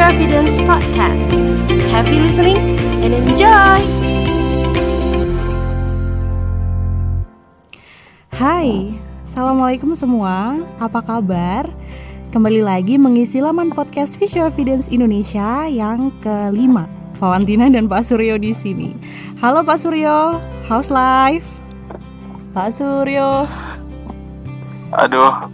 Future 0.00 0.16
Evidence 0.16 0.56
Podcast. 0.64 1.28
Happy 1.92 2.24
listening 2.24 2.56
and 3.04 3.12
enjoy! 3.20 3.76
Hai, 8.32 8.96
Assalamualaikum 9.28 9.92
semua, 9.92 10.64
apa 10.80 11.04
kabar? 11.04 11.68
Kembali 12.32 12.64
lagi 12.64 12.96
mengisi 12.96 13.44
laman 13.44 13.76
podcast 13.76 14.16
Visual 14.16 14.48
Evidence 14.48 14.88
Indonesia 14.88 15.68
yang 15.68 16.08
kelima. 16.24 16.88
Valentina 17.20 17.68
dan 17.68 17.84
Pak 17.84 18.00
Suryo 18.08 18.40
di 18.40 18.56
sini. 18.56 18.96
Halo 19.44 19.60
Pak 19.60 19.84
Suryo, 19.84 20.40
how's 20.64 20.88
life? 20.88 21.44
Pak 22.56 22.72
Suryo. 22.72 23.44
Aduh, 24.96 25.52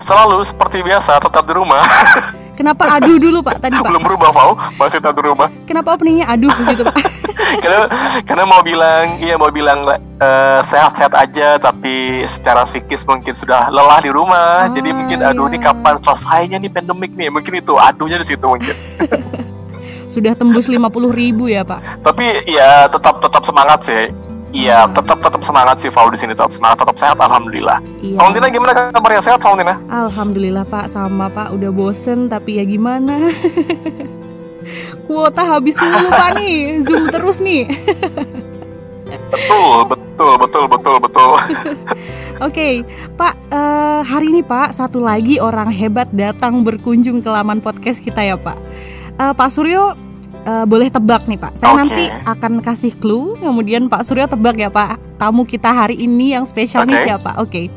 selalu 0.00 0.48
seperti 0.48 0.80
biasa 0.80 1.20
tetap 1.20 1.44
di 1.44 1.52
rumah. 1.52 1.84
Kenapa 2.56 2.96
aduh 2.96 3.20
dulu 3.20 3.44
Pak 3.44 3.60
tadi 3.60 3.76
Pak? 3.76 3.84
Belum 3.92 4.02
berubah 4.02 4.30
mau, 4.32 4.50
masih 4.80 4.96
tetap 4.96 5.12
di 5.12 5.28
rumah. 5.28 5.52
Kenapa 5.68 5.92
openingnya 5.92 6.26
aduh 6.32 6.48
gitu 6.72 6.82
Pak? 6.88 6.96
karena 7.62 7.80
karena 8.24 8.44
mau 8.48 8.64
bilang, 8.64 9.20
iya 9.20 9.36
mau 9.36 9.52
bilang 9.52 9.84
uh, 9.84 10.60
sehat-sehat 10.64 11.12
aja, 11.12 11.60
tapi 11.60 12.24
secara 12.24 12.64
psikis 12.64 13.04
mungkin 13.04 13.36
sudah 13.36 13.68
lelah 13.68 14.00
di 14.00 14.08
rumah. 14.08 14.66
Ah, 14.66 14.72
Jadi 14.72 14.88
mungkin 14.88 15.20
aduh 15.20 15.52
ini 15.52 15.60
iya. 15.60 15.68
kapan 15.68 15.94
selesainya 16.00 16.56
nih 16.56 16.72
pandemik 16.72 17.12
nih? 17.12 17.28
Mungkin 17.28 17.60
itu 17.60 17.76
aduhnya 17.76 18.24
di 18.24 18.26
situ 18.26 18.44
mungkin. 18.48 18.72
Sudah 20.16 20.32
tembus 20.32 20.64
50 20.64 20.80
ribu 21.12 21.44
ya 21.52 21.60
Pak? 21.60 22.00
tapi 22.00 22.40
ya 22.48 22.88
tetap 22.88 23.20
tetap 23.20 23.44
semangat 23.44 23.84
sih. 23.84 24.08
Iya, 24.54 24.86
tetap 24.94 25.18
tetap 25.20 25.42
semangat 25.42 25.82
sih 25.82 25.90
Val 25.90 26.08
di 26.10 26.18
sini 26.18 26.32
tetap 26.32 26.54
semangat, 26.54 26.86
tetap 26.86 26.96
sehat 26.96 27.18
alhamdulillah. 27.18 27.82
Iya. 27.98 28.18
Valentina 28.18 28.46
gimana 28.46 28.72
kabarnya 28.94 29.22
sehat 29.22 29.40
Valentina? 29.42 29.74
Alhamdulillah 29.90 30.64
Pak, 30.66 30.86
sama 30.90 31.26
Pak 31.26 31.50
udah 31.54 31.70
bosen 31.74 32.30
tapi 32.30 32.62
ya 32.62 32.64
gimana? 32.64 33.30
Kuota 35.06 35.42
habis 35.46 35.78
mulu 35.78 36.10
Pak 36.10 36.30
nih, 36.38 36.82
zoom 36.82 37.10
terus 37.10 37.38
nih. 37.38 37.70
Betul, 39.30 39.86
betul, 39.86 40.32
betul, 40.38 40.64
betul, 40.70 40.96
betul. 41.02 41.30
Oke, 42.46 42.82
Pak, 43.14 43.34
eh, 43.50 44.00
hari 44.02 44.30
ini 44.34 44.42
Pak, 44.42 44.74
satu 44.74 44.98
lagi 44.98 45.38
orang 45.38 45.70
hebat 45.70 46.10
datang 46.10 46.62
berkunjung 46.66 47.22
ke 47.22 47.30
laman 47.30 47.62
podcast 47.62 48.02
kita 48.02 48.22
ya 48.22 48.36
Pak. 48.38 48.58
Eh, 49.16 49.32
Pak 49.34 49.48
Suryo, 49.50 50.05
eh, 50.46 50.64
boleh 50.64 50.88
tebak 50.88 51.26
nih 51.26 51.36
Pak. 51.36 51.52
Saya 51.58 51.74
Oke. 51.74 51.80
nanti 51.82 52.04
akan 52.24 52.52
kasih 52.62 52.94
clue, 52.96 53.34
kemudian 53.42 53.90
Pak 53.90 54.06
Suryo 54.06 54.30
tebak 54.30 54.56
ya 54.56 54.70
Pak. 54.70 55.18
Tamu 55.18 55.42
kita 55.42 55.74
hari 55.74 55.98
ini 55.98 56.38
yang 56.38 56.46
spesial 56.46 56.86
nih 56.86 56.96
Oke. 56.96 57.04
siapa? 57.04 57.30
Oke. 57.42 57.62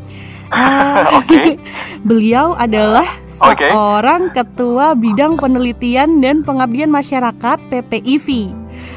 Eh, 0.50 1.06
Oke. 1.14 1.61
Beliau 2.09 2.58
adalah 2.58 3.06
seorang 3.30 4.34
ketua 4.34 4.98
bidang 4.98 5.38
penelitian 5.38 6.17
dan 6.26 6.42
pengabdian 6.42 6.89
masyarakat 6.89 7.61
PPIV 7.70 8.50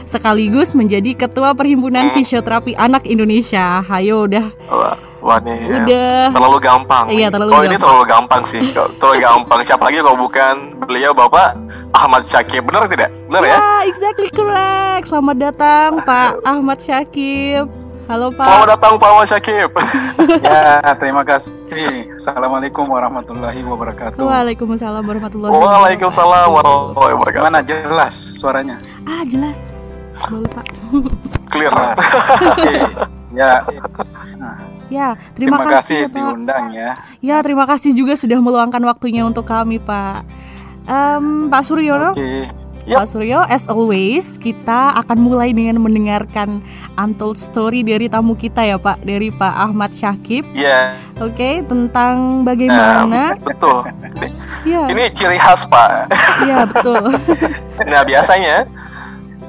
sekaligus 0.08 0.72
menjadi 0.72 1.12
ketua 1.12 1.52
perhimpunan 1.52 2.08
fisioterapi 2.16 2.72
anak 2.80 3.04
Indonesia. 3.04 3.84
Hayo 3.84 4.24
udah 4.24 4.48
Wah, 4.72 4.96
wah 5.22 5.38
nih. 5.38 5.58
ya. 5.62 5.78
udah 5.86 6.20
terlalu 6.34 6.58
gampang. 6.58 7.04
Iya, 7.08 7.28
terlalu 7.30 7.50
oh 7.54 7.62
ini 7.62 7.66
gampang. 7.70 7.80
terlalu 7.80 8.04
gampang 8.10 8.42
sih. 8.50 8.60
Terlalu 9.00 9.16
gampang. 9.22 9.60
Siapa 9.62 9.82
lagi 9.88 9.98
kalau 10.02 10.18
bukan 10.18 10.54
beliau 10.84 11.12
Bapak 11.14 11.56
Ahmad 11.94 12.26
Syakib. 12.26 12.66
Benar 12.66 12.90
tidak? 12.90 13.14
Benar 13.30 13.42
ya? 13.46 13.56
Ya, 13.56 13.74
exactly 13.86 14.28
correct. 14.34 15.06
Selamat 15.08 15.36
datang 15.38 16.02
Pak 16.02 16.42
Ahmad 16.42 16.78
Syakib. 16.82 17.70
Halo 18.10 18.34
Pak. 18.34 18.44
Selamat 18.44 18.68
datang 18.76 18.92
Pak 18.98 19.08
Ahmad 19.08 19.26
Syakib. 19.30 19.70
Ya, 20.42 20.94
terima 20.98 21.22
kasih. 21.22 21.52
Assalamualaikum 22.18 22.86
warahmatullahi 22.88 23.62
wabarakatuh. 23.62 24.18
Waalaikumsalam 24.22 25.02
warahmatullahi 25.06 25.50
wabarakatuh. 25.50 25.82
Waalaikumsalam 25.82 26.46
warahmatullahi 26.50 27.14
wabarakatuh. 27.14 27.42
Gimana 27.42 27.60
jelas 27.62 28.14
suaranya? 28.38 28.76
Ah, 29.06 29.22
jelas. 29.26 29.70
Boleh 30.30 30.50
Pak. 30.50 30.66
Clear. 31.50 31.72
Ya, 31.72 31.94
Oke. 32.54 32.74
Ya, 33.32 33.52
nah, 34.36 34.56
Ya, 34.92 35.08
terima, 35.32 35.56
terima, 35.56 35.80
kasih, 35.80 35.80
kasih 35.80 35.96
ya, 35.96 36.06
Pak. 36.06 36.16
diundang 36.20 36.64
ya. 36.70 36.90
Ya, 37.18 37.36
terima 37.40 37.64
kasih 37.64 37.90
juga 37.92 38.12
sudah 38.12 38.36
meluangkan 38.38 38.82
waktunya 38.82 39.24
untuk 39.24 39.48
kami, 39.48 39.80
Pak. 39.80 40.28
Em, 40.84 41.48
Pak 41.48 41.62
Suryono, 41.64 42.12
Oke. 42.12 42.52
Yap. 42.82 43.06
Pak 43.06 43.08
Suryo, 43.08 43.46
as 43.46 43.70
always, 43.70 44.34
kita 44.36 44.90
akan 44.98 45.22
mulai 45.22 45.54
dengan 45.54 45.78
mendengarkan 45.78 46.58
untold 46.98 47.38
story 47.38 47.80
dari 47.80 48.10
tamu 48.10 48.34
kita 48.34 48.58
ya, 48.60 48.74
Pak, 48.74 49.00
dari 49.00 49.30
Pak 49.30 49.54
Ahmad 49.56 49.94
Syakib. 49.94 50.42
Iya. 50.50 50.98
Oke, 51.16 51.62
tentang 51.62 52.42
Nah, 52.42 52.44
bagaimana? 52.44 53.38
betul. 53.38 53.86
Ya, 54.66 54.90
Ini 54.90 55.14
ciri 55.14 55.38
khas 55.38 55.62
Pak. 55.64 56.10
iya 56.42 56.66
betul. 56.66 57.06
Nah 57.90 58.02
biasanya 58.02 58.66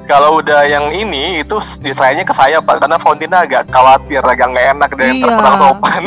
kalau 0.04 0.38
udah 0.38 0.60
yang 0.62 0.86
ini 0.88 1.40
itu 1.40 1.56
diserahinnya 1.80 2.22
ke 2.22 2.32
saya 2.32 2.58
Pak 2.58 2.76
karena 2.78 2.96
Valentina 2.96 3.36
agak 3.40 3.68
khawatir 3.68 4.20
agak 4.20 4.46
nggak 4.46 4.66
enak 4.74 4.90
dan 4.92 5.06
Iya. 5.10 5.22
terkenal 5.22 5.54
sopan. 5.56 6.02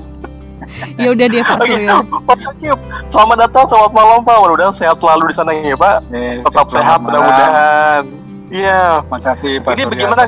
ya 1.00 1.08
udah 1.10 1.26
deh 1.26 1.40
Pak 1.40 1.56
Oke, 1.56 1.66
Suryo. 1.70 1.96
Pak 2.22 2.36
Syakib, 2.38 2.78
selamat 3.08 3.36
datang, 3.40 3.64
selamat 3.66 3.92
malam 3.92 4.18
Pak. 4.20 4.36
Mudah-mudahan 4.38 4.74
sehat 4.74 4.96
selalu 4.96 5.22
di 5.28 5.34
sana 5.34 5.50
ya 5.52 5.74
Pak. 5.74 5.96
Eh, 6.10 6.40
Tetap 6.42 6.66
sehat 6.68 6.98
mudah-mudahan. 7.00 8.02
Iya. 8.50 9.00
Terima 9.00 9.18
kasih 9.20 9.52
Pak 9.60 9.70
Ini 9.70 9.80
Surya 9.80 9.90
bagaimana? 9.90 10.22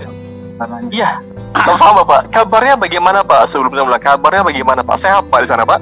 Iya. 0.89 1.10
Sama-sama 1.53 2.00
Pak. 2.03 2.21
Kabarnya 2.31 2.75
bagaimana 2.77 3.19
Pak? 3.21 3.41
Sebelumnya 3.47 3.84
mulai 3.84 4.00
kabarnya 4.00 4.43
bagaimana 4.43 4.81
Pak? 4.81 4.97
Sehat 4.97 5.28
Pak 5.28 5.44
di 5.44 5.49
sana 5.49 5.62
Pak? 5.62 5.81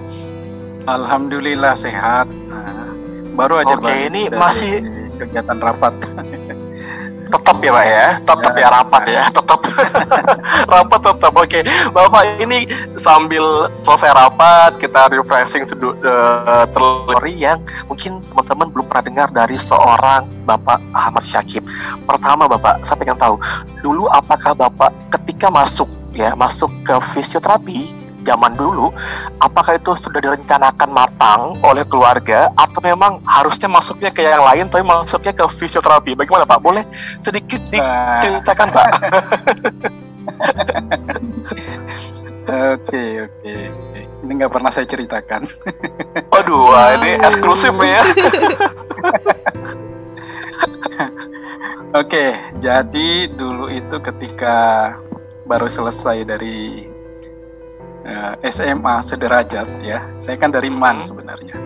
Alhamdulillah 0.85 1.77
sehat. 1.77 2.27
Nah, 2.27 2.91
baru 3.37 3.63
aja 3.63 3.79
Oke, 3.79 3.95
ini 4.09 4.27
dari 4.27 4.35
masih- 4.35 4.83
kegiatan 5.15 5.59
rapat. 5.61 5.93
Tetap 7.31 7.57
ya 7.63 7.71
Pak 7.71 7.87
ya, 7.87 8.07
tetap 8.27 8.53
ya, 8.59 8.61
Ya. 8.61 8.69
rapat 8.75 9.03
ya, 9.07 9.23
tetap 9.37 9.61
rapat 10.75 11.01
tetap. 11.01 11.33
Oke, 11.33 11.61
Bapak 11.95 12.23
ini 12.43 12.67
sambil 12.99 13.71
selesai 13.87 14.11
rapat 14.13 14.77
kita 14.83 15.09
refreshing 15.15 15.63
sedu 15.63 15.95
eh, 16.03 16.65
teori 16.75 17.35
yang 17.39 17.63
mungkin 17.87 18.19
teman-teman 18.35 18.69
belum 18.75 18.87
pernah 18.91 19.05
dengar 19.07 19.29
dari 19.31 19.57
seorang 19.57 20.27
Bapak 20.45 20.83
Ahmad 20.93 21.23
Syakib. 21.23 21.63
Pertama 22.05 22.51
Bapak, 22.51 22.83
saya 22.83 22.99
pengen 22.99 23.17
tahu 23.17 23.39
dulu 23.81 24.11
apakah 24.11 24.53
Bapak 24.53 24.91
ketika 25.15 25.49
masuk 25.49 25.87
ya 26.11 26.35
masuk 26.35 26.71
ke 26.83 26.95
fisioterapi 27.15 28.00
zaman 28.27 28.53
dulu 28.59 28.93
apakah 29.41 29.77
itu 29.79 29.97
sudah 29.97 30.21
direncanakan 30.21 30.91
matang 30.93 31.41
oleh 31.65 31.85
keluarga 31.89 32.53
atau 32.59 32.81
memang 32.85 33.21
harusnya 33.25 33.69
masuknya 33.71 34.11
ke 34.13 34.25
yang 34.25 34.45
lain 34.45 34.69
tapi 34.69 34.85
masuknya 34.85 35.33
ke 35.33 35.45
fisioterapi? 35.57 36.15
Bagaimana 36.19 36.45
Pak? 36.49 36.61
Boleh 36.61 36.85
sedikit 37.25 37.61
Nah, 37.71 38.19
diceritakan 38.21 38.69
Pak? 38.75 38.89
Oke, 42.51 43.31
oke. 43.31 43.55
Ini 44.27 44.33
nggak 44.43 44.51
pernah 44.51 44.75
saya 44.75 44.83
ceritakan. 44.83 45.47
waduh 46.35 46.67
wah, 46.67 46.99
ini 46.99 47.15
eksklusif 47.23 47.71
ya. 47.79 48.03
Oke, 52.01 52.35
jadi 52.59 53.09
dulu 53.31 53.71
itu 53.71 53.97
ketika 54.03 54.91
baru 55.47 55.71
selesai 55.71 56.27
dari 56.27 56.90
eh, 58.05 58.35
SMA 58.51 59.03
sederajat 59.05 59.69
ya. 59.85 60.01
Saya 60.23 60.37
kan 60.41 60.53
dari 60.53 60.69
MAN 60.73 61.03
Hmm. 61.03 61.09
sebenarnya. 61.09 61.57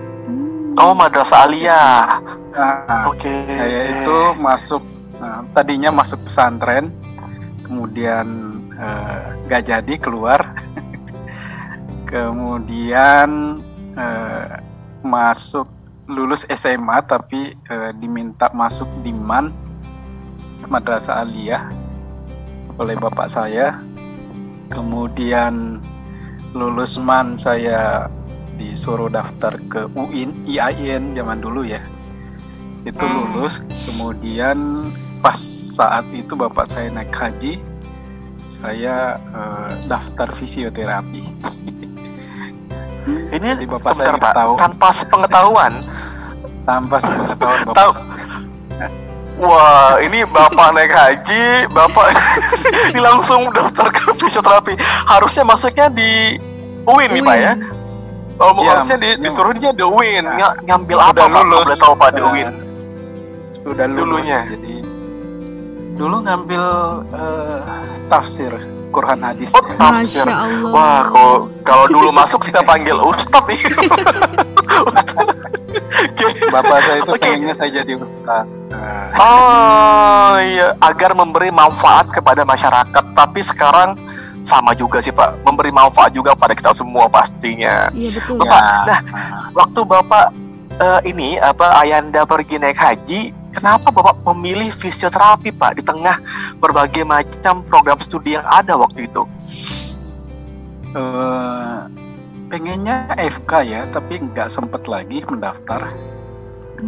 Oh 0.74 0.90
madrasah 0.90 1.46
aliyah 1.46 2.18
Nah, 2.54 3.10
oke 3.10 3.30
saya 3.50 3.80
itu 3.98 4.18
masuk 4.38 4.82
nah, 5.18 5.42
tadinya 5.54 5.90
masuk 5.90 6.22
pesantren, 6.26 6.90
kemudian 7.66 8.26
eh, 8.78 9.22
nggak 9.46 9.62
jadi 9.70 9.94
keluar, 9.98 10.38
kemudian 12.10 13.58
eh, 13.98 14.54
masuk 15.02 15.66
lulus 16.06 16.46
SMA 16.54 17.02
tapi 17.10 17.58
eh, 17.58 17.90
diminta 17.98 18.50
masuk 18.54 18.86
di 19.02 19.10
MAN 19.10 19.50
Madrasah 20.70 21.26
Aliyah 21.26 21.68
oleh 22.78 22.94
bapak 22.94 23.30
saya, 23.34 23.78
kemudian 24.70 25.82
lulus 26.54 26.96
MAN 26.96 27.34
saya 27.34 28.06
disuruh 28.54 29.10
daftar 29.10 29.58
ke 29.66 29.90
UIN, 29.92 30.30
IAIN 30.46 31.12
zaman 31.12 31.42
dulu 31.42 31.66
ya 31.66 31.82
itu 32.86 32.94
Hmm. 32.96 33.34
lulus 33.34 33.58
kemudian 33.84 34.88
pas 35.18 35.36
saat 35.74 36.06
itu 36.14 36.32
bapak 36.32 36.70
saya 36.70 36.86
naik 36.88 37.10
haji 37.10 37.58
saya 38.56 39.18
eh, 39.18 39.70
daftar 39.84 40.30
fisioterapi 40.38 41.24
ini 43.34 43.48
Jadi 43.52 43.66
Bapak 43.66 43.92
sebentar 43.92 44.14
saya 44.14 44.22
Pak 44.22 44.32
tahu. 44.32 44.52
tanpa 44.56 44.88
sepengetahuan 44.94 45.72
tanpa 46.64 46.96
sepengetahuan 47.04 47.60
bapak 47.66 47.76
Tahu. 47.76 47.90
Wah, 49.34 49.98
ini 49.98 50.22
bapak 50.24 50.68
naik 50.70 50.90
haji, 50.90 51.66
bapak 51.68 52.14
ini 52.90 53.00
langsung 53.02 53.50
daftar 53.50 53.90
ke 53.90 54.14
fisioterapi. 54.16 54.78
Harusnya 55.04 55.42
masuknya 55.42 55.90
di 55.90 56.38
UIN 56.84 57.10
nih 57.10 57.22
pak 57.22 57.36
ya. 57.36 57.52
Oh, 58.34 58.50
Iya, 58.56 58.78
maksudnya 58.78 58.98
di, 58.98 59.08
maksudnya- 59.08 59.22
disuruh 59.22 59.52
dia 59.54 59.70
The 59.70 59.86
Win 59.86 60.26
Nah, 60.26 60.34
Ng- 60.34 60.56
ngambil 60.66 60.96
udah 60.98 61.06
apa 61.06 61.22
Pak? 61.24 61.42
boleh 61.46 61.78
tahu 61.78 61.94
Pak 61.94 62.10
The 62.10 62.20
Nah, 62.20 62.30
Win. 62.30 62.48
Sudah 63.56 63.86
lulus. 63.86 64.02
Dulunya. 64.26 64.40
Jadi 64.50 64.74
dulu 65.94 66.16
ngambil 66.20 66.62
eh, 67.14 67.60
tafsir 68.08 68.50
Quran 68.90 69.18
hadis. 69.22 69.50
Oh, 69.50 69.62
ya. 69.62 69.74
tafsir. 69.76 70.26
Masya 70.26 70.34
Allah. 70.34 70.70
Wah, 70.70 71.00
kalau 71.08 71.34
kalau 71.62 71.84
dulu 71.86 72.10
masuk 72.10 72.42
kita 72.42 72.62
panggil 72.62 72.98
Ustadz 72.98 73.46
nih. 73.46 73.60
Ustadz. 74.90 75.42
Oke. 76.04 76.26
Bapak 76.50 76.78
saya 76.82 76.98
itu 77.00 77.10
Oke. 77.10 77.18
pengennya 77.18 77.54
saya 77.54 77.70
jadi 77.72 77.92
ustaz. 77.96 78.46
Nah, 78.74 79.08
Oh 79.14 80.34
iya, 80.42 80.74
agar 80.82 81.14
memberi 81.14 81.54
manfaat 81.54 82.10
kepada 82.10 82.42
masyarakat. 82.42 83.04
Tapi 83.14 83.40
sekarang 83.46 83.94
sama 84.44 84.76
juga 84.76 85.00
sih 85.00 85.14
Pak, 85.14 85.40
memberi 85.46 85.72
manfaat 85.72 86.12
juga 86.12 86.36
pada 86.36 86.52
kita 86.52 86.74
semua 86.76 87.08
pastinya. 87.08 87.88
Iya 87.94 88.10
betul. 88.18 88.42
Bapak, 88.42 88.60
ya, 88.60 88.74
nah, 88.84 89.00
Waktu 89.54 89.80
Bapak 89.86 90.26
eh, 90.82 91.00
ini 91.08 91.38
apa 91.40 91.80
Ayanda 91.80 92.26
pergi 92.28 92.60
naik 92.60 92.76
haji, 92.76 93.32
kenapa 93.56 93.88
Bapak 93.88 94.20
memilih 94.34 94.74
fisioterapi 94.74 95.54
Pak 95.54 95.80
di 95.80 95.82
tengah 95.86 96.20
berbagai 96.60 97.06
macam 97.06 97.64
program 97.64 98.02
studi 98.02 98.36
yang 98.36 98.44
ada 98.44 98.76
waktu 98.76 99.08
itu? 99.08 99.24
eh, 100.94 101.78
pengennya 102.48 103.10
FK 103.18 103.52
ya, 103.66 103.82
tapi 103.90 104.22
nggak 104.22 104.48
sempet 104.52 104.86
lagi 104.86 105.26
mendaftar. 105.26 105.90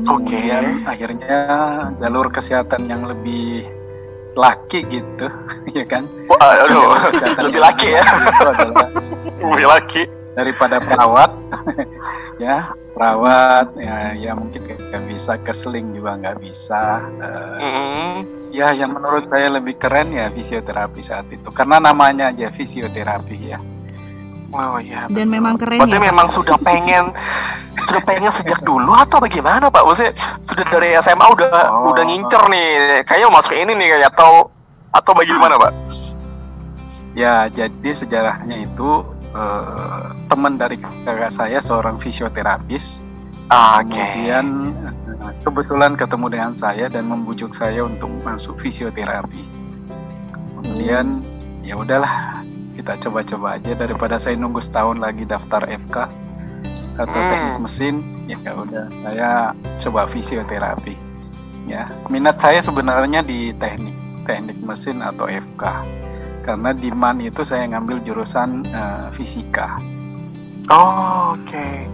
Oke. 0.05 0.37
Kemudian 0.37 0.85
akhirnya 0.85 1.39
jalur 1.97 2.29
kesehatan 2.29 2.85
yang 2.91 3.09
lebih 3.09 3.65
laki 4.37 4.85
gitu, 4.93 5.27
ya 5.79 5.85
kan? 5.89 6.05
Wah, 6.29 6.61
aduh, 6.61 6.93
lebih 7.49 7.61
laki 7.65 7.89
ya, 7.97 8.05
lebih 9.41 9.67
laki. 9.67 10.03
daripada 10.37 10.77
perawat 10.85 11.33
ya 12.37 12.69
perawat 12.93 13.73
ya 13.81 14.13
ya 14.13 14.37
mungkin 14.37 14.69
nggak 14.69 15.05
bisa 15.09 15.41
keseling 15.41 15.97
juga 15.97 16.21
nggak 16.21 16.37
bisa 16.45 17.01
Eh, 17.25 17.57
Mm-mm. 17.65 18.13
ya 18.53 18.77
yang 18.77 18.93
menurut 18.93 19.25
saya 19.33 19.49
lebih 19.57 19.81
keren 19.81 20.13
ya 20.13 20.29
fisioterapi 20.29 21.01
saat 21.01 21.25
itu 21.33 21.49
karena 21.49 21.81
namanya 21.81 22.29
aja 22.29 22.53
fisioterapi 22.53 23.37
ya 23.49 23.59
Oh 24.51 24.79
iya. 24.79 25.07
Dan 25.09 25.27
memang 25.27 25.57
keren 25.57 25.81
Berarti 25.81 25.97
ya. 25.97 26.03
Memang 26.07 26.29
sudah 26.31 26.55
pengen 26.59 27.11
sudah 27.83 28.03
pengen 28.03 28.31
sejak 28.31 28.63
dulu 28.63 28.93
atau 28.93 29.19
bagaimana 29.19 29.67
Pak? 29.67 29.83
Maksudnya 29.83 30.13
sudah 30.43 30.65
dari 30.67 30.95
SMA 30.97 31.27
udah 31.27 31.51
Oh. 31.69 31.91
udah 31.91 32.03
ngincer 32.03 32.43
nih, 32.47 32.69
kayaknya 33.03 33.29
masuk 33.29 33.53
ini 33.53 33.73
nih 33.73 33.89
kayak 33.93 34.11
atau 34.11 34.51
atau 34.91 35.13
bagaimana 35.13 35.57
Pak? 35.57 35.73
ya 37.13 37.49
jadi 37.49 37.91
sejarahnya 37.97 38.61
itu 38.63 39.01
eh, 39.33 40.03
teman 40.27 40.57
dari 40.57 40.77
kakak 40.77 41.33
saya 41.33 41.59
seorang 41.59 41.97
fisioterapis 41.97 43.01
Ah, 43.47 43.81
Oke. 43.81 43.95
kemudian 43.95 44.47
eh, 44.85 45.33
kebetulan 45.41 45.97
ketemu 45.97 46.27
dengan 46.29 46.53
saya 46.53 46.87
dan 46.87 47.09
membujuk 47.09 47.53
saya 47.53 47.85
untuk 47.85 48.13
masuk 48.21 48.61
fisioterapi 48.61 49.41
kemudian 50.61 51.25
ya 51.61 51.73
udahlah 51.75 52.37
kita 52.77 53.01
coba-coba 53.03 53.57
aja 53.57 53.73
daripada 53.73 54.21
saya 54.21 54.37
nunggu 54.37 54.61
setahun 54.61 55.01
lagi 55.01 55.25
daftar 55.25 55.65
FK 55.65 55.97
atau 56.97 57.19
Hmm. 57.19 57.29
teknik 57.29 57.57
mesin 57.61 57.95
ya 58.27 58.53
udah 58.53 58.87
saya 59.03 59.31
coba 59.85 60.01
fisioterapi 60.09 60.95
ya 61.67 61.89
minat 62.09 62.37
saya 62.39 62.61
sebenarnya 62.61 63.21
di 63.21 63.53
teknik 63.57 63.95
teknik 64.25 64.59
mesin 64.61 65.01
atau 65.01 65.27
FK 65.27 65.63
karena 66.43 66.71
di 66.71 66.89
MAN 66.91 67.19
itu 67.21 67.43
saya 67.43 67.67
ngambil 67.67 68.01
jurusan 68.05 68.63
eh, 68.67 69.07
fisika 69.17 69.77
Oh, 70.67 71.39
Oke. 71.39 71.87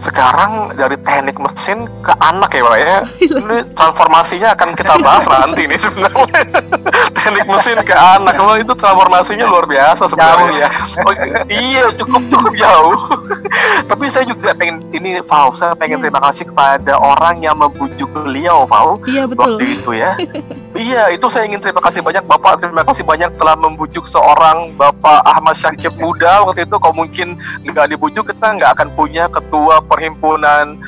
Sekarang 0.00 0.72
dari 0.74 0.96
teknik 1.04 1.36
mesin 1.36 1.84
ke 2.00 2.12
anak 2.18 2.56
ya 2.56 2.64
Pak 2.64 2.78
ya. 2.80 2.98
Ini 3.20 3.56
transformasinya 3.76 4.48
akan 4.56 4.68
kita 4.72 4.94
bahas 4.98 5.28
nanti 5.28 5.68
nih 5.68 5.76
sebenarnya. 5.76 6.40
teknik 7.20 7.44
mesin 7.44 7.76
ke 7.84 7.92
anak. 7.92 8.32
Kalau 8.34 8.56
itu 8.56 8.72
transformasinya 8.72 9.44
luar 9.44 9.68
biasa 9.68 10.08
sebenarnya. 10.08 10.40
Jauh 10.40 10.56
ya. 10.56 10.68
Oh, 11.04 11.12
iya 11.52 11.84
cukup 11.94 12.22
cukup 12.32 12.52
jauh. 12.56 12.96
Tapi 13.90 14.04
saya 14.08 14.24
juga 14.24 14.56
pengen 14.56 14.80
ini 14.90 15.20
Fau, 15.22 15.52
saya 15.52 15.76
pengen 15.76 16.00
Iya. 16.00 16.08
terima 16.08 16.20
kasih 16.24 16.48
kepada 16.48 16.96
orang 16.96 17.44
yang 17.44 17.60
membujuk 17.60 18.08
beliau 18.14 18.64
Fau 18.64 18.96
Iya 19.04 19.28
betul. 19.28 19.60
waktu 19.60 19.64
itu 19.68 19.90
ya. 19.92 20.16
iya, 20.80 21.02
itu 21.12 21.26
saya 21.28 21.44
ingin 21.44 21.60
terima 21.60 21.84
kasih 21.84 22.00
banyak 22.00 22.24
Bapak. 22.24 22.64
Terima 22.64 22.82
kasih 22.82 23.04
banyak 23.04 23.36
telah 23.36 23.54
membujuk 23.54 24.08
seorang 24.08 24.72
Bapak 24.74 25.20
Ahmad 25.28 25.54
Syakib 25.54 25.92
muda 26.00 26.42
waktu 26.48 26.64
itu. 26.64 26.76
Kalau 26.80 26.96
mungkin 26.96 27.36
nggak 27.62 27.92
dibujuk 27.92 28.32
kita 28.32 28.56
nggak 28.56 28.70
akan 28.74 28.88
punya 28.96 29.28
ketua 29.28 29.84
perhimpunan 29.84 30.80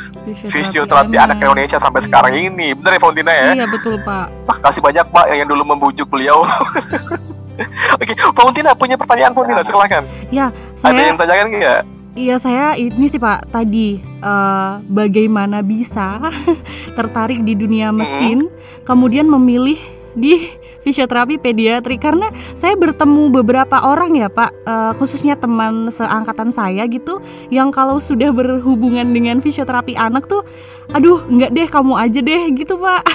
fisioterapi 0.48 1.20
anak 1.20 1.44
Indonesia 1.44 1.76
sampai 1.76 2.00
sekarang 2.00 2.32
ini. 2.32 2.72
Bener 2.72 2.96
ya 2.96 3.00
Fauntina 3.00 3.32
ya? 3.32 3.48
Iya 3.52 3.66
betul 3.68 4.00
Pak. 4.00 4.26
Makasih 4.48 4.80
banyak 4.80 5.06
Pak 5.12 5.26
yang 5.28 5.48
dulu 5.48 5.62
membujuk 5.76 6.08
beliau. 6.08 6.42
Oke, 8.00 8.16
Fauntina 8.32 8.72
punya 8.72 8.96
pertanyaan 8.96 9.36
Fauntina, 9.36 9.60
silakan. 9.60 10.08
Ada 10.48 10.88
Saya 10.88 11.04
yang 11.12 11.20
tanyakan 11.20 11.46
nggak? 11.52 11.80
Iya 12.12 12.36
saya 12.36 12.76
ini 12.76 13.08
sih 13.08 13.16
Pak 13.16 13.48
tadi 13.48 13.96
eh, 14.02 14.72
bagaimana 14.84 15.64
bisa 15.64 16.20
tertarik 16.98 17.40
di 17.40 17.56
dunia 17.56 17.88
mesin 17.88 18.52
kemudian 18.84 19.24
memilih 19.24 19.80
di 20.12 20.44
fisioterapi 20.84 21.40
pediatri. 21.40 21.96
Karena 21.96 22.28
saya 22.52 22.76
bertemu 22.76 23.32
beberapa 23.32 23.80
orang 23.80 24.12
ya 24.12 24.28
Pak 24.28 24.50
eh, 24.52 24.92
khususnya 25.00 25.40
teman 25.40 25.88
seangkatan 25.88 26.52
saya 26.52 26.84
gitu 26.84 27.24
yang 27.48 27.72
kalau 27.72 27.96
sudah 27.96 28.28
berhubungan 28.28 29.08
dengan 29.08 29.40
fisioterapi 29.40 29.96
anak 29.96 30.28
tuh 30.28 30.44
aduh 30.92 31.24
nggak 31.24 31.48
deh 31.56 31.68
kamu 31.72 31.96
aja 31.96 32.20
deh 32.20 32.42
gitu 32.52 32.76
Pak. 32.76 33.08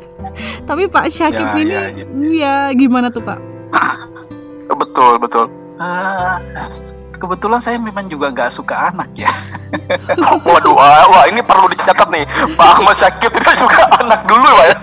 Tapi 0.68 0.88
Pak 0.88 1.12
Syakib 1.12 1.44
Ya, 1.44 1.92
ini 1.92 2.40
ya, 2.40 2.72
ya. 2.72 2.72
gimana 2.72 3.12
tuh 3.12 3.20
Pak? 3.20 3.36
Betul, 4.70 5.20
betul. 5.20 5.46
Eh, 5.76 6.36
kebetulan 7.20 7.60
saya 7.60 7.76
memang 7.76 8.08
juga 8.08 8.32
nggak 8.32 8.50
suka 8.50 8.90
anak 8.90 9.12
ya 9.14 9.30
Waduh, 10.46 10.74
ah, 10.74 11.06
wah 11.06 11.24
ini 11.30 11.42
perlu 11.46 11.70
dicatat 11.70 12.08
nih. 12.10 12.26
Pak 12.58 12.68
Ahmad 12.78 12.94
Syakib 12.98 13.30
tidak 13.30 13.54
suka 13.54 13.86
anak 14.02 14.26
dulu, 14.26 14.50
ya. 14.50 14.74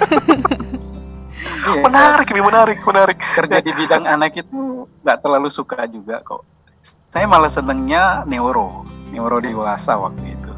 Iya, 1.67 1.83
Menarik 1.83 2.27
nih, 2.31 2.43
menarik, 2.43 2.79
menarik. 2.79 3.19
kerja 3.19 3.59
di 3.59 3.71
bidang 3.75 4.07
anak 4.07 4.39
itu 4.39 4.87
nggak 5.03 5.19
terlalu 5.19 5.51
suka 5.51 5.83
juga 5.87 6.23
kok. 6.23 6.47
Saya 7.11 7.27
malah 7.27 7.51
senengnya 7.51 8.23
neuro, 8.23 8.87
neuro 9.11 9.43
dewasa 9.43 9.99
waktu 9.99 10.31
itu. 10.31 10.51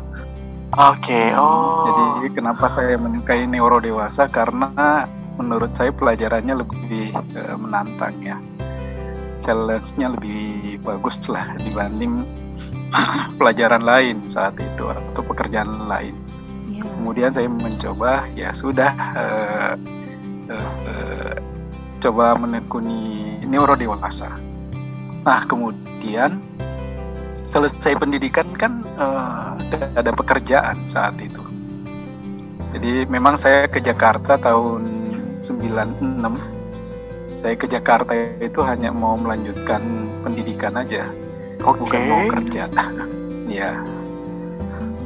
Oke, 0.69 1.33
oh. 1.33 2.21
Jadi 2.21 2.29
kenapa 2.37 2.69
saya 2.77 2.93
menyukai 2.97 3.49
neuro 3.49 3.81
dewasa 3.81 4.29
karena 4.29 5.05
menurut 5.37 5.73
saya 5.73 5.89
pelajarannya 5.89 6.61
lebih 6.61 7.09
eh, 7.17 7.55
menantang 7.57 8.15
ya. 8.21 8.37
Challenge-nya 9.45 10.07
lebih 10.19 10.83
bagus 10.83 11.17
lah 11.31 11.55
dibanding 11.63 12.27
pelajaran 13.39 13.83
lain 13.85 14.27
saat 14.27 14.57
itu 14.59 14.83
atau 14.89 15.21
pekerjaan 15.23 15.87
lain. 15.87 16.15
Iya. 16.79 16.87
kemudian 16.95 17.31
saya 17.35 17.47
mencoba 17.51 18.23
ya 18.39 18.55
sudah 18.55 18.91
eh, 19.19 19.73
eh, 20.47 20.71
eh, 20.87 21.35
coba 21.99 22.39
menekuni 22.39 23.35
neuro 23.43 23.75
dewasa 23.75 24.31
nah 25.27 25.43
kemudian 25.43 26.39
selesai 27.43 27.97
pendidikan 27.99 28.47
kan 28.55 28.85
tidak 29.67 29.89
ada 29.97 30.11
pekerjaan 30.15 30.77
saat 30.87 31.17
itu 31.19 31.41
jadi 32.71 33.09
memang 33.09 33.35
saya 33.35 33.65
ke 33.67 33.81
Jakarta 33.83 34.37
tahun 34.39 34.85
96 35.41 36.58
saya 37.39 37.55
ke 37.55 37.65
Jakarta 37.71 38.11
itu 38.43 38.59
hanya 38.61 38.91
mau 38.91 39.15
melanjutkan 39.15 39.79
pendidikan 40.23 40.75
aja 40.75 41.07
Oke. 41.63 41.79
bukan 41.87 42.01
mau 42.07 42.21
kerja. 42.27 42.67
ya. 43.51 43.79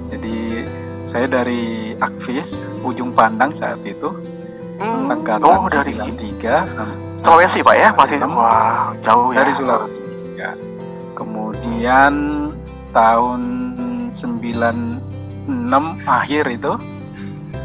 Jadi 0.10 0.66
saya 1.06 1.26
dari 1.30 1.94
Akvis 1.98 2.66
ujung 2.82 3.14
pandang 3.14 3.54
saat 3.54 3.82
itu 3.86 4.10
Hmm, 4.74 5.06
angkatan 5.06 5.46
Oh, 5.46 5.70
dari 5.70 5.94
93 5.94 6.66
Sulawesi, 7.22 7.62
Pak 7.62 7.76
ya? 7.78 7.90
Masih 7.94 8.18
wah, 8.26 8.90
jauh 9.06 9.30
ya. 9.30 9.38
dari 9.46 9.52
Sulawesi. 9.54 10.00
Ya. 10.34 10.52
Kemudian 11.14 12.14
tahun 12.90 13.42
96 14.18 16.10
akhir 16.10 16.44
itu 16.50 16.74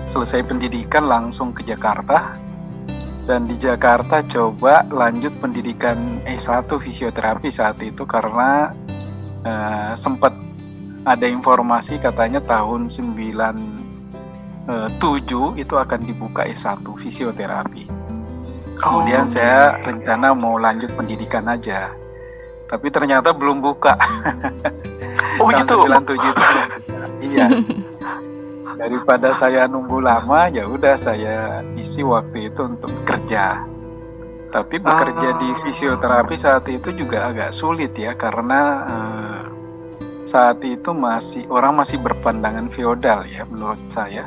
selesai 0.05 0.45
pendidikan 0.45 1.09
langsung 1.09 1.57
ke 1.57 1.65
Jakarta 1.65 2.37
dan 3.29 3.45
di 3.45 3.61
Jakarta 3.61 4.25
coba 4.25 4.89
lanjut 4.89 5.37
pendidikan 5.37 6.25
S1 6.25 6.65
fisioterapi 6.65 7.53
saat 7.53 7.77
itu 7.85 8.09
karena 8.09 8.73
eh, 9.45 9.93
sempat 9.95 10.33
ada 11.05 11.29
informasi 11.29 12.01
katanya 12.01 12.41
tahun 12.41 12.89
97 12.89 13.61
itu 15.61 15.75
akan 15.77 16.01
dibuka 16.03 16.49
S1 16.49 16.81
fisioterapi. 16.81 17.85
Kemudian 18.79 19.27
Oh, 19.27 19.33
saya 19.33 19.77
oke. 19.77 19.93
rencana 19.93 20.33
mau 20.33 20.57
lanjut 20.57 20.89
pendidikan 20.97 21.45
aja. 21.47 21.93
tapi 22.69 22.93
ternyata 22.93 23.33
belum 23.33 23.65
buka. 23.65 23.97
Oh. 25.41 25.49
Tahun 25.49 25.65
97 26.05 26.21
itu. 26.21 26.45
Iya. 27.19 27.51
Daripada 28.79 29.35
saya 29.35 29.67
nunggu 29.67 29.99
lama, 29.99 30.47
ya 30.47 30.63
udah 30.63 30.95
saya 30.95 31.67
isi 31.75 32.07
waktu 32.07 32.47
itu 32.47 32.63
untuk 32.63 32.95
kerja. 33.03 33.67
Tapi 34.49 34.81
bekerja 34.81 35.35
di 35.37 35.49
fisioterapi 35.67 36.39
saat 36.41 36.65
itu 36.71 36.95
juga 36.95 37.29
agak 37.29 37.53
sulit 37.53 37.93
ya 37.99 38.17
karena 38.17 38.61
eh, 38.87 39.43
saat 40.25 40.63
itu 40.65 40.95
masih 40.95 41.45
orang 41.53 41.77
masih 41.77 42.01
berpandangan 42.01 42.73
feodal 42.73 43.27
ya 43.29 43.45
menurut 43.45 43.83
saya. 43.91 44.25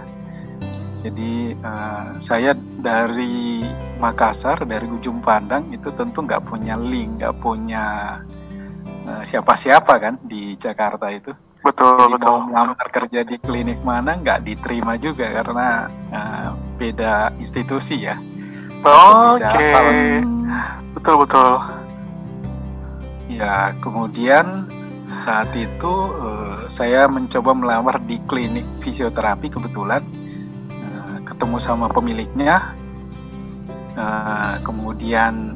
Jadi 1.02 1.56
eh, 1.56 2.08
saya 2.20 2.52
dari 2.84 3.66
Makassar 3.98 4.68
dari 4.68 4.86
ujung 4.86 5.24
pandang 5.24 5.72
itu 5.74 5.90
tentu 5.96 6.22
nggak 6.22 6.44
punya 6.46 6.78
link, 6.78 7.18
nggak 7.18 7.40
punya 7.42 8.20
eh, 8.86 9.24
siapa-siapa 9.26 9.96
kan 9.98 10.20
di 10.28 10.54
Jakarta 10.60 11.10
itu. 11.10 11.34
Betul 11.62 11.94
Jadi 11.98 12.14
betul. 12.18 12.30
mau 12.34 12.40
melamar 12.50 12.88
kerja 12.90 13.22
di 13.22 13.38
klinik 13.38 13.80
mana 13.86 14.18
nggak 14.18 14.42
diterima 14.46 14.98
juga 14.98 15.30
karena 15.30 15.68
eh, 16.10 16.50
beda 16.82 17.14
institusi 17.38 18.02
ya. 18.02 18.18
Oke. 18.82 19.46
Asal. 19.46 19.86
Betul 20.98 21.16
betul. 21.22 21.52
Ya 23.30 23.78
kemudian 23.78 24.66
saat 25.22 25.54
itu 25.54 25.94
eh, 26.18 26.60
saya 26.74 27.06
mencoba 27.06 27.54
melamar 27.54 28.02
di 28.10 28.18
klinik 28.26 28.66
fisioterapi 28.82 29.54
kebetulan 29.54 30.02
eh, 30.74 31.18
ketemu 31.30 31.62
sama 31.62 31.86
pemiliknya, 31.94 32.74
Eh, 33.92 34.56
kemudian 34.64 35.52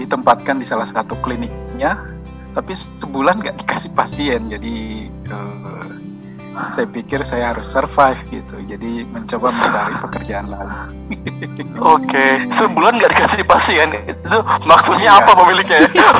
ditempatkan 0.00 0.56
di 0.56 0.64
salah 0.64 0.88
satu 0.88 1.12
kliniknya, 1.20 1.92
tapi 2.50 2.72
sebulan 2.72 3.34
nggak 3.38 3.56
dikasih 3.58 3.90
pasien 3.90 4.40
jadi. 4.46 4.76
eh, 5.08 5.88
saya 6.50 6.82
pikir 6.84 7.22
saya 7.22 7.54
harus 7.54 7.70
survive 7.70 8.18
gitu, 8.28 8.56
jadi 8.66 9.06
mencoba 9.06 9.48
mencari 9.48 9.94
pekerjaan 10.02 10.46
lain. 10.50 10.70
Oke, 11.94 12.26
sebulan 12.50 12.98
nggak 12.98 13.12
dikasih 13.14 13.46
pasien 13.46 13.94
itu 14.04 14.36
maksudnya 14.66 15.14
Iya. 15.14 15.20
apa 15.22 15.32
pemiliknya 15.32 15.78
ya? 15.86 16.10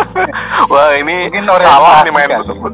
Wah 0.72 0.94
ini 0.94 1.28
Mungkin 1.28 1.44
salah 1.60 2.06
nih 2.06 2.12
main 2.14 2.30
betul. 2.30 2.56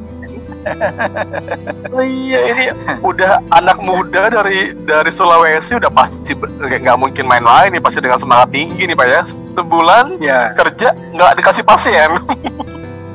Oh 1.89 2.05
iya 2.05 2.53
ini 2.53 2.65
udah 3.01 3.41
anak 3.51 3.81
muda 3.81 4.29
dari 4.29 4.77
dari 4.77 5.09
Sulawesi 5.09 5.75
udah 5.75 5.89
pasti 5.89 6.37
nggak 6.37 6.99
mungkin 7.01 7.25
main 7.25 7.41
lain 7.41 7.73
nih 7.73 7.81
pasti 7.81 8.05
dengan 8.05 8.21
semangat 8.21 8.53
tinggi 8.53 8.85
nih 8.85 8.93
pak 8.93 9.09
ya 9.09 9.21
sebulan 9.57 10.21
Ya, 10.21 10.53
kerja 10.53 10.93
nggak 10.93 11.41
dikasih 11.41 11.65
pasien. 11.65 12.11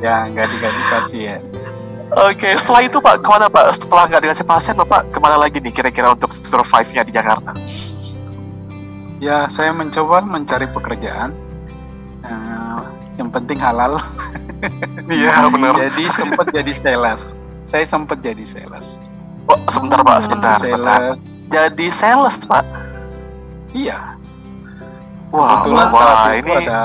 Ya 0.04 0.28
nggak 0.28 0.48
dikasih 0.52 0.84
pasien. 0.92 1.40
Oke 2.14 2.54
setelah 2.60 2.82
itu 2.86 3.00
pak 3.00 3.24
ke 3.24 3.28
mana 3.32 3.48
pak 3.48 3.74
setelah 3.80 4.06
nggak 4.12 4.22
dikasih 4.28 4.46
pasien 4.46 4.76
bapak 4.76 5.08
ke 5.10 5.18
mana 5.24 5.40
lagi 5.40 5.58
nih 5.64 5.72
kira-kira 5.72 6.12
untuk 6.12 6.30
survive-nya 6.36 7.08
di 7.08 7.16
Jakarta? 7.16 7.56
Ya, 9.24 9.48
saya 9.48 9.72
mencoba 9.72 10.20
mencari 10.20 10.68
pekerjaan. 10.68 11.32
Eh, 12.28 12.80
yang 13.16 13.32
penting 13.32 13.56
halal. 13.56 14.04
Iya 15.12 15.44
benar. 15.52 15.76
Jadi 15.76 16.08
sempat 16.12 16.48
jadi 16.52 16.72
sales. 16.72 17.24
Saya 17.68 17.84
sempat 17.84 18.20
jadi 18.24 18.44
sales. 18.48 18.96
Oh, 19.48 19.60
sebentar 19.68 20.00
pak 20.04 20.24
sebentar 20.24 20.56
sebentar. 20.60 21.00
Sales. 21.00 21.18
Jadi 21.52 21.88
sales 21.92 22.36
pak. 22.48 22.64
Iya. 23.76 24.16
Wah, 25.34 25.66
Kebetulan 25.66 25.88
wah, 25.90 26.00
saat 26.00 26.16
wah, 26.16 26.30
itu 26.30 26.38
ini 26.46 26.54
ada 26.64 26.82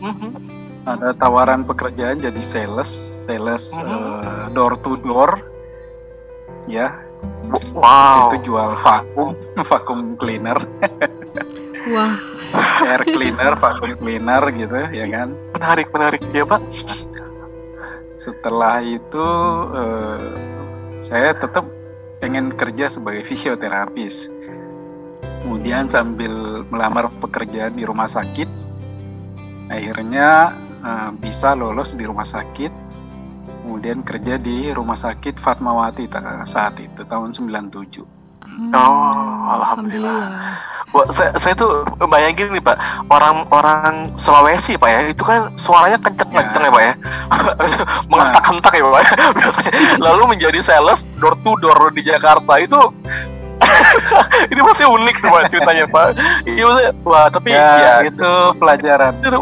Mhm. 0.00 0.30
Ada 0.82 1.12
tawaran 1.12 1.62
pekerjaan 1.62 2.18
jadi 2.18 2.40
sales, 2.40 2.88
sales 3.22 3.68
Mhm. 3.72 3.84
eh, 3.84 4.44
door 4.52 4.74
to 4.76 4.96
door. 4.98 5.40
Ya, 6.64 6.92
wow. 7.72 8.30
itu 8.30 8.48
jual 8.48 8.70
vakum, 8.78 9.34
vakum 9.70 10.14
cleaner, 10.14 10.56
Wah, 11.90 12.14
air 12.84 13.02
cleaner, 13.02 13.56
vakum 13.56 13.96
cleaner 13.96 14.44
gitu, 14.52 14.78
ya 14.92 15.06
kan. 15.08 15.32
Menarik, 15.50 15.88
menarik 15.90 16.22
ya 16.30 16.44
pak. 16.44 16.60
Setelah 18.14 18.84
itu 18.84 19.26
eh, 19.72 20.20
saya 21.00 21.32
tetap 21.32 21.64
pengen 22.20 22.52
kerja 22.52 22.92
sebagai 22.92 23.24
fisioterapis. 23.24 24.28
Kemudian 25.40 25.88
sambil 25.88 26.62
melamar 26.68 27.08
pekerjaan 27.18 27.72
di 27.72 27.82
rumah 27.82 28.06
sakit, 28.06 28.46
akhirnya 29.72 30.52
eh, 30.80 31.10
bisa 31.16 31.52
lolos 31.54 31.92
di 31.92 32.04
rumah 32.04 32.24
sakit. 32.24 32.72
Kemudian 33.60 34.02
kerja 34.02 34.34
di 34.34 34.72
rumah 34.72 34.96
sakit 34.96 35.38
Fatmawati 35.38 36.10
saat 36.44 36.74
itu 36.80 37.06
tahun 37.06 37.30
97. 37.30 38.02
Oh, 38.74 39.46
alhamdulillah. 39.46 40.26
Wah, 40.90 41.06
saya, 41.14 41.30
saya 41.38 41.54
tuh 41.54 41.86
bayangin 42.02 42.50
nih 42.50 42.58
pak, 42.58 42.74
orang-orang 43.06 44.10
Sulawesi 44.18 44.74
pak 44.74 44.90
ya, 44.90 45.00
itu 45.06 45.22
kan 45.22 45.54
suaranya 45.54 46.02
kenceng-kenceng 46.02 46.66
ya, 46.66 46.70
pak 46.74 46.82
ya, 46.82 46.94
menghentak-hentak 48.10 48.72
ya 48.74 48.82
pak. 48.90 49.02
ya, 49.06 49.26
Biasanya. 49.38 49.72
Lalu 50.02 50.22
menjadi 50.34 50.58
sales 50.66 51.06
door 51.22 51.38
to 51.46 51.54
door 51.62 51.94
di 51.94 52.02
Jakarta 52.02 52.58
itu, 52.58 52.80
ini 54.50 54.60
masih 54.66 54.90
unik 54.90 55.16
tuh 55.22 55.28
pak 55.30 55.42
ceritanya 55.54 55.86
pak. 55.86 56.08
Iya 56.42 56.90
wah 57.06 57.30
tapi 57.30 57.54
Ya, 57.54 57.70
ya, 57.78 57.94
itu 58.10 58.30
pelajaran. 58.58 59.14
itu 59.22 59.40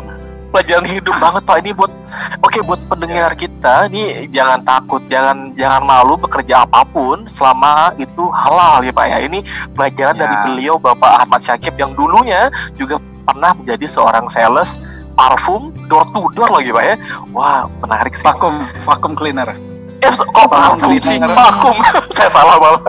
pelajaran 0.49 0.87
hidup 0.87 1.17
banget 1.17 1.43
pak. 1.43 1.57
Ini 1.61 1.71
buat 1.73 1.93
oke 2.41 2.59
buat 2.63 2.81
pendengar 2.87 3.33
kita 3.33 3.87
ini 3.87 4.27
jangan 4.29 4.61
takut 4.63 5.05
jangan 5.07 5.53
jangan 5.55 5.83
malu 5.83 6.17
bekerja 6.17 6.65
apa 6.65 6.83
pun 6.85 7.25
selama 7.27 7.93
itu 7.97 8.25
halal 8.33 8.81
ya 8.81 8.91
pak 8.91 9.07
ya. 9.07 9.19
Ini 9.23 9.39
pelajaran 9.73 10.15
Ya. 10.15 10.23
dari 10.25 10.37
beliau 10.45 10.75
bapak 10.77 11.25
Ahmad 11.25 11.41
Syakib 11.41 11.77
yang 11.77 11.93
dulunya 11.93 12.49
juga 12.75 12.97
pernah 13.25 13.53
menjadi 13.53 13.85
seorang 13.85 14.27
sales 14.29 14.81
parfum 15.15 15.69
door 15.87 16.07
to 16.11 16.27
door 16.33 16.49
lagi 16.49 16.71
pak 16.71 16.85
ya. 16.85 16.97
Wah 17.31 17.69
menarik 17.79 18.15
sih. 18.15 18.25
Vakum, 18.25 18.57
vakum 18.85 19.13
cleaner. 19.15 19.53
eh 19.99 20.15
kok 20.15 20.47
Vacuum 20.47 20.95
sih? 21.03 21.19
vakum. 21.19 21.75
Saya 22.17 22.31
salah 22.31 22.55
malah 22.57 22.81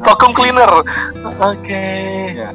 vakum 0.00 0.30
cleaner. 0.30 0.70
Oke. 1.42 1.84
Ya. 2.30 2.50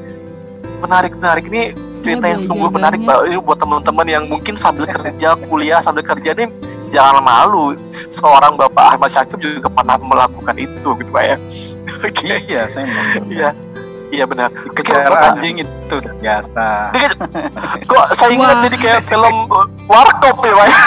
Menarik 0.79 1.13
menarik 1.13 1.45
ini 1.45 1.63
cerita 1.99 2.25
yang 2.25 2.39
sungguh 2.39 2.69
menarik. 2.69 2.99
Pak. 2.99 3.27
Ini 3.27 3.37
buat 3.37 3.57
teman-teman 3.57 4.07
yang 4.07 4.23
mungkin 4.25 4.55
sambil 4.55 4.87
kerja 4.87 5.35
kuliah 5.45 5.79
sambil 5.79 6.01
kerja 6.01 6.31
nih 6.33 6.47
jangan 6.89 7.21
malu 7.21 7.77
seorang 8.09 8.55
bapak 8.55 8.95
Ahmad 8.95 9.09
Syakib 9.09 9.37
juga 9.37 9.69
pernah 9.69 9.93
melakukan 9.95 10.55
itu 10.57 10.89
gitu 10.95 11.11
pak 11.11 11.23
ya 11.23 11.37
oke 12.07 12.25
Iya, 12.47 12.65
saya 12.65 12.85
mau. 12.87 13.29
iya 13.29 13.49
iya 14.09 14.25
benar 14.25 14.49
Kejar 14.73 15.13
anjing 15.13 15.61
itu 15.61 15.95
biasa. 16.17 16.65
Kan- 16.89 17.29
kok 17.85 18.05
saya 18.15 18.31
ingat 18.31 18.57
jadi 18.65 18.77
kayak 18.79 19.01
film 19.05 19.35
warkop 19.85 20.41
ya 20.41 20.53
pak 20.55 20.65
ya 20.65 20.77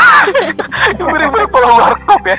mirip-mirip 1.06 1.48
film 1.48 1.70
warkop 1.72 2.22
ya 2.24 2.38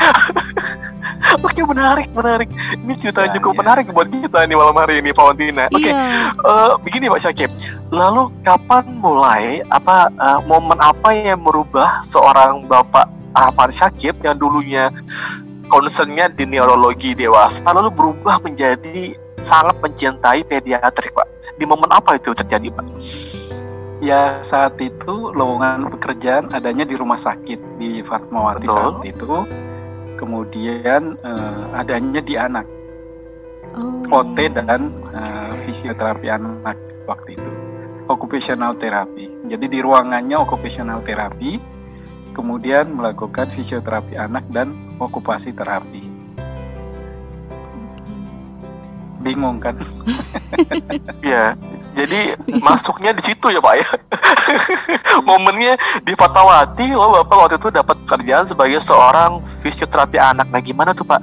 oke 1.46 1.62
menarik 1.66 2.08
menarik 2.12 2.50
ini 2.76 2.94
cerita 3.00 3.24
Ya, 3.24 3.32
cukup 3.40 3.56
ya. 3.56 3.60
menarik 3.64 3.86
buat 3.90 4.08
kita 4.12 4.44
nih 4.44 4.58
malam 4.58 4.76
hari 4.76 5.00
ini 5.00 5.10
Pak 5.12 5.24
Wantina 5.24 5.66
oke 5.72 5.80
Iya. 5.80 5.96
Eh, 6.34 6.72
begini 6.84 7.08
Pak 7.08 7.22
Syakib, 7.24 7.52
lalu 7.90 8.28
kapan 8.44 8.84
mulai 9.00 9.64
apa 9.72 10.12
eh, 10.12 10.40
momen 10.44 10.80
apa 10.80 11.16
yang 11.16 11.40
merubah 11.42 12.04
seorang 12.08 12.68
Bapak 12.68 13.08
Ahmad 13.34 13.72
Syakib 13.72 14.20
yang 14.22 14.38
dulunya 14.38 14.92
concernnya 15.72 16.30
di 16.30 16.46
neurologi 16.46 17.16
dewasa 17.16 17.64
lalu 17.66 17.90
berubah 17.90 18.38
menjadi 18.44 19.16
sangat 19.42 19.76
mencintai 19.82 20.46
pediatrik 20.46 21.12
Pak. 21.12 21.28
Di 21.58 21.66
momen 21.68 21.92
apa 21.92 22.16
itu 22.16 22.32
terjadi 22.32 22.72
Pak? 22.72 22.86
Ya 24.04 24.44
saat 24.44 24.76
itu 24.84 25.32
lowongan 25.32 25.88
pekerjaan 25.96 26.52
adanya 26.52 26.84
di 26.84 26.96
rumah 27.00 27.16
sakit 27.16 27.80
di 27.80 28.04
Fatmawati 28.04 28.68
Betul. 28.68 28.76
saat 28.76 28.98
itu. 29.08 29.32
Kemudian 30.24 31.20
eh, 31.20 31.64
adanya 31.76 32.24
di 32.24 32.40
anak 32.40 32.64
Oh. 33.74 34.22
OT 34.22 34.54
dan 34.54 34.94
eh, 35.10 35.54
fisioterapi 35.66 36.30
anak 36.30 36.78
waktu 37.10 37.34
itu. 37.34 37.52
Occupational 38.06 38.78
therapy. 38.78 39.26
Jadi 39.50 39.66
di 39.66 39.80
ruangannya 39.82 40.38
occupational 40.38 41.02
therapy, 41.02 41.58
kemudian 42.38 42.94
melakukan 42.94 43.50
fisioterapi 43.50 44.14
anak 44.14 44.46
dan 44.54 44.78
okupasi 45.02 45.56
terapi. 45.58 46.13
Bingung 49.24 49.64
kan? 49.64 49.80
Iya. 51.24 51.56
Jadi 51.94 52.34
masuknya 52.58 53.14
di 53.14 53.22
situ 53.22 53.54
ya 53.54 53.62
Pak 53.62 53.76
ya. 53.78 53.90
Momennya 55.30 55.78
di 56.02 56.18
Fatmawati, 56.18 56.90
lo 56.98 57.22
Bapak 57.22 57.38
waktu 57.38 57.56
itu 57.62 57.70
dapat 57.70 57.98
kerjaan 58.10 58.50
sebagai 58.50 58.82
seorang 58.82 59.46
fisioterapi 59.62 60.18
anak. 60.18 60.50
Nah 60.50 60.62
gimana 60.62 60.98
tuh 60.98 61.06
Pak? 61.06 61.22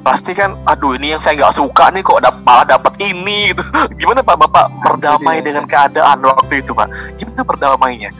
Pasti 0.00 0.32
kan, 0.32 0.56
aduh 0.64 0.96
ini 0.96 1.12
yang 1.12 1.20
saya 1.20 1.36
nggak 1.36 1.56
suka 1.58 1.90
nih 1.92 2.00
kok 2.00 2.22
dap 2.24 2.40
malah 2.46 2.64
dapat 2.64 2.94
ini 3.02 3.52
gitu. 3.52 3.60
Gimana 4.00 4.22
Pak 4.22 4.38
Bapak 4.38 4.66
berdamai 4.86 5.42
Jadi, 5.42 5.46
dengan 5.50 5.64
keadaan 5.66 6.22
waktu 6.22 6.62
itu 6.62 6.72
Pak? 6.72 6.88
Gimana 7.18 7.42
berdamainya? 7.42 8.10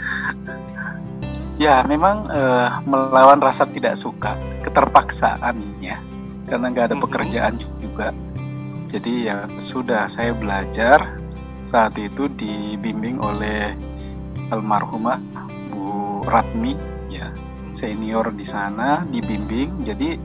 Ya, 1.56 1.80
memang 1.86 2.26
uh, 2.28 2.84
melawan 2.84 3.40
rasa 3.40 3.64
tidak 3.70 3.96
suka, 3.96 4.36
keterpaksaan 4.66 5.56
ya, 5.80 5.96
karena 6.50 6.68
nggak 6.68 6.84
ada 6.84 6.92
mm 6.92 6.98
-hmm. 7.00 7.04
pekerjaan 7.08 7.54
juga. 7.80 8.12
Jadi 8.96 9.28
ya 9.28 9.44
sudah 9.60 10.08
saya 10.08 10.32
belajar 10.32 11.20
saat 11.68 12.00
itu 12.00 12.32
dibimbing 12.32 13.20
oleh 13.20 13.76
almarhumah 14.48 15.20
Bu 15.68 16.24
Ratmi 16.24 16.80
ya 17.12 17.28
senior 17.76 18.32
di 18.32 18.48
sana 18.48 19.04
dibimbing. 19.12 19.84
Jadi 19.84 20.16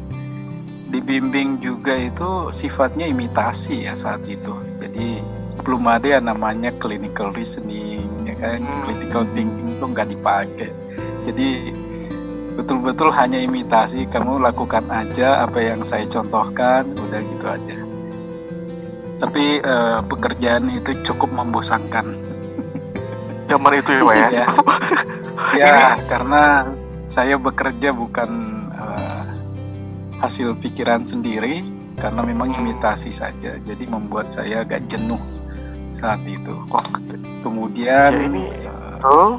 dibimbing 0.87 1.59
juga 1.59 1.99
itu 1.99 2.47
sifatnya 2.55 3.11
imitasi 3.11 3.91
ya 3.91 3.91
saat 3.91 4.23
itu. 4.23 4.55
Jadi 4.79 5.19
belum 5.67 5.91
ada 5.91 6.07
yang 6.15 6.31
namanya 6.31 6.71
clinical 6.79 7.35
reasoning 7.35 8.07
ya 8.23 8.39
kan? 8.39 8.63
Hmm. 8.63 8.87
critical 8.87 9.27
thinking 9.35 9.67
itu 9.67 9.83
nggak 9.83 10.07
dipakai. 10.15 10.71
Jadi 11.27 11.75
betul-betul 12.55 13.11
hanya 13.11 13.35
imitasi 13.35 14.07
kamu 14.07 14.47
lakukan 14.47 14.87
aja 14.87 15.43
apa 15.43 15.59
yang 15.59 15.83
saya 15.83 16.07
contohkan 16.07 16.87
udah 16.95 17.19
gitu 17.19 17.47
aja 17.51 17.80
tapi 19.21 19.61
uh, 19.61 20.01
pekerjaan 20.09 20.65
itu 20.73 20.97
cukup 21.05 21.29
membosankan. 21.29 22.17
Zaman 23.49 23.73
itu 23.77 23.91
ya 23.93 24.01
pak 24.01 24.15
ya? 24.17 24.29
Ya, 24.33 24.45
ya. 25.61 25.77
karena 26.09 26.43
saya 27.05 27.37
bekerja 27.37 27.93
bukan 27.93 28.31
uh, 28.73 29.23
hasil 30.25 30.57
pikiran 30.57 31.05
sendiri 31.05 31.61
karena 32.01 32.25
memang 32.25 32.49
hmm. 32.49 32.59
imitasi 32.65 33.13
saja 33.13 33.61
jadi 33.61 33.83
membuat 33.85 34.33
saya 34.33 34.65
agak 34.65 34.89
jenuh 34.89 35.21
saat 36.01 36.25
itu. 36.25 36.65
Kemudian 37.45 38.09
ya, 38.09 38.25
ini 38.25 38.43
uh, 39.05 39.37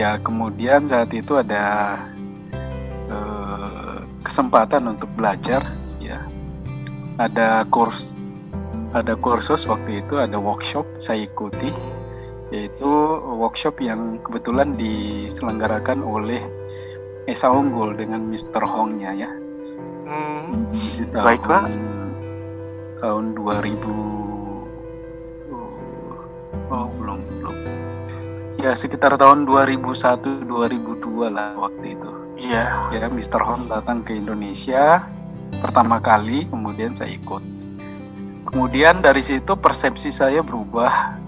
ya 0.00 0.16
kemudian 0.24 0.88
saat 0.88 1.12
itu 1.12 1.36
ada 1.36 1.98
uh, 3.12 4.00
kesempatan 4.24 4.96
untuk 4.96 5.12
belajar 5.12 5.60
ada 7.16 7.64
kurs 7.72 8.12
ada 8.92 9.16
kursus 9.16 9.64
waktu 9.68 10.04
itu 10.04 10.20
ada 10.20 10.36
workshop 10.40 10.84
saya 10.96 11.24
ikuti 11.24 11.72
yaitu 12.54 12.88
workshop 13.36 13.82
yang 13.82 14.22
kebetulan 14.22 14.78
diselenggarakan 14.78 16.00
oleh 16.04 16.40
Esa 17.26 17.50
Unggul 17.50 17.98
dengan 17.98 18.22
Mr. 18.30 18.62
Hongnya 18.62 19.10
ya. 19.10 19.30
Hmm, 20.06 20.70
tahun, 21.10 21.26
baik 21.26 21.42
pak. 21.42 21.66
Tahun 23.02 23.34
2000 23.34 23.82
oh 26.66 26.86
belum 26.98 27.18
belum 27.42 27.56
ya 28.58 28.74
sekitar 28.74 29.14
tahun 29.18 29.46
2001 29.46 30.46
2002 30.46 31.34
lah 31.34 31.58
waktu 31.58 31.98
itu. 31.98 32.10
Iya. 32.36 32.94
Ya 32.94 33.10
Mr. 33.10 33.42
Hong 33.42 33.66
datang 33.66 34.06
ke 34.06 34.14
Indonesia 34.14 35.02
pertama 35.58 35.98
kali, 35.98 36.46
kemudian 36.46 36.94
saya 36.94 37.12
ikut. 37.14 37.42
Kemudian 38.46 39.02
dari 39.02 39.26
situ 39.26 39.58
persepsi 39.58 40.14
saya 40.14 40.40
berubah 40.40 41.18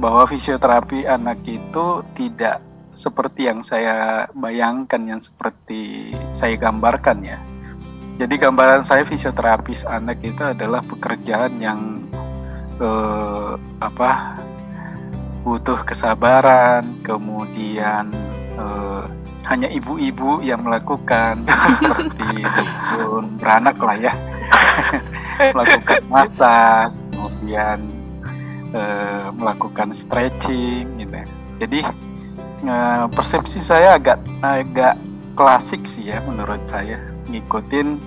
bahwa 0.00 0.24
fisioterapi 0.26 1.06
anak 1.06 1.44
itu 1.44 2.02
tidak 2.16 2.64
seperti 2.94 3.50
yang 3.50 3.60
saya 3.60 4.26
bayangkan, 4.32 5.02
yang 5.04 5.20
seperti 5.20 6.14
saya 6.32 6.54
gambarkan 6.56 7.18
ya. 7.22 7.38
Jadi 8.14 8.34
gambaran 8.38 8.86
saya 8.86 9.02
fisioterapis 9.02 9.82
anak 9.82 10.22
itu 10.22 10.38
adalah 10.38 10.80
pekerjaan 10.86 11.58
yang 11.58 12.06
eh, 12.78 13.52
apa 13.82 14.38
butuh 15.42 15.82
kesabaran, 15.82 17.02
kemudian 17.02 18.14
eh, 18.54 19.04
hanya 19.44 19.68
ibu-ibu 19.68 20.40
yang 20.40 20.64
melakukan. 20.64 21.44
Seperti 21.84 22.44
dukun 22.96 23.36
beranak 23.36 23.76
lah 23.80 23.96
ya. 24.00 24.12
Melakukan 25.54 26.02
massage 26.08 26.96
kemudian 27.10 27.78
uh, 28.74 29.28
melakukan 29.34 29.90
stretching 29.90 30.86
gitu 30.98 31.14
ya. 31.14 31.26
jadi 31.58 31.80
uh, 32.66 33.04
persepsi 33.10 33.58
saya 33.62 33.98
agak 33.98 34.22
agak 34.42 34.94
klasik 35.34 35.82
sih 35.84 36.10
ya 36.14 36.22
menurut 36.22 36.60
saya. 36.70 37.02
Ngikutin 37.28 37.98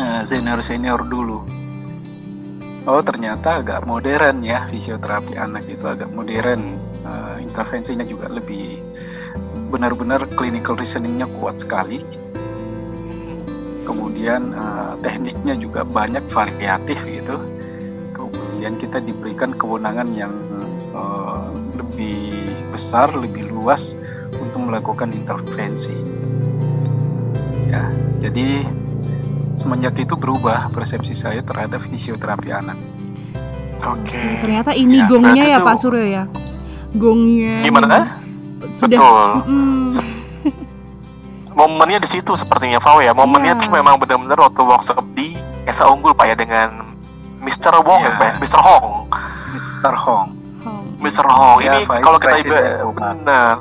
uh, 0.00 0.22
senior 0.24 0.60
senior 0.64 1.00
dulu. 1.04 1.44
Oh 2.86 3.02
ternyata 3.02 3.60
agak 3.60 3.82
modern 3.82 4.46
ya 4.46 4.70
fisioterapi 4.70 5.34
anak 5.36 5.66
itu 5.66 5.84
agak 5.84 6.08
modern. 6.14 6.80
Uh, 7.06 7.38
intervensinya 7.38 8.02
juga 8.02 8.26
lebih 8.26 8.82
benar-benar 9.66 10.24
clinical 10.38 10.78
reasoningnya 10.78 11.26
kuat 11.38 11.60
sekali. 11.60 12.02
Kemudian 13.86 14.54
uh, 14.54 14.94
tekniknya 15.02 15.54
juga 15.58 15.86
banyak 15.86 16.24
variatif 16.30 16.98
gitu. 17.06 17.36
Kemudian 18.14 18.78
kita 18.80 18.98
diberikan 19.02 19.54
kewenangan 19.54 20.08
yang 20.14 20.34
uh, 20.94 21.50
lebih 21.78 22.34
besar 22.74 23.14
lebih 23.14 23.46
luas 23.50 23.94
untuk 24.34 24.60
melakukan 24.66 25.14
intervensi. 25.14 25.94
Ya 27.70 27.90
jadi 28.22 28.66
semenjak 29.60 29.98
itu 29.98 30.14
berubah 30.18 30.70
persepsi 30.70 31.14
saya 31.14 31.42
terhadap 31.42 31.82
fisioterapi 31.86 32.50
anak. 32.50 32.78
Oke. 33.76 34.08
Okay. 34.08 34.40
ternyata 34.40 34.72
ini 34.72 35.04
ya, 35.04 35.06
gongnya 35.06 35.44
ya 35.46 35.58
Pak 35.60 35.76
Suryo 35.78 36.06
ya? 36.08 36.24
Gongnya 36.96 37.60
gimana 37.60 38.25
sudah 38.72 38.96
Betul. 38.96 39.28
Mm. 39.46 39.88
momennya 41.58 41.98
di 42.04 42.08
situ 42.08 42.32
sepertinya 42.36 42.80
Fau 42.80 43.00
ya 43.00 43.16
momennya 43.16 43.56
yeah. 43.56 43.62
tuh 43.62 43.70
memang 43.72 43.96
benar-benar 43.96 44.38
waktu 44.48 44.60
workshop 44.60 45.04
di 45.16 45.36
Esa 45.64 45.88
Unggul 45.88 46.12
pak 46.12 46.30
ya 46.30 46.36
dengan 46.36 46.94
Mr. 47.40 47.80
Wong 47.84 48.00
yeah. 48.04 48.16
ya 48.16 48.20
pak? 48.20 48.32
Mr. 48.40 48.60
Hong 48.60 49.08
Mr. 49.80 49.94
Hong 49.96 50.28
Mr. 51.00 51.26
Hong 51.28 51.58
ini 51.64 51.84
ya, 51.84 52.00
kalau 52.00 52.18
kita 52.20 52.36
ibarat 52.40 52.84
benar 52.92 53.56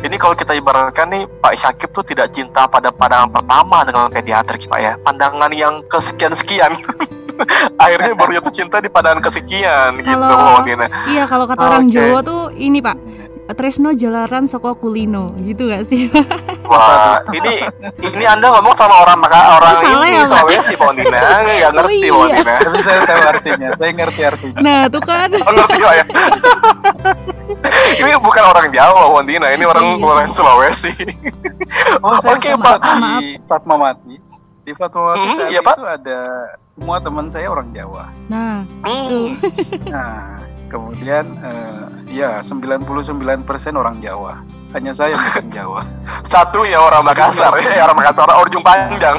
ini 0.00 0.16
kalau 0.16 0.32
kita 0.32 0.56
ibaratkan 0.56 1.12
nih 1.12 1.28
Pak 1.28 1.54
Syakib 1.60 1.92
tuh 1.92 2.04
tidak 2.08 2.32
cinta 2.32 2.64
pada 2.64 2.88
pandangan 2.88 3.28
pertama 3.36 3.84
dengan 3.84 4.08
pediatrik 4.08 4.64
Pak 4.64 4.80
ya 4.80 4.92
pandangan 5.04 5.52
yang 5.52 5.84
kesekian-sekian 5.92 6.72
akhirnya 7.82 8.12
baru 8.16 8.40
jatuh 8.40 8.52
cinta 8.52 8.76
di 8.80 8.88
pandangan 8.88 9.20
kesekian 9.24 10.00
kalau, 10.04 10.64
gitu 10.64 10.84
iya 11.12 11.24
kalau 11.28 11.44
kata 11.44 11.60
okay. 11.60 11.68
orang 11.68 11.84
Jawa 11.92 12.18
tuh 12.24 12.42
ini 12.56 12.80
Pak 12.80 12.96
Tresno 13.54 13.90
Jalaran 13.94 14.46
Soko 14.46 14.74
Kulino 14.78 15.30
gitu 15.42 15.70
gak 15.70 15.84
sih? 15.88 16.10
Wah, 16.70 17.18
ini 17.34 17.66
ini 17.98 18.24
Anda 18.24 18.54
ngomong 18.54 18.74
sama 18.78 19.02
orang 19.02 19.18
maka 19.18 19.58
orang 19.58 19.74
Salah 19.82 20.06
ini 20.06 20.14
ya, 20.14 20.22
Sulawesi 20.30 20.74
Pondina, 20.78 21.18
nggak 21.42 21.72
ngerti 21.74 21.96
oh, 21.98 22.00
iya. 22.00 22.12
Pondina. 22.14 22.54
Tapi 22.62 22.78
saya 22.86 23.00
tahu 23.02 23.22
artinya, 23.26 23.68
saya 23.74 23.90
ngerti 23.90 24.20
artinya. 24.22 24.58
Nah, 24.62 24.80
tuh 24.86 25.02
kan. 25.02 25.30
Oh, 25.34 25.52
ngerti 25.52 25.78
ya. 25.82 26.04
ini 28.00 28.10
bukan 28.22 28.44
orang 28.46 28.66
Jawa 28.70 29.02
Pondina, 29.10 29.46
ini 29.50 29.64
orang 29.66 29.84
iya. 29.98 30.06
orang 30.06 30.28
Sulawesi. 30.30 30.92
oh, 32.06 32.14
Oke, 32.22 32.38
okay, 32.38 32.52
Pak. 32.54 32.76
Di 33.18 33.38
Fatmawati. 33.50 34.14
Di 34.62 34.72
Fatmawati 34.78 35.26
hmm, 35.26 35.50
iya, 35.50 35.60
Pak. 35.64 35.74
itu 35.74 35.86
ada 35.88 36.20
semua 36.78 36.96
teman 37.02 37.26
saya 37.28 37.46
orang 37.50 37.68
Jawa. 37.74 38.08
Nah, 38.30 38.62
hmm. 38.86 39.26
Nah, 39.90 40.38
Kemudian 40.70 41.34
uh, 41.42 41.90
ya 42.06 42.38
99% 42.46 42.94
orang 43.74 43.98
Jawa. 43.98 44.38
Hanya 44.70 44.94
saya 44.94 45.18
bukan 45.18 45.50
Jawa. 45.58 45.82
Satu 46.30 46.62
ya 46.62 46.78
orang 46.78 47.02
Makassar 47.02 47.50
ya, 47.66 47.90
orang 47.90 47.98
Makassar 47.98 48.30
orang 48.30 48.46
ujung 48.46 48.62
panjang. 48.62 49.18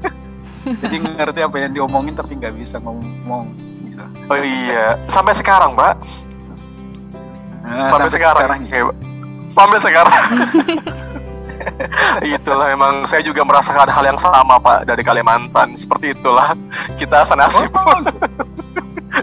Jadi 0.86 0.96
ngerti 1.00 1.40
apa 1.42 1.56
yang 1.58 1.72
diomongin 1.74 2.14
tapi 2.14 2.38
nggak 2.38 2.54
bisa 2.54 2.78
ngomong 2.78 3.50
gitu. 3.88 4.04
Oh 4.30 4.38
iya, 4.38 5.00
sampai 5.10 5.34
sekarang, 5.34 5.74
Mbak. 5.74 5.94
Nah, 7.64 7.88
sampai, 7.88 7.90
sampai 7.90 8.10
sekarang. 8.12 8.42
sekarang 8.44 8.60
ya. 8.68 8.82
Sampai 9.48 9.78
sekarang. 9.82 10.22
itulah 12.22 12.70
emang 12.70 13.02
saya 13.08 13.24
juga 13.24 13.42
merasakan 13.42 13.90
hal 13.90 14.04
yang 14.06 14.20
sama 14.20 14.60
Pak 14.60 14.86
dari 14.86 15.02
Kalimantan. 15.02 15.74
Seperti 15.74 16.14
itulah 16.14 16.54
kita 17.00 17.24
senasib. 17.26 17.72
Oh, 17.74 17.98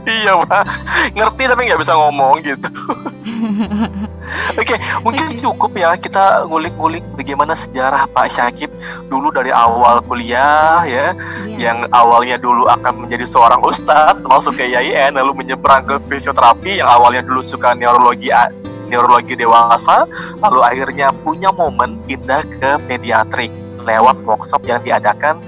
iya 0.05 0.33
pak. 0.45 0.63
Ngerti 1.13 1.43
tapi 1.45 1.61
nggak 1.69 1.81
bisa 1.81 1.93
ngomong 1.93 2.41
gitu. 2.41 2.69
Oke 4.57 4.73
okay, 4.73 4.77
mungkin 5.05 5.37
cukup 5.37 5.77
ya 5.77 5.93
kita 5.97 6.49
ngulik-ngulik 6.49 7.05
bagaimana 7.13 7.53
sejarah 7.53 8.09
Pak 8.09 8.33
Syakib 8.33 8.73
dulu 9.09 9.29
dari 9.29 9.53
awal 9.53 10.01
kuliah 10.05 10.81
ya. 10.85 11.13
Yeah. 11.13 11.13
yang 11.55 11.77
awalnya 11.93 12.41
dulu 12.41 12.67
akan 12.67 13.05
menjadi 13.05 13.25
seorang 13.29 13.61
ustadz 13.63 14.25
masuk 14.25 14.57
ke 14.57 14.67
IAIN 14.67 15.15
lalu 15.15 15.45
menyeberang 15.45 15.85
ke 15.85 15.95
fisioterapi 16.09 16.81
yang 16.81 16.89
awalnya 16.89 17.23
dulu 17.23 17.39
suka 17.45 17.77
neurologi 17.77 18.33
neurologi 18.89 19.33
dewasa 19.37 20.05
lalu 20.41 20.59
akhirnya 20.61 21.13
punya 21.23 21.49
momen 21.53 22.01
pindah 22.05 22.43
ke 22.45 22.71
pediatrik 22.85 23.64
lewat 23.85 24.17
workshop 24.25 24.65
yang 24.65 24.81
diadakan 24.81 25.39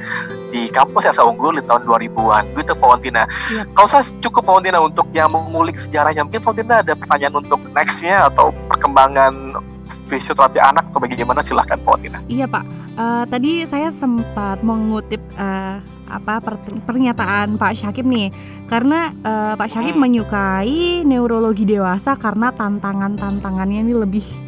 di 0.47 0.71
kampus 0.71 1.11
Asa 1.11 1.27
Unggul 1.27 1.59
di 1.59 1.63
tahun 1.67 1.83
2000-an 1.83 2.55
gitu 2.55 2.73
Fawantina. 2.79 3.27
Yep. 3.51 3.75
Kalau 3.75 3.87
saya 3.91 4.03
cukup 4.23 4.47
Fawantina 4.47 4.79
untuk 4.79 5.09
yang 5.11 5.33
mengulik 5.33 5.75
sejarahnya 5.75 6.23
mungkin 6.23 6.39
Fawantina 6.39 6.79
ada 6.79 6.93
pertanyaan 6.95 7.35
untuk 7.43 7.59
nextnya 7.75 8.31
atau 8.31 8.55
perkembangan 8.71 9.59
fisioterapi 10.07 10.59
anak 10.63 10.87
atau 10.87 11.03
bagaimana 11.03 11.43
silahkan 11.43 11.75
Pak 11.83 11.99
Tina. 11.99 12.19
Iya 12.31 12.47
Pak, 12.47 12.63
uh, 12.95 13.23
tadi 13.27 13.67
saya 13.67 13.91
sempat 13.91 14.63
mengutip 14.63 15.19
uh, 15.35 15.83
apa 16.07 16.39
pernyataan 16.87 17.59
Pak 17.59 17.75
Syakib 17.75 18.07
nih, 18.07 18.31
karena 18.71 19.11
uh, 19.27 19.53
Pak 19.59 19.67
Syakib 19.67 19.99
hmm. 19.99 20.03
menyukai 20.07 21.03
neurologi 21.03 21.67
dewasa 21.67 22.15
karena 22.15 22.55
tantangan-tantangannya 22.55 23.83
ini 23.83 23.93
lebih 23.93 24.46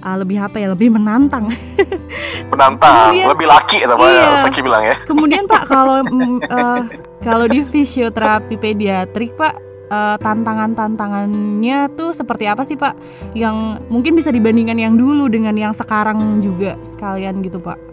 uh, 0.00 0.16
lebih 0.20 0.38
apa 0.40 0.56
ya, 0.58 0.72
lebih 0.72 0.92
menantang. 0.92 1.48
menantang, 2.52 3.14
kemudian, 3.14 3.26
lebih 3.30 3.46
laki 3.46 3.78
atau 3.86 3.96
iya, 4.04 4.44
Syakib 4.44 4.64
bilang 4.66 4.84
ya. 4.84 4.96
Kemudian 5.06 5.44
Pak 5.46 5.62
kalau 5.70 6.02
uh, 6.04 6.80
kalau 7.26 7.46
di 7.46 7.60
fisioterapi 7.62 8.56
pediatrik 8.58 9.36
Pak 9.36 9.54
uh, 9.90 10.16
tantangan-tantangannya 10.18 11.92
tuh 11.94 12.10
seperti 12.16 12.44
apa 12.48 12.62
sih 12.64 12.76
Pak? 12.78 12.94
Yang 13.36 13.84
mungkin 13.92 14.12
bisa 14.16 14.32
dibandingkan 14.32 14.78
yang 14.78 14.94
dulu 14.96 15.28
dengan 15.28 15.54
yang 15.54 15.74
sekarang 15.76 16.40
juga 16.40 16.78
sekalian 16.80 17.44
gitu 17.44 17.60
Pak? 17.60 17.90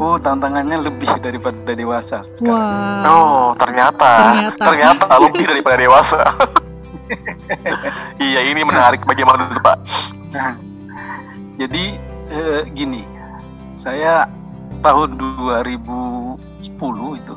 Oh, 0.00 0.16
tantangannya 0.16 0.80
lebih 0.80 1.12
daripada 1.20 1.76
dewasa 1.76 2.24
sekarang. 2.24 2.56
Wah. 2.56 3.04
Oh, 3.04 3.46
ternyata 3.60 4.32
ternyata, 4.32 4.64
ternyata 4.64 5.04
lebih 5.20 5.44
daripada 5.44 5.76
dewasa. 5.76 6.20
iya, 8.24 8.40
ini 8.46 8.62
menarik 8.62 9.02
bagaimana 9.04 9.50
itu 9.50 9.60
Pak? 9.60 9.78
Nah, 10.30 10.54
jadi 11.58 11.84
eh, 12.30 12.62
gini, 12.72 13.02
saya 13.80 14.28
tahun 14.80 15.18
2010 15.18 17.20
itu 17.20 17.34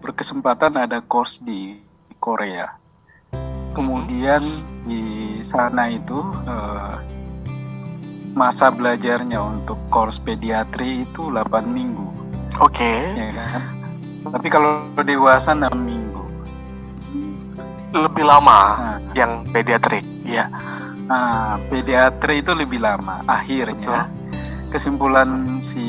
berkesempatan 0.00 0.80
ada 0.80 1.04
course 1.04 1.40
di 1.40 1.76
Korea. 2.20 2.72
Kemudian 3.76 4.42
di 4.84 5.38
sana 5.46 5.94
itu 5.94 6.18
uh, 6.48 6.98
masa 8.34 8.72
belajarnya 8.72 9.38
untuk 9.38 9.78
course 9.92 10.18
pediatri 10.18 11.04
itu 11.04 11.30
8 11.30 11.68
minggu. 11.68 12.08
Oke. 12.58 12.80
Okay. 12.80 12.98
Ya 13.14 13.28
kan? 13.36 13.62
Tapi 14.32 14.48
kalau 14.52 14.84
dewasa 15.00 15.52
6 15.52 15.68
minggu. 15.76 15.99
Lebih 17.90 18.24
lama 18.24 18.58
nah, 18.78 18.98
yang 19.18 19.42
pediatrik, 19.50 20.06
ya. 20.22 20.46
Nah, 21.10 21.58
pediatri 21.66 22.38
itu 22.38 22.54
lebih 22.54 22.78
lama. 22.78 23.26
Akhirnya 23.26 24.06
Betul. 24.06 24.70
kesimpulan 24.70 25.58
si 25.58 25.84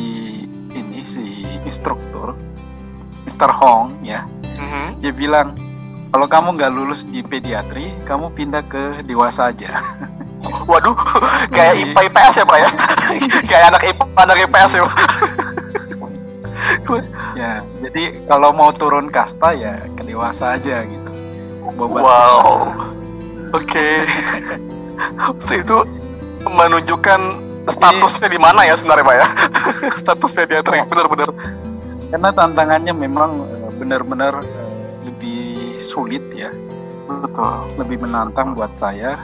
ini 0.73 1.05
si 1.05 1.45
instruktur 1.61 2.33
Mr. 3.29 3.51
Hong 3.53 4.01
ya. 4.01 4.25
Mm 4.57 4.65
-hmm. 4.65 4.87
Dia 5.05 5.13
bilang 5.13 5.53
kalau 6.11 6.27
kamu 6.27 6.59
nggak 6.59 6.73
lulus 6.75 7.07
di 7.07 7.23
pediatri, 7.23 7.95
kamu 8.03 8.35
pindah 8.35 8.65
ke 8.67 8.99
dewasa 9.07 9.53
aja. 9.53 9.79
Waduh, 10.69 10.97
kayak 11.55 11.85
IPA 11.85 12.01
IPS 12.11 12.35
ya 12.41 12.45
pak 12.45 12.57
ya? 12.59 12.69
kayak 13.49 13.65
anak 13.71 13.81
IPA 13.87 14.05
anak 14.19 14.37
IPS 14.43 14.71
ya 14.75 14.81
pak? 14.83 14.97
ya, 17.33 17.51
jadi 17.81 18.03
kalau 18.29 18.53
mau 18.53 18.69
turun 18.75 19.09
kasta 19.09 19.55
ya 19.55 19.81
ke 19.97 20.01
dewasa 20.05 20.59
aja 20.59 20.83
gitu. 20.85 21.00
Wow, 21.77 22.73
oke. 23.53 23.67
Okay. 23.67 24.05
itu 25.57 25.77
menunjukkan 26.45 27.21
statusnya 27.69 28.27
di 28.29 28.39
mana 28.41 28.65
ya 28.65 28.77
sebenarnya 28.77 29.05
pak 29.05 29.15
ya? 29.15 29.27
Status 30.01 30.31
pediatri 30.34 30.81
benar-benar. 30.88 31.29
Karena 32.12 32.29
tantangannya 32.36 32.93
memang 32.93 33.31
eh, 33.47 33.71
benar-benar 33.79 34.43
sulit 35.91 36.23
ya 36.31 36.47
betul 37.12 37.75
lebih 37.75 38.07
menantang 38.07 38.55
buat 38.55 38.71
saya 38.79 39.19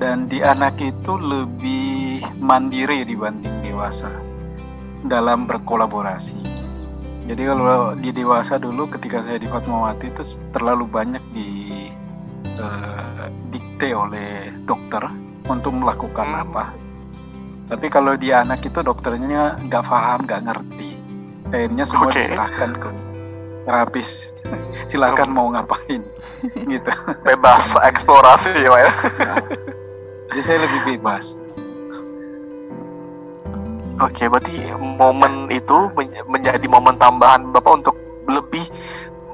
dan 0.00 0.24
di 0.32 0.40
anak 0.40 0.80
itu 0.80 1.20
lebih 1.20 2.24
mandiri 2.40 3.04
dibanding 3.04 3.60
dewasa 3.60 4.08
dalam 5.04 5.44
berkolaborasi 5.44 6.40
jadi 7.28 7.52
kalau 7.54 7.92
di 8.00 8.10
dewasa 8.10 8.56
dulu 8.56 8.88
ketika 8.88 9.20
saya 9.22 9.36
di 9.36 9.46
Fatmawati 9.46 10.10
itu 10.10 10.24
terlalu 10.56 10.88
banyak 10.88 11.22
di 11.36 11.61
uh, 12.60 13.28
dikte 13.52 13.88
oleh 13.94 14.52
dokter 14.68 15.04
untuk 15.48 15.72
melakukan 15.72 16.28
hmm. 16.28 16.42
apa. 16.48 16.64
Tapi 17.72 17.86
kalau 17.88 18.18
di 18.18 18.34
anak 18.34 18.60
itu 18.66 18.84
dokternya 18.84 19.56
nggak 19.64 19.84
paham 19.86 20.28
nggak 20.28 20.42
ngerti. 20.44 20.90
Akhirnya 21.52 21.84
semua 21.88 22.08
okay. 22.12 22.24
diserahkan 22.24 22.70
ke 22.76 22.88
terapis. 23.64 24.10
Silakan 24.90 25.30
mau 25.32 25.48
ngapain? 25.52 26.02
Gitu. 26.72 26.92
Bebas 27.24 27.72
eksplorasi 27.80 28.50
ya 28.52 28.68
pak 28.68 28.80
ya. 28.80 28.92
Jadi 30.32 30.40
saya 30.44 30.58
lebih 30.64 30.80
bebas. 30.96 31.36
Oke, 34.00 34.26
berarti 34.26 34.72
momen 34.74 35.52
itu 35.52 35.92
menjadi 36.26 36.64
momen 36.66 36.96
tambahan 36.96 37.52
Bapak 37.52 37.84
untuk 37.84 37.96
lebih 38.26 38.64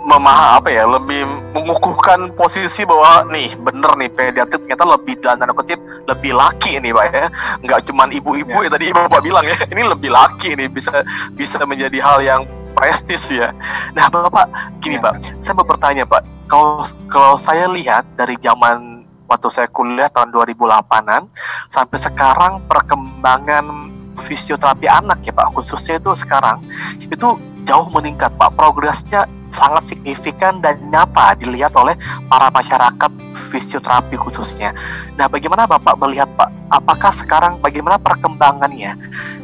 memaham 0.07 0.63
apa 0.63 0.69
ya, 0.71 0.85
lebih 0.87 1.27
mengukuhkan 1.55 2.31
posisi 2.39 2.87
bahwa 2.87 3.27
nih 3.31 3.55
bener 3.59 3.93
nih 3.99 4.11
pediatri 4.13 4.63
ternyata 4.63 4.85
lebih 4.87 5.19
dan 5.19 5.43
tanda 5.43 5.55
kutip 5.55 5.81
lebih 6.07 6.33
laki 6.35 6.79
ini 6.79 6.95
Pak 6.95 7.07
ya. 7.11 7.27
Nggak 7.65 7.81
cuma 7.91 8.07
ibu-ibu 8.07 8.57
ya. 8.63 8.69
ya 8.69 8.71
tadi 8.79 8.85
Bapak 8.95 9.21
bilang 9.21 9.45
ya, 9.47 9.59
ini 9.73 9.83
lebih 9.83 10.11
laki 10.13 10.55
nih 10.55 10.69
bisa 10.71 11.03
bisa 11.35 11.59
menjadi 11.67 11.99
hal 11.99 12.19
yang 12.23 12.43
prestis 12.79 13.27
ya. 13.27 13.51
Nah, 13.99 14.07
Bapak, 14.07 14.47
gini 14.79 15.03
ya. 15.03 15.11
Pak, 15.11 15.43
saya 15.43 15.55
mau 15.59 15.67
bertanya 15.67 16.07
Pak, 16.07 16.23
kalau 16.47 16.87
kalau 17.11 17.35
saya 17.35 17.67
lihat 17.67 18.07
dari 18.15 18.39
zaman 18.39 19.03
waktu 19.29 19.49
saya 19.53 19.69
kuliah 19.69 20.09
tahun 20.09 20.33
2008-an 20.33 21.29
sampai 21.69 21.99
sekarang 22.01 22.65
perkembangan 22.65 23.93
fisioterapi 24.25 24.89
anak 24.89 25.23
ya 25.27 25.35
Pak, 25.35 25.55
khususnya 25.55 26.01
itu 26.01 26.15
sekarang 26.17 26.63
itu 27.03 27.39
jauh 27.69 27.89
meningkat 27.93 28.33
Pak, 28.41 28.57
progresnya 28.57 29.29
sangat 29.59 29.91
signifikan 29.91 30.63
dan 30.63 30.79
nyata 30.87 31.35
dilihat 31.43 31.75
oleh 31.75 31.99
para 32.31 32.47
masyarakat 32.55 33.11
fisioterapi 33.51 34.15
khususnya. 34.15 34.71
Nah, 35.19 35.27
bagaimana 35.27 35.67
Bapak 35.67 35.99
melihat 35.99 36.31
Pak? 36.39 36.55
Apakah 36.71 37.11
sekarang 37.17 37.59
bagaimana 37.59 37.99
perkembangannya 37.99 38.95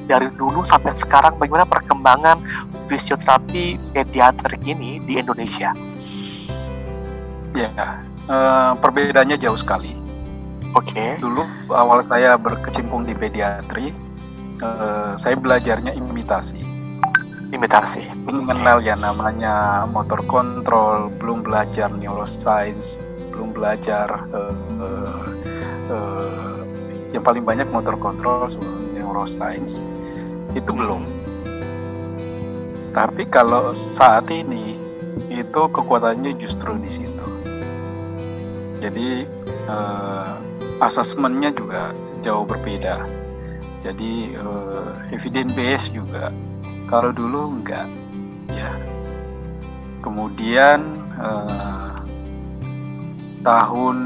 dari 0.07 0.31
dulu 0.39 0.63
sampai 0.63 0.95
sekarang? 0.95 1.35
Bagaimana 1.41 1.67
perkembangan 1.67 2.39
fisioterapi 2.87 3.81
pediatrik 3.97 4.63
ini 4.63 5.03
di 5.03 5.19
Indonesia? 5.19 5.75
Ya, 7.57 7.71
uh, 8.29 8.77
perbedaannya 8.79 9.41
jauh 9.41 9.59
sekali. 9.59 9.97
Oke. 10.75 10.95
Okay. 10.95 11.11
Dulu 11.23 11.43
awal 11.71 12.03
saya 12.11 12.35
berkecimpung 12.35 13.07
di 13.07 13.15
pediatri, 13.15 13.95
uh, 14.61 15.15
saya 15.17 15.39
belajarnya 15.39 15.95
imitasi. 15.95 16.74
Imitasi. 17.53 18.07
Mengenal 18.25 18.81
okay. 18.81 18.93
ya 18.93 18.95
namanya 18.97 19.85
motor 19.91 20.23
kontrol, 20.25 21.13
belum 21.19 21.45
belajar 21.45 21.93
neuroscience, 21.93 22.97
belum 23.35 23.53
belajar 23.53 24.29
uh, 24.33 24.55
uh, 24.81 25.25
uh, 25.91 26.59
yang 27.13 27.23
paling 27.27 27.45
banyak 27.45 27.69
motor 27.69 27.99
kontrol, 28.01 28.49
neuroscience 28.95 29.83
itu 30.55 30.71
belum 30.71 31.25
tapi 32.95 33.27
kalau 33.27 33.75
saat 33.75 34.31
ini 34.31 34.79
itu 35.27 35.63
kekuatannya 35.67 36.39
justru 36.39 36.79
di 36.79 36.91
situ. 36.95 37.27
Jadi 38.79 39.27
uh, 39.67 40.39
asesmennya 40.79 41.51
juga 41.59 41.91
jauh 42.23 42.47
berbeda. 42.47 43.03
Jadi 43.83 44.39
uh, 44.39 44.95
evidence 45.11 45.51
base 45.59 45.91
juga 45.91 46.31
kalau 46.89 47.11
dulu 47.11 47.61
enggak 47.61 47.89
ya. 48.53 48.71
Kemudian 50.05 51.01
uh, 51.17 52.05
tahun 53.45 53.99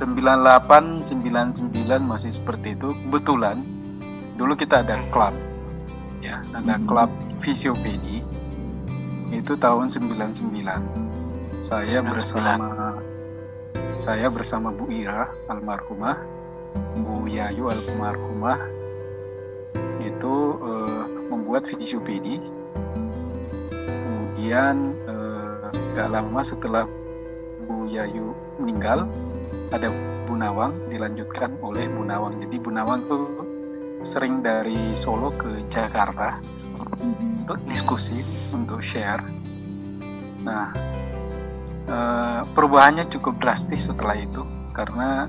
98 0.00 1.04
99 1.06 1.68
masih 2.00 2.32
seperti 2.32 2.72
itu 2.72 2.96
kebetulan 3.06 3.60
dulu 4.40 4.56
kita 4.56 4.80
ada 4.80 4.96
klub 5.12 5.36
ya 6.24 6.40
ada 6.56 6.80
hmm. 6.80 6.88
klub 6.88 7.12
fisiopedi 7.44 8.24
itu 9.28 9.52
tahun 9.60 9.92
99 9.92 10.40
saya 11.60 12.00
99. 12.00 12.10
bersama 12.10 12.68
saya 14.00 14.26
bersama 14.32 14.72
Bu 14.72 14.88
Ira 14.88 15.28
almarhumah 15.52 16.16
Bu 17.04 17.28
Yayu 17.28 17.68
almarhumah 17.68 18.79
uh, 21.50 21.58
membuat 21.58 21.66
fisiopedi 21.66 22.38
kemudian 23.74 24.94
uh, 25.10 25.66
gak 25.98 26.14
lama 26.14 26.46
setelah 26.46 26.86
Bu 27.66 27.90
Yayu 27.90 28.38
meninggal 28.62 29.10
ada 29.74 29.90
Bu 30.30 30.38
Nawang 30.38 30.78
dilanjutkan 30.86 31.58
oleh 31.58 31.90
Bu 31.90 32.06
Nawang. 32.06 32.38
Jadi 32.38 32.54
Bu 32.62 32.70
Nawang 32.70 33.02
tuh 33.10 33.26
sering 34.06 34.46
dari 34.46 34.94
Solo 34.94 35.34
ke 35.34 35.66
Jakarta 35.74 36.38
untuk 37.02 37.58
diskusi, 37.66 38.22
untuk 38.54 38.78
share. 38.78 39.22
Nah, 40.46 40.70
eh, 41.90 42.40
perubahannya 42.54 43.10
cukup 43.10 43.42
drastis 43.42 43.90
setelah 43.90 44.14
itu 44.18 44.46
karena 44.70 45.26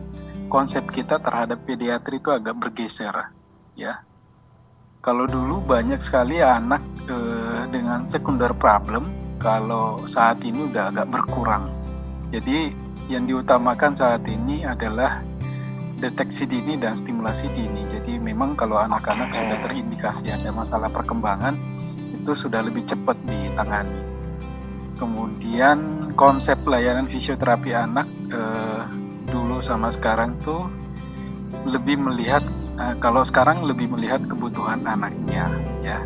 konsep 0.54 0.86
kita 0.94 1.18
terhadap 1.18 1.66
pediatri 1.66 2.22
itu 2.22 2.30
agak 2.30 2.62
bergeser 2.62 3.34
ya 3.74 4.06
kalau 5.02 5.26
dulu 5.26 5.66
banyak 5.66 6.00
sekali 6.06 6.40
anak 6.40 6.82
eh, 7.10 7.66
dengan 7.74 8.06
sekunder 8.08 8.54
problem 8.54 9.10
kalau 9.42 10.06
saat 10.06 10.38
ini 10.46 10.70
udah 10.70 10.94
agak 10.94 11.10
berkurang 11.10 11.68
jadi 12.32 12.72
yang 13.12 13.28
diutamakan 13.28 13.92
saat 13.98 14.24
ini 14.24 14.64
adalah 14.64 15.20
deteksi 16.00 16.48
dini 16.50 16.80
dan 16.80 16.98
stimulasi 16.98 17.46
dini. 17.54 17.86
Jadi 17.86 18.18
memang 18.18 18.58
kalau 18.58 18.80
anak-anak 18.80 19.30
okay. 19.30 19.38
sudah 19.38 19.58
terindikasi 19.68 20.26
ada 20.32 20.50
masalah 20.50 20.90
perkembangan 20.90 21.60
itu 22.16 22.32
sudah 22.34 22.64
lebih 22.64 22.88
cepat 22.88 23.20
ditangani. 23.28 24.00
Kemudian 24.98 26.10
konsep 26.18 26.58
layanan 26.64 27.12
fisioterapi 27.12 27.76
anak 27.76 28.08
eh, 28.34 28.82
dulu 29.30 29.62
sama 29.62 29.94
sekarang 29.94 30.40
tuh 30.42 30.72
lebih 31.68 32.02
melihat 32.02 32.42
eh, 32.82 32.94
kalau 32.98 33.22
sekarang 33.22 33.62
lebih 33.62 33.94
melihat 33.94 34.26
kebutuhan 34.26 34.82
anaknya 34.84 35.46
ya. 35.86 36.02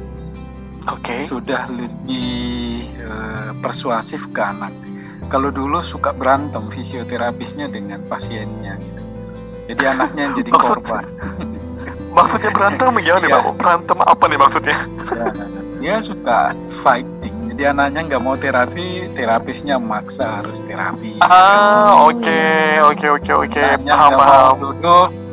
Oke. 0.91 1.01
Okay. 1.01 1.21
Sudah 1.25 1.65
lebih 1.71 2.91
eh, 2.99 3.51
persuasif 3.63 4.21
ke 4.35 4.41
anak. 4.43 4.73
Kalau 5.31 5.49
dulu 5.49 5.81
suka 5.81 6.13
berantem 6.13 6.69
fisioterapisnya 6.69 7.71
dengan 7.71 8.03
pasiennya 8.05 8.77
gitu. 8.77 9.01
Jadi 9.73 9.83
anaknya 9.89 10.21
yang 10.29 10.35
jadi 10.37 10.49
Maksud, 10.55 10.77
korban. 10.77 11.05
maksudnya 12.17 12.51
berantem? 12.53 12.93
Ya 13.05 13.15
nih 13.21 13.29
pak 13.33 13.43
berantem 13.57 13.97
apa 14.01 14.23
nih 14.29 14.39
maksudnya? 14.39 14.77
Dia 15.81 15.95
suka 16.05 16.53
fighting. 16.85 17.35
Jadi 17.55 17.71
anaknya 17.71 18.01
nggak 18.11 18.21
mau 18.21 18.35
terapi 18.35 19.09
terapisnya 19.15 19.79
maksa 19.79 20.43
harus 20.43 20.59
terapi. 20.67 21.17
Ah 21.23 22.05
oke 22.05 22.43
oke 22.93 23.07
oke 23.21 23.31
oke. 23.47 23.63
Paham 23.87 24.11
paham. 24.19 24.55
duduk 24.59 25.24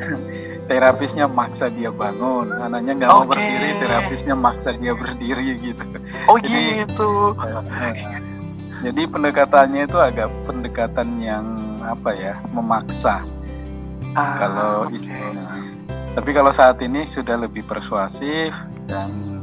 terapisnya 0.67 1.27
maksa 1.27 1.69
dia 1.73 1.91
bangun. 1.91 2.53
Anaknya 2.59 2.93
nggak 3.03 3.11
okay. 3.11 3.19
mau 3.19 3.31
berdiri 3.31 3.71
terapisnya 3.83 4.35
maksa 4.35 4.71
dia 4.77 4.93
berdiri 4.95 5.49
gitu. 5.59 5.85
Oh 6.31 6.39
jadi, 6.39 6.87
gitu. 6.87 7.11
jadi 8.85 9.03
pendekatannya 9.07 9.83
itu 9.87 9.99
agak 9.99 10.29
pendekatan 10.47 11.09
yang 11.23 11.45
apa 11.83 12.11
ya 12.15 12.35
memaksa. 12.55 13.23
Ah, 14.13 14.37
kalau 14.37 14.93
okay. 14.93 15.01
itu 15.01 15.25
nah. 15.33 15.57
tapi 16.13 16.37
kalau 16.37 16.53
saat 16.53 16.77
ini 16.85 17.09
sudah 17.09 17.41
lebih 17.41 17.65
persuasif 17.65 18.53
dan 18.85 19.41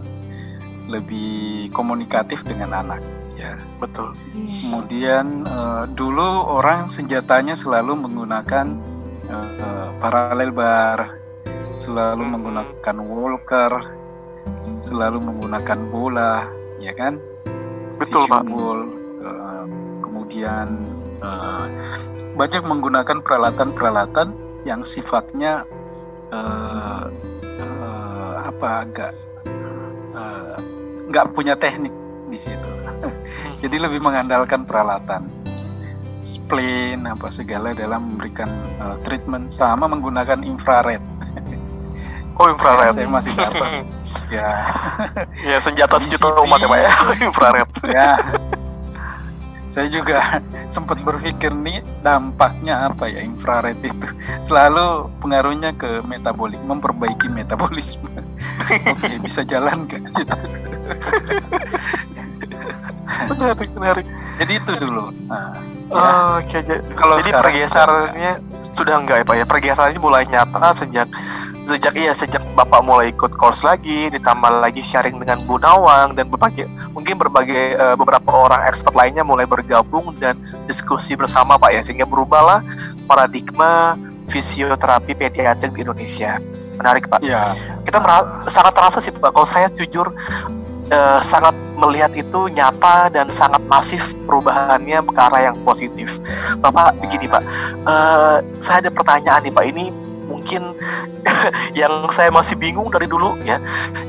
lebih 0.86 1.70
komunikatif 1.74 2.42
dengan 2.46 2.86
anak 2.86 3.02
ya. 3.40 3.56
Betul. 3.80 4.14
Kemudian 4.36 5.48
uh, 5.48 5.88
dulu 5.88 6.60
orang 6.60 6.92
senjatanya 6.92 7.56
selalu 7.56 7.96
menggunakan 7.96 8.76
uh, 9.30 9.88
paralel 10.02 10.52
bar 10.52 11.00
selalu 11.80 12.24
hmm. 12.26 12.32
menggunakan 12.36 12.98
walker 13.06 13.72
selalu 14.84 15.18
menggunakan 15.22 15.80
bola 15.94 16.50
ya 16.82 16.92
kan 16.92 17.22
betul 18.02 18.26
pak 18.28 18.44
uh, 18.50 19.66
kemudian 20.02 20.68
uh, 21.24 21.66
banyak 22.40 22.64
menggunakan 22.64 23.20
peralatan-peralatan 23.20 24.32
yang 24.64 24.84
sifatnya 24.88 25.68
uh, 26.32 27.12
uh, 27.44 28.34
apa 28.48 28.68
agak 28.88 29.12
uh, 30.16 30.56
nggak 31.12 31.36
punya 31.36 31.58
teknik 31.60 31.92
di 32.30 32.40
situ. 32.40 32.70
Jadi 33.66 33.76
lebih 33.76 34.00
mengandalkan 34.00 34.64
peralatan, 34.64 35.28
spleen 36.30 37.10
apa 37.10 37.34
segala 37.34 37.74
dalam 37.74 38.14
memberikan 38.14 38.50
uh, 38.78 38.96
treatment 39.02 39.50
sama 39.50 39.90
menggunakan 39.90 40.46
infrared. 40.46 41.02
Oh 42.40 42.48
infrared. 42.48 42.96
Saya 42.96 43.12
masih 43.12 43.36
dapat. 43.36 43.84
ya. 44.40 44.52
ya 45.44 45.58
senjata 45.60 46.00
sejuta 46.00 46.40
umat 46.40 46.64
ya 46.64 46.72
pak 46.72 46.80
ya 46.80 46.92
infrared. 47.28 47.70
ya 47.84 48.10
saya 49.70 49.96
juga 49.96 50.42
sempat 50.68 50.98
berpikir 51.06 51.54
nih 51.54 51.86
dampaknya 52.02 52.90
apa 52.90 53.06
ya 53.08 53.22
infrared 53.22 53.78
itu 53.80 54.08
selalu 54.44 55.08
pengaruhnya 55.22 55.72
ke 55.78 56.02
metabolik 56.10 56.60
memperbaiki 56.66 57.30
metabolisme 57.30 58.10
oke 58.66 59.10
bisa 59.22 59.46
jalan 59.46 59.86
kan 59.86 60.04
menarik 63.30 63.70
menarik 63.78 64.08
jadi 64.40 64.54
itu 64.56 64.72
dulu 64.80 65.12
nah, 65.28 65.52
ya. 65.92 66.00
oh, 66.00 66.32
oke 66.40 66.48
okay. 66.48 66.80
kalau 66.96 67.14
jadi 67.20 67.32
pergeserannya 67.36 68.34
sudah 68.72 68.96
enggak 68.96 69.18
ya 69.22 69.26
pak 69.28 69.36
ya 69.36 69.46
pergeserannya 69.46 70.00
mulai 70.00 70.24
nyata 70.26 70.72
sejak 70.72 71.12
sejak 71.70 71.94
iya 71.94 72.18
sejak 72.18 72.42
bapak 72.58 72.82
mulai 72.82 73.14
ikut 73.14 73.38
course 73.38 73.62
lagi 73.62 74.10
ditambah 74.10 74.58
lagi 74.58 74.82
sharing 74.82 75.22
dengan 75.22 75.46
Bu 75.46 75.62
Nawang 75.62 76.18
dan 76.18 76.26
berbagai 76.34 76.66
mungkin 76.98 77.22
berbagai 77.22 77.78
uh, 77.78 77.94
beberapa 77.94 78.26
orang 78.34 78.66
expert 78.66 78.98
lainnya 78.98 79.22
mulai 79.22 79.46
bergabung 79.46 80.18
dan 80.18 80.40
diskusi 80.66 81.14
bersama 81.14 81.62
pak 81.62 81.70
ya 81.78 81.82
sehingga 81.86 82.10
berubahlah 82.10 82.66
paradigma 83.06 83.94
fisioterapi 84.34 85.14
pediatrik 85.14 85.70
di 85.78 85.86
Indonesia 85.86 86.42
menarik 86.80 87.06
pak 87.06 87.22
ya. 87.22 87.54
kita 87.86 88.02
sangat 88.50 88.74
terasa 88.74 88.98
sih 88.98 89.14
pak 89.14 89.30
kalau 89.30 89.46
saya 89.46 89.70
jujur 89.70 90.10
uh, 90.92 91.20
sangat 91.22 91.56
melihat 91.80 92.12
itu 92.14 92.52
nyata 92.52 93.08
dan 93.14 93.32
sangat 93.32 93.64
masif 93.72 94.02
perubahannya 94.28 95.00
ke 95.06 95.20
arah 95.20 95.52
yang 95.52 95.58
positif. 95.64 96.12
Bapak 96.60 96.98
begini 97.00 97.32
Pak, 97.32 97.44
uh, 97.88 98.44
saya 98.60 98.86
ada 98.86 98.92
pertanyaan 98.92 99.48
nih 99.48 99.54
Pak. 99.54 99.66
Ini 99.70 99.86
mungkin 100.30 100.78
yang 101.80 102.06
saya 102.14 102.30
masih 102.30 102.54
bingung 102.54 102.94
dari 102.94 103.10
dulu 103.10 103.34
ya. 103.42 103.58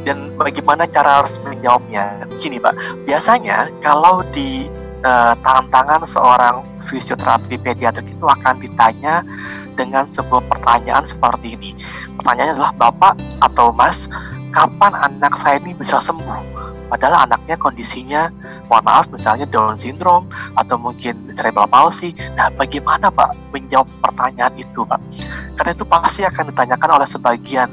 Dan 0.05 0.37
bagaimana 0.37 0.85
cara 0.85 1.25
harus 1.25 1.41
menjawabnya? 1.41 2.29
Gini 2.37 2.61
pak. 2.61 2.77
Biasanya 3.09 3.73
kalau 3.81 4.21
di 4.37 4.69
uh, 5.03 5.33
tangan-tangan 5.41 6.05
seorang 6.05 6.57
fisioterapi 6.93 7.57
pediatrik 7.57 8.13
itu 8.13 8.27
akan 8.29 8.61
ditanya 8.61 9.25
dengan 9.81 10.05
sebuah 10.05 10.45
pertanyaan 10.53 11.09
seperti 11.09 11.57
ini. 11.57 11.71
Pertanyaannya 12.21 12.61
adalah 12.61 12.73
bapak 12.77 13.15
atau 13.41 13.73
mas 13.73 14.05
kapan 14.53 14.93
anak 14.93 15.33
saya 15.39 15.63
ini 15.63 15.73
bisa 15.73 16.03
sembuh 16.03 16.60
Padahal 16.91 17.31
anaknya 17.31 17.55
kondisinya, 17.55 18.35
mohon 18.67 18.83
maaf 18.83 19.07
misalnya 19.15 19.47
Down 19.47 19.79
syndrome 19.79 20.27
atau 20.59 20.75
mungkin 20.75 21.31
cerebral 21.31 21.71
palsy. 21.71 22.13
Nah, 22.35 22.51
bagaimana 22.51 23.15
Pak 23.15 23.55
menjawab 23.55 23.87
pertanyaan 24.03 24.59
itu 24.59 24.83
Pak? 24.83 24.99
Karena 25.55 25.71
itu 25.71 25.87
pasti 25.87 26.27
akan 26.27 26.51
ditanyakan 26.51 26.91
oleh 26.99 27.07
sebagian 27.07 27.71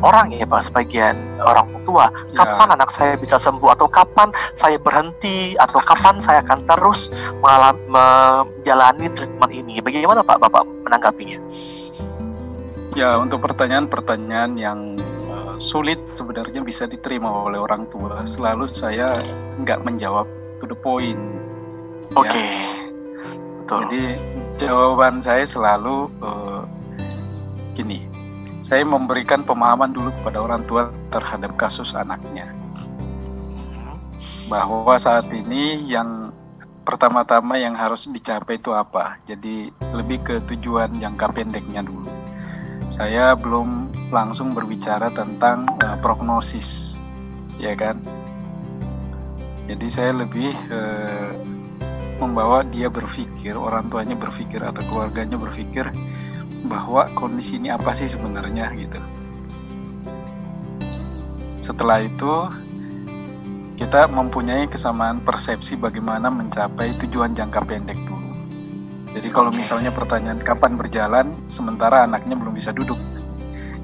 orang 0.00 0.32
ya 0.32 0.46
Pak, 0.46 0.70
sebagian 0.70 1.18
orang 1.42 1.66
tua. 1.82 2.08
Ya. 2.32 2.46
Kapan 2.46 2.68
ya. 2.70 2.74
anak 2.78 2.90
saya 2.94 3.18
bisa 3.18 3.36
sembuh 3.36 3.74
atau 3.74 3.90
kapan 3.90 4.30
saya 4.54 4.78
berhenti 4.78 5.58
atau 5.58 5.82
kapan 5.82 6.22
saya 6.22 6.40
akan 6.46 6.64
terus 6.64 7.10
menjalani 7.90 9.10
treatment 9.12 9.52
ini? 9.52 9.82
Bagaimana 9.82 10.22
Pak 10.22 10.38
Bapak 10.40 10.62
menanggapinya? 10.86 11.42
Ya, 12.98 13.14
untuk 13.22 13.42
pertanyaan-pertanyaan 13.46 14.58
yang 14.58 14.78
sulit 15.60 16.00
sebenarnya 16.08 16.64
bisa 16.64 16.88
diterima 16.88 17.28
oleh 17.28 17.60
orang 17.60 17.84
tua. 17.92 18.24
Selalu 18.24 18.72
saya 18.72 19.14
nggak 19.60 19.84
menjawab 19.84 20.24
to 20.58 20.64
the 20.64 20.74
point. 20.74 21.20
Oke. 22.16 22.32
Okay. 22.32 22.48
Ya. 22.50 22.74
Jadi 23.70 24.02
jawaban 24.58 25.22
saya 25.22 25.46
selalu 25.46 26.10
uh, 26.24 26.66
gini. 27.76 28.08
Saya 28.66 28.82
memberikan 28.82 29.46
pemahaman 29.46 29.94
dulu 29.94 30.10
kepada 30.22 30.38
orang 30.42 30.62
tua 30.66 30.90
terhadap 31.14 31.54
kasus 31.54 31.94
anaknya. 31.94 32.50
Bahwa 34.50 34.98
saat 34.98 35.30
ini 35.30 35.86
yang 35.86 36.34
pertama-tama 36.82 37.54
yang 37.60 37.78
harus 37.78 38.10
dicapai 38.10 38.58
itu 38.58 38.74
apa? 38.74 39.22
Jadi 39.28 39.70
lebih 39.94 40.18
ke 40.26 40.34
tujuan 40.50 40.98
jangka 40.98 41.30
pendeknya 41.30 41.86
dulu 41.86 42.10
saya 42.90 43.38
belum 43.38 43.89
langsung 44.10 44.52
berbicara 44.52 45.08
tentang 45.14 45.70
uh, 45.80 45.96
prognosis, 46.02 46.98
ya 47.56 47.72
kan? 47.78 48.02
Jadi 49.70 49.86
saya 49.86 50.12
lebih 50.12 50.50
uh, 50.70 51.30
membawa 52.18 52.66
dia 52.66 52.90
berpikir, 52.90 53.54
orang 53.54 53.88
tuanya 53.88 54.18
berpikir 54.18 54.60
atau 54.60 54.82
keluarganya 54.90 55.38
berpikir 55.38 55.88
bahwa 56.66 57.08
kondisi 57.16 57.56
ini 57.56 57.72
apa 57.72 57.96
sih 57.96 58.10
sebenarnya 58.10 58.68
gitu. 58.76 59.00
Setelah 61.64 62.04
itu 62.04 62.34
kita 63.80 64.10
mempunyai 64.12 64.68
kesamaan 64.68 65.24
persepsi 65.24 65.78
bagaimana 65.78 66.28
mencapai 66.28 66.92
tujuan 67.00 67.32
jangka 67.32 67.64
pendek 67.64 67.96
dulu. 68.04 68.28
Jadi 69.16 69.28
kalau 69.32 69.48
misalnya 69.48 69.88
pertanyaan 69.88 70.42
kapan 70.42 70.76
berjalan, 70.76 71.26
sementara 71.48 72.04
anaknya 72.04 72.36
belum 72.36 72.52
bisa 72.52 72.70
duduk, 72.76 73.00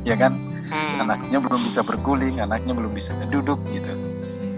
ya 0.06 0.14
kan? 0.14 0.38
Hmm. 0.70 1.02
Anaknya 1.02 1.38
belum 1.42 1.60
bisa 1.66 1.82
berguling, 1.82 2.38
anaknya 2.38 2.72
belum 2.72 2.94
bisa 2.94 3.10
duduk 3.28 3.58
gitu. 3.74 3.90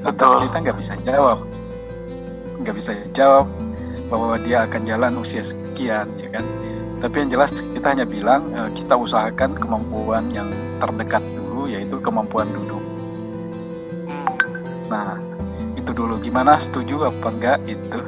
Lantas 0.05 0.31
kita 0.45 0.57
nggak 0.61 0.79
bisa 0.79 0.93
jawab, 1.03 1.43
nggak 2.63 2.75
bisa 2.77 2.91
jawab 3.17 3.49
bahwa 4.13 4.37
dia 4.41 4.69
akan 4.69 4.85
jalan 4.85 5.13
usia 5.19 5.43
sekian, 5.43 6.07
ya 6.21 6.29
kan? 6.31 6.45
Tapi 7.01 7.15
yang 7.25 7.31
jelas 7.33 7.51
kita 7.51 7.87
hanya 7.89 8.07
bilang 8.07 8.53
uh, 8.53 8.71
kita 8.77 8.95
usahakan 8.95 9.57
kemampuan 9.57 10.29
yang 10.31 10.53
terdekat 10.79 11.25
dulu 11.35 11.67
yaitu 11.67 11.97
kemampuan 11.99 12.49
duduk. 12.53 12.85
Hmm. 14.09 14.33
Nah, 14.93 15.17
itu 15.77 15.91
dulu 15.97 16.21
gimana 16.21 16.61
setuju 16.61 17.09
apa 17.09 17.29
enggak 17.33 17.59
itu? 17.69 18.01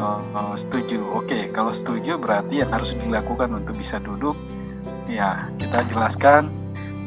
Oh, 0.00 0.20
oh, 0.32 0.54
setuju. 0.56 0.96
Oke, 1.12 1.52
kalau 1.52 1.76
setuju 1.76 2.16
berarti 2.16 2.64
yang 2.64 2.72
harus 2.72 2.96
dilakukan 2.96 3.52
untuk 3.52 3.76
bisa 3.76 4.00
duduk 4.00 4.32
ya 5.10 5.50
kita 5.58 5.82
jelaskan 5.90 6.48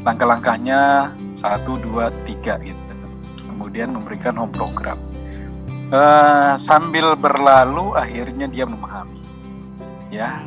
langkah-langkahnya 0.04 1.10
satu 1.32 1.80
dua 1.80 2.12
tiga 2.28 2.60
gitu. 2.60 2.76
Kemudian 3.48 3.96
memberikan 3.96 4.36
home 4.36 4.52
program. 4.52 5.00
Uh, 5.88 6.56
sambil 6.60 7.16
berlalu 7.16 7.96
akhirnya 7.96 8.46
dia 8.46 8.68
memahami. 8.68 9.24
Ya. 10.12 10.44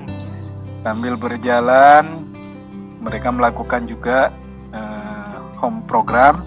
Sambil 0.86 1.18
berjalan 1.18 2.30
mereka 3.02 3.34
melakukan 3.34 3.90
juga 3.90 4.30
uh, 4.72 5.42
home 5.58 5.84
program. 5.90 6.46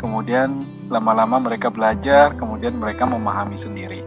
Kemudian 0.00 0.64
lama-lama 0.88 1.38
mereka 1.38 1.68
belajar 1.68 2.32
kemudian 2.34 2.74
mereka 2.80 3.04
memahami 3.04 3.60
sendiri. 3.60 4.00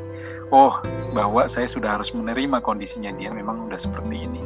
Oh 0.50 0.82
bahwa 1.14 1.46
saya 1.46 1.70
sudah 1.70 2.02
harus 2.02 2.10
menerima 2.18 2.60
kondisinya 2.66 3.14
dia 3.14 3.30
memang 3.30 3.70
sudah 3.70 3.80
seperti 3.80 4.26
ini 4.26 4.42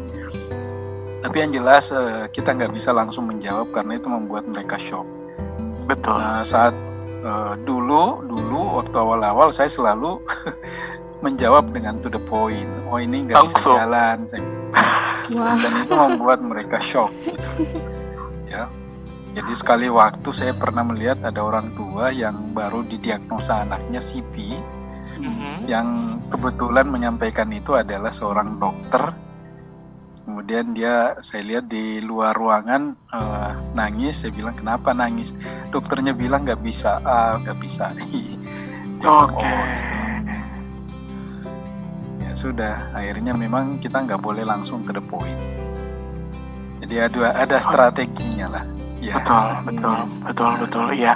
tapi 1.27 1.43
yang 1.43 1.51
jelas 1.51 1.91
uh, 1.91 2.31
kita 2.31 2.55
nggak 2.55 2.71
bisa 2.71 2.95
langsung 2.95 3.27
menjawab 3.27 3.67
karena 3.75 3.99
itu 3.99 4.07
membuat 4.07 4.47
mereka 4.47 4.79
shock 4.87 5.03
betul 5.83 6.15
nah, 6.15 6.47
saat 6.47 6.71
uh, 7.27 7.59
dulu 7.67 8.23
dulu 8.23 8.79
waktu 8.79 8.95
awal-awal 8.95 9.51
saya 9.51 9.67
selalu 9.67 10.23
menjawab 11.25 11.73
dengan 11.73 11.97
to 12.01 12.09
the 12.13 12.21
point. 12.29 12.69
Oh 12.89 13.01
ini 13.01 13.25
nggak 13.25 13.53
bisa 13.53 13.73
jalan. 13.73 14.17
Wah. 15.33 15.57
Dan 15.63 15.73
itu 15.85 15.93
membuat 15.93 16.39
mereka 16.45 16.77
shock. 16.93 17.11
ya. 18.53 18.69
Jadi 19.37 19.53
sekali 19.53 19.85
waktu 19.85 20.29
saya 20.33 20.53
pernah 20.57 20.81
melihat 20.81 21.21
ada 21.21 21.37
orang 21.45 21.69
tua 21.77 22.09
yang 22.09 22.57
baru 22.57 22.81
didiagnosa 22.89 23.69
anaknya 23.69 24.01
CP, 24.01 24.57
mm-hmm. 25.21 25.69
yang 25.69 26.17
kebetulan 26.33 26.89
menyampaikan 26.89 27.45
itu 27.53 27.77
adalah 27.77 28.09
seorang 28.09 28.57
dokter 28.57 29.13
kemudian 30.27 30.75
dia 30.75 31.15
saya 31.23 31.39
lihat 31.39 31.71
di 31.71 32.03
luar 32.03 32.35
ruangan 32.35 32.99
uh, 33.15 33.55
nangis 33.71 34.19
saya 34.19 34.35
bilang 34.35 34.59
kenapa 34.59 34.91
nangis 34.91 35.31
dokternya 35.71 36.11
bilang 36.11 36.43
nggak 36.43 36.59
bisa 36.59 36.99
nggak 37.47 37.55
bisa 37.63 37.87
oke 39.07 39.31
okay. 39.31 39.55
ya 42.19 42.31
sudah 42.35 42.91
akhirnya 42.91 43.31
memang 43.31 43.79
kita 43.79 44.03
nggak 44.03 44.19
boleh 44.19 44.43
langsung 44.43 44.83
ke 44.83 44.91
the 44.91 45.03
point 45.07 45.39
jadi 46.83 47.07
ada 47.07 47.31
ada 47.47 47.57
strateginya 47.63 48.49
lah 48.51 48.65
Ya. 48.97 49.21
Betul, 49.21 49.45
betul, 49.69 49.99
betul, 50.25 50.51
betul. 50.57 50.85
Iya, 50.89 51.13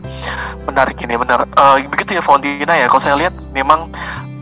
menarik 0.69 1.01
ini 1.01 1.17
benar. 1.17 1.49
Uh, 1.57 1.81
begitu 1.89 2.13
ya 2.13 2.21
Fondina 2.21 2.77
ya. 2.77 2.85
Kalau 2.85 3.01
saya 3.01 3.17
lihat 3.17 3.33
memang 3.57 3.89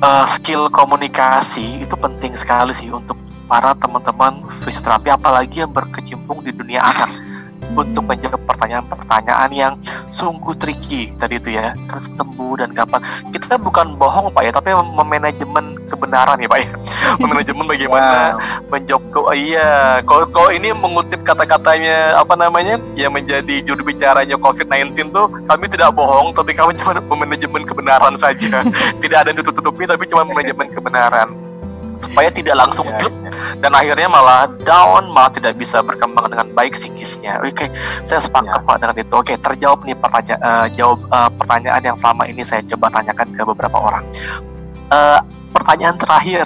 uh, 0.04 0.28
skill 0.28 0.68
komunikasi 0.68 1.88
itu 1.88 1.96
penting 1.96 2.36
sekali 2.36 2.76
sih 2.76 2.92
untuk 2.92 3.16
para 3.50 3.74
teman-teman 3.74 4.46
fisioterapi 4.62 5.10
apalagi 5.10 5.66
yang 5.66 5.74
berkecimpung 5.74 6.46
di 6.46 6.54
dunia 6.54 6.86
anak 6.86 7.10
untuk 7.76 8.04
menjawab 8.08 8.42
pertanyaan-pertanyaan 8.50 9.52
yang 9.54 9.74
sungguh 10.10 10.58
tricky 10.58 11.14
tadi 11.22 11.38
itu 11.38 11.54
ya 11.54 11.78
terus 11.92 12.10
tembu 12.18 12.58
dan 12.58 12.74
gampang. 12.74 13.04
Kita 13.30 13.60
bukan 13.62 14.00
bohong 14.00 14.34
pak 14.34 14.42
ya 14.50 14.52
tapi 14.54 14.74
memanajemen 14.74 15.78
kebenaran 15.92 16.42
ya 16.42 16.48
pak 16.50 16.60
ya. 16.66 16.70
Memanajemen 17.22 17.66
bagaimana 17.70 18.10
wow. 18.36 18.72
menjawab 18.74 19.04
ke 19.14 19.20
oh, 19.20 19.36
iya. 19.36 20.02
Kalau 20.04 20.26
kalau 20.34 20.50
ini 20.50 20.74
mengutip 20.74 21.22
kata-katanya 21.22 22.18
apa 22.18 22.34
namanya 22.34 22.82
yang 22.98 23.14
menjadi 23.14 23.62
juru 23.62 23.86
bicaranya 23.86 24.36
COVID-19 24.40 25.14
tuh 25.14 25.28
kami 25.46 25.66
tidak 25.70 25.94
bohong 25.94 26.34
tapi 26.34 26.56
kami 26.58 26.74
cuma 26.80 26.98
memanajemen 27.12 27.64
kebenaran 27.68 28.18
saja. 28.18 28.66
Tidak 29.04 29.18
ada 29.18 29.32
tutup-tutupi 29.32 29.88
tapi 29.88 30.06
cuma 30.10 30.26
manajemen 30.26 30.70
kebenaran 30.74 31.49
supaya 32.20 32.36
tidak 32.36 32.56
langsung 32.60 32.84
yeah, 32.92 33.00
yeah. 33.08 33.56
dan 33.64 33.72
akhirnya 33.72 34.12
malah 34.12 34.52
down 34.68 35.08
malah 35.08 35.32
tidak 35.32 35.56
bisa 35.56 35.80
berkembang 35.80 36.28
dengan 36.28 36.52
baik 36.52 36.76
psikisnya 36.76 37.40
oke 37.40 37.56
okay, 37.56 37.72
saya 38.04 38.20
sepakat 38.20 38.60
yeah. 38.60 38.68
pak 38.68 38.76
dengan 38.84 38.96
itu 39.00 39.16
oke 39.16 39.24
okay, 39.24 39.40
terjawab 39.40 39.80
nih 39.88 39.96
pertanyaan 39.96 40.44
uh, 40.44 40.68
jawab 40.76 41.00
uh, 41.16 41.32
pertanyaan 41.32 41.80
yang 41.80 41.96
selama 41.96 42.28
ini 42.28 42.44
saya 42.44 42.60
coba 42.68 42.92
tanyakan 42.92 43.32
ke 43.32 43.42
beberapa 43.48 43.78
orang 43.80 44.04
uh, 44.92 45.24
pertanyaan 45.56 45.96
terakhir 45.96 46.44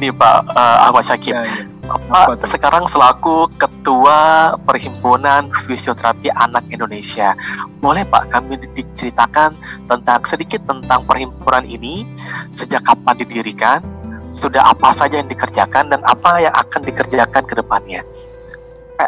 nih 0.00 0.08
pak 0.08 0.40
uh, 0.56 0.88
Ahmad 0.88 1.04
Syakib 1.04 1.36
yeah, 1.36 1.44
yeah. 1.44 1.68
Bapak 1.90 2.46
sekarang 2.46 2.86
selaku 2.86 3.50
Ketua 3.58 4.54
Perhimpunan 4.62 5.50
Fisioterapi 5.66 6.30
Anak 6.30 6.62
Indonesia. 6.70 7.34
Boleh 7.82 8.06
Pak 8.06 8.30
kami 8.30 8.62
diceritakan 8.62 9.58
tentang 9.90 10.22
sedikit 10.22 10.62
tentang 10.70 11.02
perhimpunan 11.02 11.66
ini, 11.66 12.06
sejak 12.54 12.86
kapan 12.86 13.18
didirikan, 13.18 13.82
sudah 14.30 14.62
apa 14.70 14.94
saja 14.94 15.18
yang 15.18 15.28
dikerjakan 15.28 15.90
dan 15.90 16.00
apa 16.06 16.38
yang 16.38 16.54
akan 16.54 16.80
dikerjakan 16.86 17.42
ke 17.44 17.54
depannya. 17.58 18.02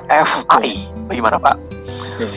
FAI, 0.08 0.88
bagaimana 1.06 1.37
Pak? 1.38 1.56
Oke. 2.16 2.28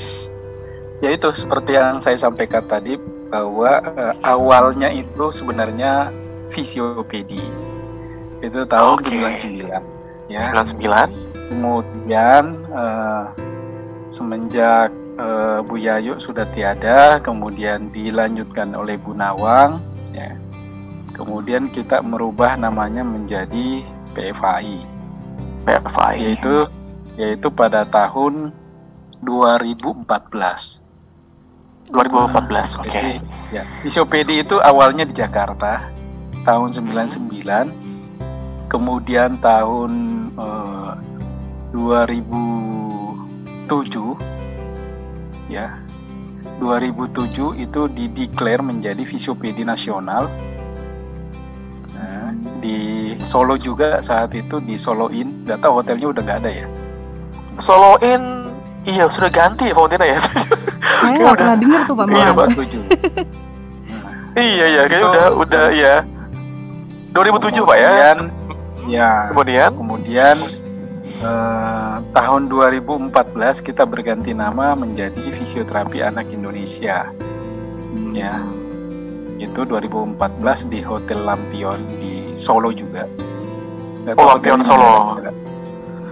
Ya 1.03 1.09
itu 1.11 1.27
seperti 1.35 1.75
yang 1.75 1.99
saya 1.99 2.15
sampaikan 2.15 2.63
tadi 2.67 2.95
bahwa 3.31 3.83
uh, 3.83 4.15
awalnya 4.23 4.91
itu 4.91 5.31
sebenarnya 5.33 6.11
fisiopedi. 6.51 7.41
Itu 8.43 8.63
tahun 8.67 9.01
okay. 9.01 9.43
99. 9.51 10.31
Ya. 10.31 10.41
99. 10.51 11.51
Kemudian 11.51 12.43
uh, 12.73 13.31
semenjak 14.11 14.89
uh, 15.19 15.59
Bu 15.63 15.79
Yayu 15.79 16.19
sudah 16.19 16.47
tiada, 16.55 17.19
kemudian 17.23 17.91
dilanjutkan 17.91 18.73
oleh 18.75 18.95
Bu 18.99 19.13
Nawang, 19.13 19.83
ya 20.15 20.35
Kemudian 21.15 21.71
kita 21.71 22.03
merubah 22.03 22.59
namanya 22.59 23.07
menjadi 23.07 23.87
PFAI. 24.11 24.83
PFAI 25.63 26.19
yaitu 26.19 26.67
yaitu 27.15 27.47
pada 27.47 27.87
tahun 27.87 28.51
2014. 29.23 30.03
2014, 31.87 32.83
oke. 32.83 32.91
Okay. 32.91 33.23
Ya, 33.55 33.63
Isiopedi 33.87 34.43
itu 34.43 34.59
awalnya 34.59 35.07
di 35.07 35.15
Jakarta 35.15 35.87
tahun 36.43 36.75
99. 36.75 38.67
Kemudian 38.67 39.39
tahun 39.39 39.91
eh, 40.35 40.91
2007 41.71 43.71
ya 45.47 45.79
2007 46.57 47.59
itu 47.59 47.81
dideklar 47.91 48.63
menjadi 48.63 49.03
fisiopedi 49.03 49.67
nasional 49.67 50.31
di 52.59 52.79
Solo 53.25 53.57
juga 53.57 53.99
saat 54.01 54.33
itu 54.33 54.61
di 54.61 54.77
Solo 54.77 55.09
Inn 55.11 55.45
nggak 55.45 55.59
tahu 55.65 55.81
hotelnya 55.81 56.07
udah 56.11 56.21
nggak 56.21 56.39
ada 56.45 56.51
ya? 56.63 56.65
Solo 57.59 57.97
Inn 58.01 58.51
iya 58.85 59.09
sudah 59.09 59.29
ganti 59.29 59.69
ya 59.69 59.75
Fontina 59.75 60.05
ya? 60.05 60.19
Saya 61.01 61.17
nggak 61.17 61.35
pernah 61.37 61.57
dengar 61.57 61.81
tuh 61.89 61.95
pak 61.97 62.05
iya 62.11 62.29
pak. 62.31 62.47
Iya 64.35 64.65
iya 64.67 64.81
kayaknya 64.91 65.07
udah 65.07 65.27
udah 65.47 65.65
ya 65.71 65.95
2007 67.15 67.63
pak 67.63 67.77
ya? 67.79 67.91
Ya. 68.85 69.31
Kemudian? 69.31 69.71
Kemudian 69.71 70.37
eh, 71.23 71.95
tahun 72.11 72.51
2014 72.51 73.15
kita 73.63 73.87
berganti 73.87 74.35
nama 74.35 74.75
menjadi 74.75 75.23
fisioterapi 75.39 76.03
anak 76.03 76.27
Indonesia. 76.27 77.07
Hmm. 77.95 78.11
ya. 78.11 78.43
Itu 79.39 79.63
2014 79.63 80.67
di 80.67 80.79
Hotel 80.83 81.23
Lampion 81.23 81.79
di 81.95 82.24
Solo 82.35 82.69
juga. 82.71 83.07
Gak 84.05 84.15
oh, 84.19 84.25
Lampion 84.29 84.61
Solo. 84.61 85.17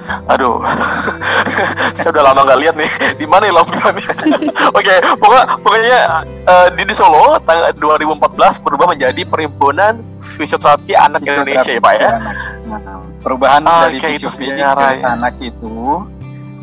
Aduh, 0.04 0.60
saya 1.96 2.10
udah 2.12 2.24
lama 2.28 2.44
nggak 2.44 2.60
lihat 2.60 2.76
nih 2.76 2.92
di 3.22 3.26
mana 3.28 3.48
ya 3.48 3.54
lampionnya. 3.56 4.12
Oke, 4.78 4.84
okay, 4.84 4.98
pokoknya 5.16 5.46
pokoknya 5.64 6.00
uh, 6.44 6.68
di, 6.76 6.84
di 6.84 6.96
Solo 6.96 7.40
tanggal 7.48 7.72
2014 7.72 8.66
berubah 8.68 8.92
menjadi 8.92 9.24
Perhimpunan 9.24 10.04
Fisioterapi 10.36 10.92
Anak 10.98 11.24
Indonesia 11.24 11.72
ya 11.72 11.80
Pak 11.80 11.94
ya. 11.96 12.10
Nah, 12.68 12.80
perubahan 13.24 13.64
ah, 13.64 13.88
dari 13.88 14.04
fisioterapi 14.04 15.00
ya. 15.00 15.16
anak 15.16 15.40
itu 15.40 16.04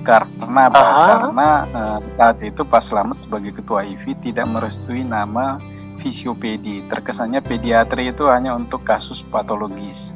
karena 0.05 0.61
apa? 0.69 0.77
Uh 0.77 0.85
-huh. 0.85 1.09
Karena 1.09 1.49
uh, 1.73 1.99
saat 2.21 2.39
itu 2.45 2.61
Pak 2.61 2.83
Slamet 2.85 3.19
sebagai 3.25 3.57
ketua 3.57 3.89
IV 3.89 4.05
tidak 4.21 4.47
merestui 4.53 5.01
nama 5.01 5.57
fisiopedi. 6.01 6.89
Terkesannya 6.89 7.45
pediatri 7.45 8.11
itu 8.11 8.27
hanya 8.27 8.57
untuk 8.57 8.83
kasus 8.83 9.23
patologis. 9.29 10.11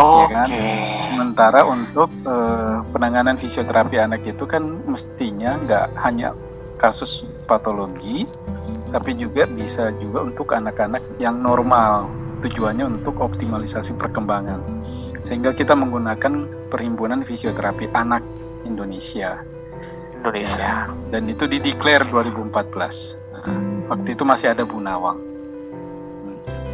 Oh, 0.00 0.24
ya 0.24 0.46
kan? 0.46 0.48
Okay. 0.48 1.12
Sementara 1.12 1.60
untuk 1.68 2.08
uh, 2.24 2.80
penanganan 2.96 3.36
fisioterapi 3.36 4.00
anak 4.00 4.24
itu 4.24 4.48
kan 4.48 4.80
mestinya 4.88 5.60
nggak 5.60 5.86
hanya 6.00 6.32
kasus 6.80 7.28
patologi, 7.44 8.24
tapi 8.88 9.12
juga 9.14 9.44
bisa 9.44 9.92
juga 10.00 10.24
untuk 10.24 10.56
anak-anak 10.56 11.04
yang 11.20 11.44
normal. 11.44 12.08
Tujuannya 12.40 12.98
untuk 12.98 13.20
optimalisasi 13.20 13.94
perkembangan. 13.94 14.82
sehingga 15.22 15.54
kita 15.54 15.78
menggunakan 15.78 16.50
perhimpunan 16.66 17.22
fisioterapi 17.22 17.94
anak 17.94 18.26
Indonesia 18.66 19.38
Indonesia. 20.18 20.90
dan 21.14 21.30
itu 21.30 21.46
dideklar 21.46 22.02
2014 22.10 22.42
Nah, 23.14 23.21
waktu 23.88 24.08
itu 24.12 24.22
masih 24.22 24.50
ada 24.50 24.62
Bu 24.62 24.78
Nawang 24.78 25.18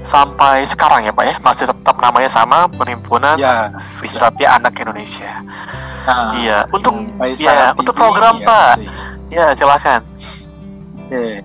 Sampai 0.02 0.64
sekarang 0.64 1.04
ya 1.04 1.12
Pak 1.12 1.24
ya, 1.26 1.36
masih 1.36 1.68
tetap 1.68 2.00
namanya 2.00 2.32
sama 2.32 2.64
Perhimpunan 2.64 3.36
ya 3.36 3.68
Fisioterapi 4.00 4.48
Anak 4.48 4.72
Indonesia. 4.80 5.44
nah, 6.08 6.32
Iya, 6.32 6.64
untuk 6.72 6.96
sampai 7.12 7.36
ya, 7.36 7.76
untuk 7.76 7.92
program 7.92 8.40
ya, 8.40 8.46
Pak. 8.48 8.72
sih. 8.80 8.88
Ya, 9.28 9.46
silakan. 9.52 10.00
Oke. 11.04 11.44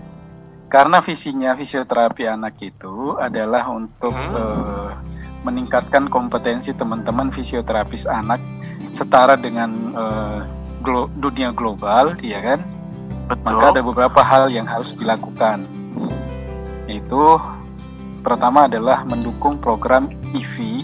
Karena 0.72 0.98
visinya 1.04 1.52
fisioterapi 1.54 2.24
anak 2.24 2.56
itu 2.58 3.20
adalah 3.20 3.68
untuk 3.68 4.16
Hmm. 4.16 4.32
eh, 4.32 4.90
meningkatkan 5.44 6.08
kompetensi 6.08 6.72
teman-teman 6.72 7.36
fisioterapis 7.36 8.08
anak 8.08 8.40
setara 8.96 9.36
dengan 9.36 9.70
eh, 9.92 10.40
glo- 10.80 11.12
dunia 11.14 11.52
global, 11.52 12.16
ya 12.24 12.40
kan? 12.40 12.64
Maka 13.32 13.72
ada 13.72 13.82
beberapa 13.82 14.20
hal 14.20 14.52
yang 14.52 14.68
harus 14.68 14.92
dilakukan. 15.00 15.68
Yaitu 16.88 17.40
pertama 18.20 18.68
adalah 18.68 19.08
mendukung 19.08 19.60
program 19.64 20.12
IV 20.36 20.84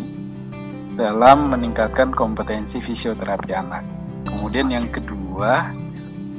dalam 0.96 1.52
meningkatkan 1.52 2.12
kompetensi 2.16 2.80
fisioterapi 2.80 3.52
anak. 3.56 3.84
Kemudian 4.28 4.72
yang 4.72 4.88
kedua 4.92 5.72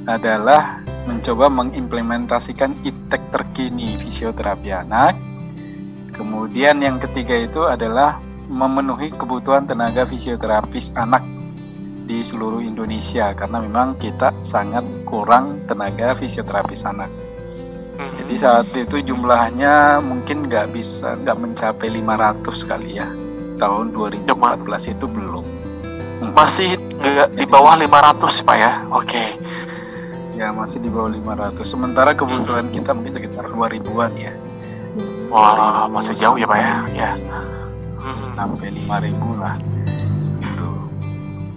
adalah 0.09 0.81
mencoba 1.05 1.49
mengimplementasikan 1.49 2.81
iptek 2.85 3.21
terkini 3.33 3.97
fisioterapi 4.01 4.71
anak. 4.73 5.17
Kemudian 6.13 6.85
yang 6.85 7.01
ketiga 7.01 7.37
itu 7.41 7.65
adalah 7.65 8.21
memenuhi 8.51 9.13
kebutuhan 9.15 9.65
tenaga 9.65 10.05
fisioterapis 10.05 10.93
anak 10.99 11.25
di 12.05 12.25
seluruh 12.25 12.63
Indonesia 12.63 13.33
karena 13.37 13.61
memang 13.65 13.97
kita 14.01 14.33
sangat 14.47 14.85
kurang 15.05 15.65
tenaga 15.67 16.17
fisioterapis 16.17 16.85
anak. 16.85 17.11
Mhm. 18.01 18.13
Jadi 18.17 18.35
saat 18.41 18.67
itu 18.73 18.97
jumlahnya 19.05 20.01
mungkin 20.01 20.49
nggak 20.49 20.73
bisa 20.73 21.17
nggak 21.21 21.37
mencapai 21.37 21.89
500 21.93 22.65
kali 22.65 22.97
ya. 22.97 23.09
Tahun 23.61 23.93
2014 23.93 24.89
itu 24.89 25.05
belum. 25.05 25.45
Hmm. 26.21 26.37
masih 26.37 26.77
nggak 26.77 27.33
di 27.33 27.49
bawah 27.49 27.81
500 27.81 28.45
Pak 28.45 28.57
ya. 28.61 28.73
Oke. 28.93 29.41
Ya 30.37 30.53
masih 30.53 30.81
di 30.81 30.93
bawah 30.93 31.09
500. 31.09 31.65
Sementara 31.65 32.13
kebutuhan 32.13 32.69
kita 32.69 32.93
mungkin 32.93 33.17
sekitar 33.17 33.49
2000-an 33.49 34.13
ya. 34.21 34.33
Wah, 35.33 35.89
masih 35.89 36.13
jauh 36.17 36.37
ya 36.37 36.45
Pak 36.45 36.59
ya. 36.61 36.75
Ya. 36.93 37.11
Sampai 38.37 38.69
5000 38.69 39.37
lah. 39.41 39.57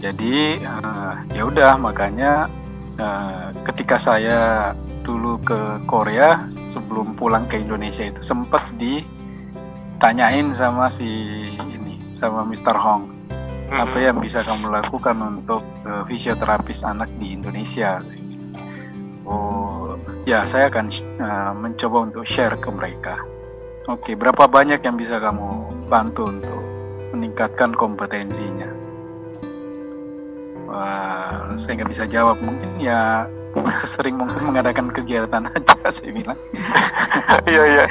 Jadi 0.04 0.60
eh, 0.60 1.14
ya 1.32 1.48
udah 1.48 1.80
makanya 1.80 2.52
eh, 3.00 3.48
ketika 3.72 3.96
saya 3.96 4.76
dulu 5.08 5.40
ke 5.44 5.80
Korea 5.88 6.44
sebelum 6.76 7.16
pulang 7.16 7.48
ke 7.48 7.60
Indonesia 7.60 8.04
itu 8.08 8.20
sempat 8.20 8.64
ditanyain 8.76 10.52
sama 10.60 10.92
si 10.92 11.08
ini 11.60 12.00
sama 12.20 12.44
Mr. 12.44 12.76
Hong 12.76 13.24
apa 13.74 13.98
Mhm. 13.98 14.06
yang 14.06 14.18
bisa 14.22 14.46
kamu 14.46 14.70
lakukan 14.70 15.18
untuk 15.24 15.64
eh, 15.88 16.04
fisioterapis 16.06 16.86
anak 16.86 17.10
di 17.18 17.34
Indonesia 17.34 17.98
oh 19.26 19.98
ya 20.28 20.46
saya 20.46 20.70
akan 20.70 20.88
eh, 20.94 21.52
mencoba 21.58 22.12
untuk 22.12 22.24
share 22.28 22.54
ke 22.62 22.70
mereka 22.70 23.18
oke 23.90 24.14
berapa 24.14 24.46
banyak 24.46 24.84
yang 24.84 24.96
bisa 25.00 25.18
kamu 25.18 25.74
bantu 25.90 26.30
untuk 26.30 26.62
meningkatkan 27.18 27.74
kompetensinya 27.74 28.63
wah 30.74 31.54
saya 31.62 31.72
nggak 31.78 31.92
bisa 31.94 32.06
jawab. 32.10 32.42
Mungkin 32.42 32.82
ya 32.82 33.30
sesering 33.78 34.18
mungkin 34.18 34.50
mengadakan 34.50 34.90
kegiatan 34.90 35.46
aja 35.54 35.78
saya 35.94 36.10
bilang. 36.10 36.40
Iya, 37.46 37.64
iya. 37.70 37.86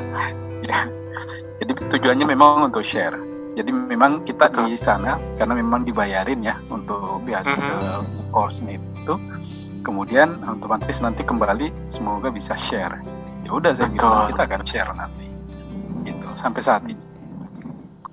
ya. 0.68 0.78
Jadi 1.60 1.72
tujuannya 1.92 2.26
memang 2.26 2.72
untuk 2.72 2.80
share. 2.82 3.14
Jadi 3.54 3.70
memang 3.70 4.24
kita 4.26 4.50
di 4.50 4.74
sana 4.74 5.14
karena 5.38 5.54
memang 5.54 5.86
dibayarin 5.86 6.42
ya 6.42 6.58
untuk 6.72 7.22
biasa 7.22 7.54
Mhm. 7.54 8.32
course 8.32 8.58
itu. 8.64 9.14
Kemudian 9.84 10.40
otomatis 10.48 10.98
nanti 10.98 11.20
kembali 11.22 11.68
semoga 11.92 12.32
bisa 12.32 12.56
share. 12.56 12.98
Ya 13.44 13.50
udah 13.52 13.76
saya 13.76 13.92
bilang 13.92 14.10
Betul. 14.10 14.28
kita 14.32 14.42
akan 14.48 14.60
share 14.66 14.90
nanti. 14.96 15.26
Gitu. 16.08 16.26
Sampai 16.40 16.60
saat 16.64 16.82
ini 16.88 17.03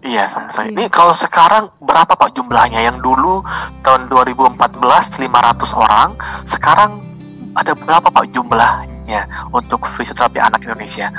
Iya, 0.02 0.26
sama 0.34 0.50
saya. 0.50 0.74
Ini 0.74 0.90
kalau 0.90 1.14
sekarang 1.14 1.70
berapa 1.78 2.18
Pak 2.18 2.34
jumlahnya? 2.34 2.82
Yang 2.82 3.06
dulu 3.06 3.46
tahun 3.86 4.10
2014 4.10 4.58
500 5.22 5.78
orang, 5.78 6.10
sekarang 6.44 7.06
ada 7.54 7.78
berapa 7.78 8.10
Pak 8.10 8.34
jumlahnya 8.34 9.30
untuk 9.54 9.86
fisioterapi 9.86 10.42
anak 10.42 10.66
Indonesia? 10.66 11.10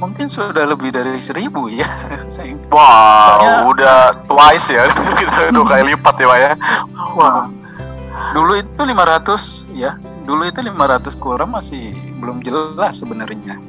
mungkin 0.00 0.32
sudah 0.32 0.64
lebih 0.64 0.96
dari 0.96 1.20
seribu 1.20 1.68
ya 1.68 1.84
saya 2.32 2.56
Wow, 2.72 2.80
Soalnya- 2.80 3.64
udah 3.68 3.96
twice 4.24 4.72
ya. 4.72 4.88
Kita 4.88 5.52
dua 5.54 5.76
kali 5.76 5.92
lipat 5.92 6.14
ya 6.16 6.26
Pak 6.26 6.38
ya. 6.40 6.52
Wah. 7.20 7.44
dulu 8.32 8.52
itu 8.56 8.80
500 8.80 9.76
ya 9.76 9.96
dulu 10.24 10.48
itu 10.48 10.60
500 10.64 11.20
kurang 11.20 11.52
masih 11.52 11.92
belum 12.16 12.40
jelas 12.40 12.96
sebenarnya 12.96 13.60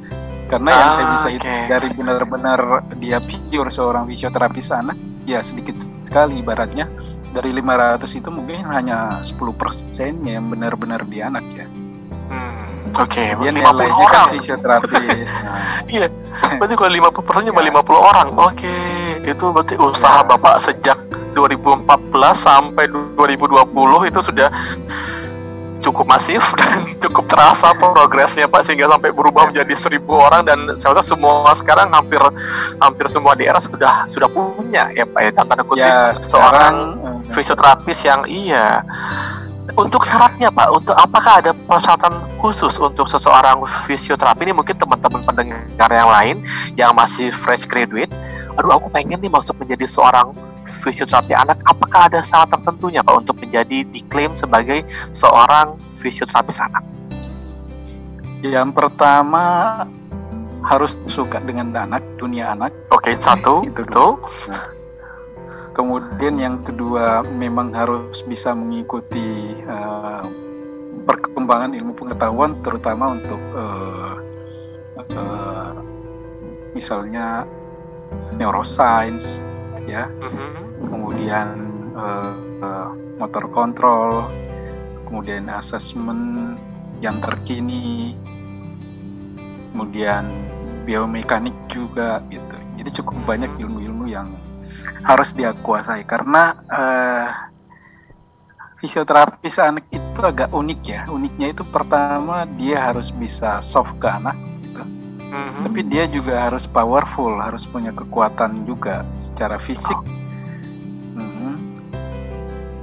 karena 0.52 0.68
yang 0.68 0.84
Ah, 0.84 0.92
saya 0.92 1.06
bisa 1.10 1.28
hitung 1.32 1.48
oke. 1.50 1.64
dari 1.66 1.88
benar-benar 1.90 2.60
dia 3.00 3.18
pure 3.18 3.72
seorang 3.72 4.04
fisioterapis 4.04 4.68
anak 4.68 4.94
ya 5.24 5.40
sedikit 5.40 5.72
sekali 6.04 6.38
ibaratnya 6.38 6.92
dari 7.32 7.48
500 7.50 8.04
itu 8.12 8.28
mungkin 8.28 8.60
hanya 8.68 9.24
10 9.24 9.32
persennya 9.52 10.36
yang 10.36 10.46
benar-benar 10.46 11.08
dia 11.08 11.26
anak 11.26 11.44
ya 11.50 11.64
Hmm, 12.28 12.64
Oke, 12.94 13.24
dia 13.28 13.50
50 13.50 13.52
nilainya 13.52 13.92
kan 14.02 14.04
orang. 14.04 14.28
fisioterapis 14.34 14.92
nah, 15.44 15.84
Iya, 15.84 16.06
berarti 16.56 16.74
kalau 16.74 16.90
50 16.90 17.20
persen 17.22 17.42
cuma 17.46 17.60
Ya. 17.64 17.68
50 17.72 17.92
orang. 17.98 18.28
Oke, 18.38 18.74
itu 19.22 19.44
berarti 19.48 19.74
usaha 19.76 20.20
Ya. 20.20 20.28
Bapak 20.28 20.54
sejak 20.60 20.96
2014 21.32 21.88
sampai 22.38 22.84
2020 22.88 23.56
itu 24.06 24.20
sudah 24.22 24.48
cukup 25.84 26.06
masif 26.08 26.40
dan 26.60 26.96
cukup 27.02 27.28
terasa 27.28 27.74
progresnya 27.76 28.48
Pak 28.48 28.64
sehingga 28.64 28.88
sampai 28.88 29.10
berubah 29.12 29.50
menjadi 29.50 29.74
seribu 29.76 30.16
orang 30.16 30.46
dan 30.46 30.58
saya 30.78 30.96
rasa 30.96 31.12
semua 31.12 31.52
sekarang 31.58 31.92
hampir 31.92 32.22
hampir 32.80 33.06
semua 33.10 33.36
daerah 33.36 33.60
sudah 33.60 34.06
sudah 34.06 34.30
punya 34.30 34.88
ya 34.94 35.04
Pak 35.04 35.20
ya 35.20 35.30
tanda 35.34 35.60
kutip 35.60 35.84
ya 35.84 36.16
seorang 36.22 36.62
sekarang 36.62 36.76
eh, 37.02 37.34
fisioterapis 37.34 37.98
yang 38.06 38.20
iya. 38.28 38.66
Untuk 39.78 40.04
syaratnya 40.04 40.50
Pak, 40.52 40.68
untuk 40.74 40.92
apakah 40.98 41.38
ada 41.38 41.54
persyaratan 41.54 42.18
khusus 42.42 42.76
untuk 42.82 43.06
seseorang 43.06 43.62
fisioterapi 43.86 44.44
ini 44.44 44.52
mungkin 44.52 44.74
teman-teman 44.74 45.22
pendengar 45.22 45.88
yang 45.88 46.10
lain 46.10 46.36
yang 46.74 46.90
masih 46.92 47.30
fresh 47.30 47.64
graduate, 47.64 48.10
aduh 48.58 48.74
aku 48.74 48.90
pengen 48.90 49.22
nih 49.22 49.32
masuk 49.32 49.56
menjadi 49.62 49.86
seorang 49.86 50.34
fisioterapi 50.82 51.32
anak, 51.32 51.62
apakah 51.64 52.10
ada 52.10 52.20
syarat 52.26 52.50
tertentunya 52.50 53.06
Pak 53.06 53.22
untuk 53.22 53.38
menjadi 53.38 53.86
diklaim 53.94 54.34
sebagai 54.34 54.82
seorang 55.14 55.78
fisioterapis 55.94 56.58
anak? 56.58 56.82
yang 58.42 58.74
pertama 58.74 59.86
harus 60.66 60.98
suka 61.06 61.38
dengan 61.46 61.70
anak 61.78 62.02
dunia 62.18 62.58
anak 62.58 62.74
Oke, 62.90 63.14
satu, 63.18 63.62
Itu 63.70 63.86
itu. 63.86 64.06
Kemudian 65.72 66.36
yang 66.36 66.60
kedua 66.66 67.22
memang 67.22 67.72
harus 67.72 68.20
bisa 68.26 68.52
mengikuti 68.52 69.56
eh, 69.56 70.24
perkembangan 71.06 71.72
ilmu 71.72 71.96
pengetahuan 71.96 72.58
terutama 72.60 73.16
untuk 73.16 73.40
eh, 73.56 74.14
eh, 75.06 75.70
misalnya 76.76 77.46
neuroscience 78.36 79.40
ya, 79.88 80.06
Mhm. 80.20 80.71
Kemudian 80.86 81.48
eh, 81.94 82.32
motor 83.18 83.44
kontrol, 83.52 84.30
kemudian 85.06 85.50
asesmen 85.52 86.54
yang 87.02 87.18
terkini, 87.18 88.16
kemudian 89.72 90.30
biomekanik 90.82 91.54
juga 91.70 92.22
gitu. 92.30 92.56
Jadi 92.78 92.90
cukup 93.02 93.16
banyak 93.26 93.50
ilmu-ilmu 93.58 94.10
yang 94.10 94.26
harus 95.02 95.30
dia 95.34 95.54
kuasai 95.62 96.02
karena 96.06 96.54
eh, 96.70 97.28
fisioterapis 98.82 99.62
anak 99.62 99.86
itu 99.94 100.18
agak 100.18 100.50
unik 100.50 100.80
ya. 100.82 101.02
Uniknya 101.06 101.54
itu 101.54 101.62
pertama 101.62 102.42
dia 102.58 102.90
harus 102.90 103.14
bisa 103.14 103.62
soft 103.62 103.94
ke 104.02 104.10
anak, 104.10 104.34
Mhm. 105.32 105.64
tapi 105.64 105.80
dia 105.88 106.04
juga 106.10 106.50
harus 106.50 106.68
powerful, 106.68 107.40
harus 107.40 107.64
punya 107.64 107.88
kekuatan 107.94 108.68
juga 108.68 109.06
secara 109.16 109.56
fisik. 109.64 109.96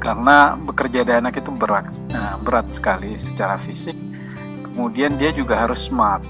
Karena 0.10 0.58
bekerja 0.58 1.06
di 1.06 1.14
anak 1.14 1.38
itu 1.38 1.54
berat, 1.54 1.94
eh, 2.10 2.34
berat 2.42 2.66
sekali 2.74 3.14
secara 3.22 3.62
fisik. 3.62 3.94
Kemudian 4.66 5.22
dia 5.22 5.30
juga 5.30 5.54
harus 5.54 5.86
smart. 5.86 6.26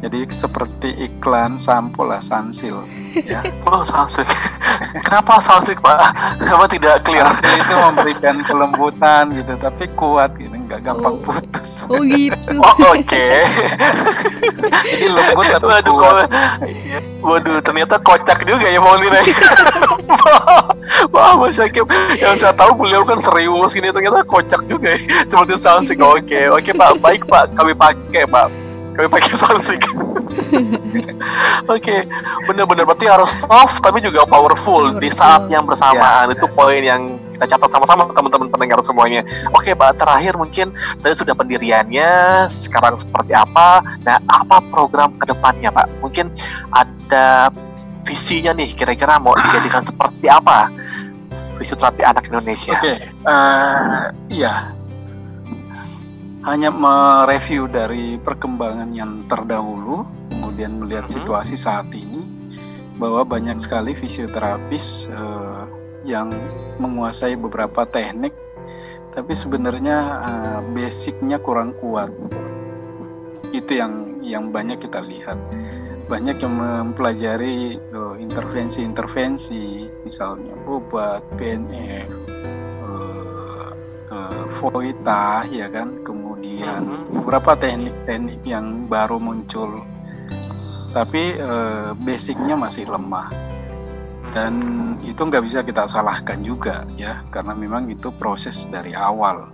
Jadi 0.00 0.24
seperti 0.28 0.88
iklan 0.98 1.56
sampo 1.56 2.02
lah 2.02 2.18
Sansil. 2.18 2.80
Ya. 3.14 3.44
Oh, 3.68 3.84
Sunsilk. 3.84 4.24
Kenapa 5.04 5.38
Sunsilk, 5.38 5.78
Pak? 5.78 6.00
Kenapa 6.38 6.64
tidak 6.66 7.04
clear? 7.04 7.28
Sansil 7.28 7.60
itu 7.60 7.74
memberikan 7.76 8.36
kelembutan 8.48 9.24
gitu, 9.30 9.52
tapi 9.56 9.84
kuat 9.92 10.32
gitu, 10.34 10.50
nggak 10.50 10.80
gampang 10.82 11.14
Oh. 11.14 11.22
putus. 11.22 11.84
Oh 11.84 12.00
gitu. 12.00 12.56
Oh, 12.56 12.74
Oke. 12.90 13.44
Jadi 14.80 15.06
lembut 15.06 15.44
tapi 15.46 15.66
Waduh, 15.66 15.92
kuat. 15.92 16.14
kok- 16.24 16.30
waduh, 17.20 17.58
ternyata 17.60 17.94
kocak 17.98 18.42
juga 18.42 18.66
ya 18.66 18.80
mau 18.80 18.96
nilai. 18.96 19.22
Wah, 21.10 21.36
Mas 21.36 21.56
Hakim, 21.56 21.84
yang 22.16 22.34
saya 22.36 22.50
tahu 22.52 22.74
beliau 22.74 23.04
kan 23.04 23.20
serius 23.20 23.72
ini 23.74 23.90
ternyata 23.90 24.24
kocak 24.24 24.64
juga 24.64 24.96
ya. 24.96 24.98
Seperti 25.26 25.54
Sunsilk. 25.56 26.00
Oke, 26.00 26.48
oke 26.48 26.70
Pak, 26.72 26.98
baik 26.98 27.22
Pak, 27.24 27.52
kami 27.54 27.72
pakai 27.72 28.24
Pak. 28.24 28.48
Kami 29.00 29.16
pakai 29.16 29.32
Sunsilk. 29.32 29.84
Oke, 31.72 32.04
benar-benar 32.44 32.84
berarti 32.84 33.08
harus 33.08 33.32
soft 33.32 33.80
tapi 33.80 34.04
juga 34.04 34.28
powerful 34.28 34.92
di 35.00 35.08
saat 35.08 35.48
yang 35.48 35.64
bersamaan. 35.64 36.28
Ya, 36.28 36.36
Itu 36.36 36.44
ya. 36.44 36.52
poin 36.52 36.82
yang 36.84 37.16
kita 37.32 37.56
catat 37.56 37.72
sama-sama 37.72 38.12
teman-teman 38.12 38.52
pendengar 38.52 38.84
semuanya. 38.84 39.24
Oke, 39.56 39.72
Pak, 39.72 39.96
terakhir 40.04 40.36
mungkin 40.36 40.76
tadi 41.00 41.16
sudah 41.16 41.32
pendiriannya, 41.32 42.12
sekarang 42.52 43.00
seperti 43.00 43.32
apa? 43.32 43.80
Nah, 44.04 44.20
apa 44.28 44.60
program 44.68 45.16
ke 45.16 45.32
depannya, 45.32 45.72
Pak? 45.72 46.04
Mungkin 46.04 46.28
ada 46.68 47.48
visinya 48.04 48.52
nih, 48.52 48.76
kira-kira 48.76 49.16
mau 49.16 49.32
dijadikan 49.32 49.80
seperti 49.80 50.28
apa 50.28 50.68
fisioterapi 51.56 52.04
anak 52.04 52.28
Indonesia? 52.28 52.76
Oke, 52.76 53.00
eh, 53.08 54.00
iya. 54.28 54.76
Hanya 56.40 56.72
mereview 56.72 57.68
dari 57.68 58.16
perkembangan 58.16 58.96
yang 58.96 59.28
terdahulu, 59.28 60.08
kemudian 60.32 60.80
melihat 60.80 61.12
Mhm. 61.12 61.14
situasi 61.20 61.56
saat 61.60 61.92
ini, 61.92 62.24
bahwa 62.96 63.28
banyak 63.28 63.60
sekali 63.60 63.92
fisioterapis 63.92 65.04
eh, 65.08 65.62
yang 66.08 66.32
menguasai 66.80 67.36
beberapa 67.36 67.84
teknik, 67.84 68.32
tapi 69.12 69.36
sebenarnya 69.36 69.96
eh, 70.24 70.60
basicnya 70.72 71.36
kurang 71.36 71.76
kuat. 71.76 72.08
Itu 73.52 73.76
yang 73.76 74.24
yang 74.24 74.48
banyak 74.48 74.80
kita 74.80 75.04
lihat. 75.04 75.36
Banyak 76.08 76.40
yang 76.40 76.56
mempelajari 76.56 77.76
eh, 77.76 78.14
intervensi-intervensi, 78.16 79.92
misalnya 80.08 80.56
obat, 80.64 81.20
PNF, 81.36 82.08
eh, 82.80 83.68
eh, 84.08 84.44
Voita, 84.56 85.44
ya 85.48 85.68
kan, 85.68 86.00
kemudian 86.00 86.28
Mhm. 86.42 87.20
beberapa 87.22 87.56
teknik-teknik 87.56 88.40
yang 88.44 88.88
baru 88.88 89.20
muncul, 89.20 89.84
tapi 90.96 91.36
eh, 91.36 91.90
basicnya 92.00 92.56
masih 92.56 92.88
lemah 92.88 93.50
dan 94.30 94.54
itu 95.02 95.18
nggak 95.18 95.42
bisa 95.42 95.60
kita 95.66 95.90
salahkan 95.90 96.38
juga 96.46 96.86
ya 96.94 97.22
karena 97.34 97.50
memang 97.54 97.90
itu 97.90 98.14
proses 98.14 98.62
dari 98.70 98.94
awal. 98.94 99.50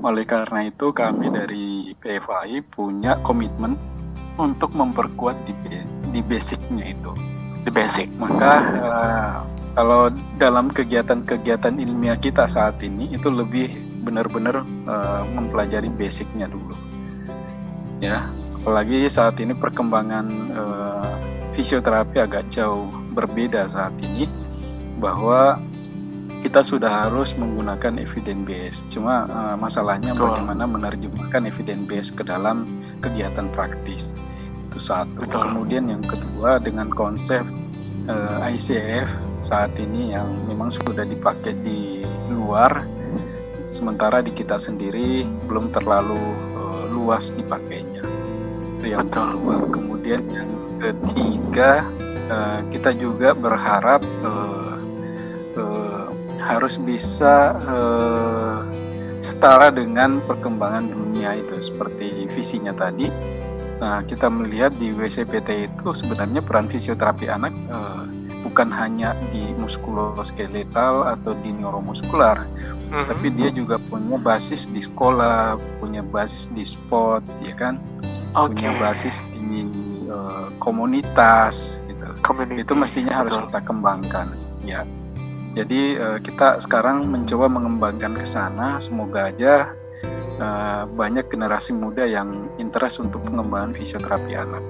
Oleh 0.00 0.24
karena 0.24 0.68
itu 0.68 0.92
kami 0.92 1.28
dari 1.28 1.92
PFI 2.00 2.64
punya 2.72 3.20
komitmen 3.20 3.76
untuk 4.40 4.72
memperkuat 4.72 5.36
di 5.44 5.52
di 6.08 6.20
basicnya 6.24 6.88
itu. 6.92 7.12
The 7.64 7.72
basic. 7.72 8.08
Maka 8.16 8.52
eh, 8.80 9.34
kalau 9.76 10.08
dalam 10.40 10.72
kegiatan-kegiatan 10.72 11.76
ilmiah 11.76 12.16
kita 12.16 12.48
saat 12.48 12.80
ini 12.80 13.12
itu 13.12 13.28
lebih 13.28 13.72
benar-benar 14.00 14.64
eh, 14.64 15.22
mempelajari 15.32 15.88
basicnya 15.92 16.48
dulu. 16.48 16.74
Ya, 18.00 18.32
apalagi 18.56 19.04
saat 19.12 19.36
ini 19.38 19.52
perkembangan 19.52 20.26
eh, 20.52 21.14
fisioterapi 21.54 22.16
agak 22.20 22.48
jauh 22.48 22.88
berbeda 23.12 23.68
saat 23.68 23.92
ini 24.00 24.24
bahwa 25.00 25.60
kita 26.40 26.64
sudah 26.64 26.88
harus 26.88 27.36
menggunakan 27.36 28.00
evidence 28.00 28.44
base. 28.48 28.78
Cuma 28.88 29.28
eh, 29.28 29.56
masalahnya 29.60 30.16
Betul. 30.16 30.24
bagaimana 30.32 30.64
menerjemahkan 30.64 31.42
evidence 31.44 31.84
base 31.84 32.10
ke 32.16 32.22
dalam 32.24 32.64
kegiatan 33.04 33.52
praktis. 33.52 34.08
Itu 34.72 34.80
satu. 34.80 35.20
Betul. 35.20 35.40
Kemudian 35.44 35.92
yang 35.92 36.04
kedua 36.04 36.56
dengan 36.56 36.88
konsep 36.88 37.44
eh, 38.08 38.48
ICF 38.56 39.08
saat 39.44 39.72
ini 39.76 40.16
yang 40.16 40.28
memang 40.48 40.72
sudah 40.72 41.04
dipakai 41.04 41.56
di 41.64 42.04
luar, 42.32 42.84
sementara 43.70 44.22
di 44.22 44.34
kita 44.34 44.58
sendiri 44.58 45.26
belum 45.46 45.70
terlalu 45.74 46.20
eh, 46.58 46.84
luas 46.90 47.30
dipakainya. 47.34 48.02
Itu 48.78 48.84
yang 48.86 49.06
Betul. 49.08 49.38
kedua. 49.38 49.56
Kemudian 49.70 50.22
yang 50.30 50.50
ketiga 50.82 51.86
eh, 52.30 52.60
kita 52.74 52.90
juga 52.98 53.34
berharap 53.34 54.02
eh, 54.02 54.74
eh, 55.58 56.04
harus 56.42 56.74
bisa 56.82 57.54
eh, 57.58 58.58
setara 59.20 59.68
dengan 59.68 60.18
perkembangan 60.24 60.90
dunia 60.90 61.38
itu 61.38 61.60
seperti 61.60 62.26
visinya 62.32 62.72
tadi. 62.72 63.08
Nah, 63.80 64.04
kita 64.04 64.28
melihat 64.28 64.76
di 64.76 64.92
WCPT 64.92 65.72
itu 65.72 65.88
sebenarnya 65.96 66.44
peran 66.44 66.68
fisioterapi 66.68 67.32
anak 67.32 67.52
eh, 67.52 68.04
bukan 68.44 68.68
hanya 68.72 69.14
di 69.30 69.52
muskuloskeletal 69.56 71.16
atau 71.16 71.32
di 71.38 71.54
neuromuskular, 71.54 72.44
Mhm. 72.90 73.06
tapi 73.06 73.26
dia 73.38 73.50
juga 73.54 73.78
punya 73.78 74.18
basis 74.18 74.66
di 74.66 74.82
sekolah, 74.82 75.56
punya 75.78 76.02
basis 76.02 76.50
di 76.50 76.66
sport, 76.66 77.22
ya 77.38 77.54
kan, 77.54 77.78
Oke. 78.34 78.58
punya 78.58 78.74
basis 78.82 79.14
di 79.30 79.62
eh, 80.10 80.46
komunitas, 80.58 81.78
gitu. 81.86 82.02
Community. 82.26 82.66
Itu 82.66 82.74
mestinya 82.74 83.22
harus 83.22 83.38
Betul. 83.38 83.46
kita 83.46 83.60
kembangkan, 83.62 84.26
ya. 84.66 84.82
Jadi 85.54 85.98
eh, 85.98 86.18
kita 86.22 86.58
sekarang 86.62 87.06
mencoba 87.06 87.46
mengembangkan 87.46 88.18
ke 88.18 88.26
sana, 88.26 88.82
semoga 88.82 89.30
aja 89.30 89.70
eh, 90.38 90.82
banyak 90.90 91.30
generasi 91.30 91.70
muda 91.70 92.02
yang 92.06 92.50
interest 92.58 92.98
untuk 92.98 93.22
pengembangan 93.22 93.70
fisioterapi 93.74 94.34
anak. 94.34 94.62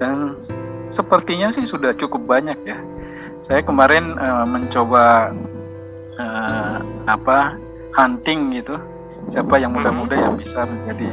Dan 0.00 0.40
sepertinya 0.88 1.52
sih 1.52 1.68
sudah 1.68 1.92
cukup 1.96 2.24
banyak 2.24 2.56
ya. 2.64 2.80
Saya 3.44 3.60
kemarin 3.60 4.16
eh, 4.16 4.46
mencoba 4.48 5.32
eh, 6.16 6.78
apa 7.06 7.56
hunting 7.96 8.52
gitu, 8.60 8.76
siapa 9.32 9.56
yang 9.56 9.72
muda-muda 9.72 10.16
yang 10.16 10.36
bisa 10.36 10.64
menjadi 10.68 11.10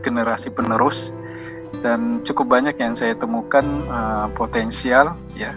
generasi 0.00 0.48
penerus. 0.52 1.12
Dan 1.84 2.24
cukup 2.24 2.58
banyak 2.58 2.80
yang 2.80 2.96
saya 2.96 3.12
temukan 3.14 3.64
eh, 3.84 4.26
potensial 4.34 5.14
ya. 5.36 5.52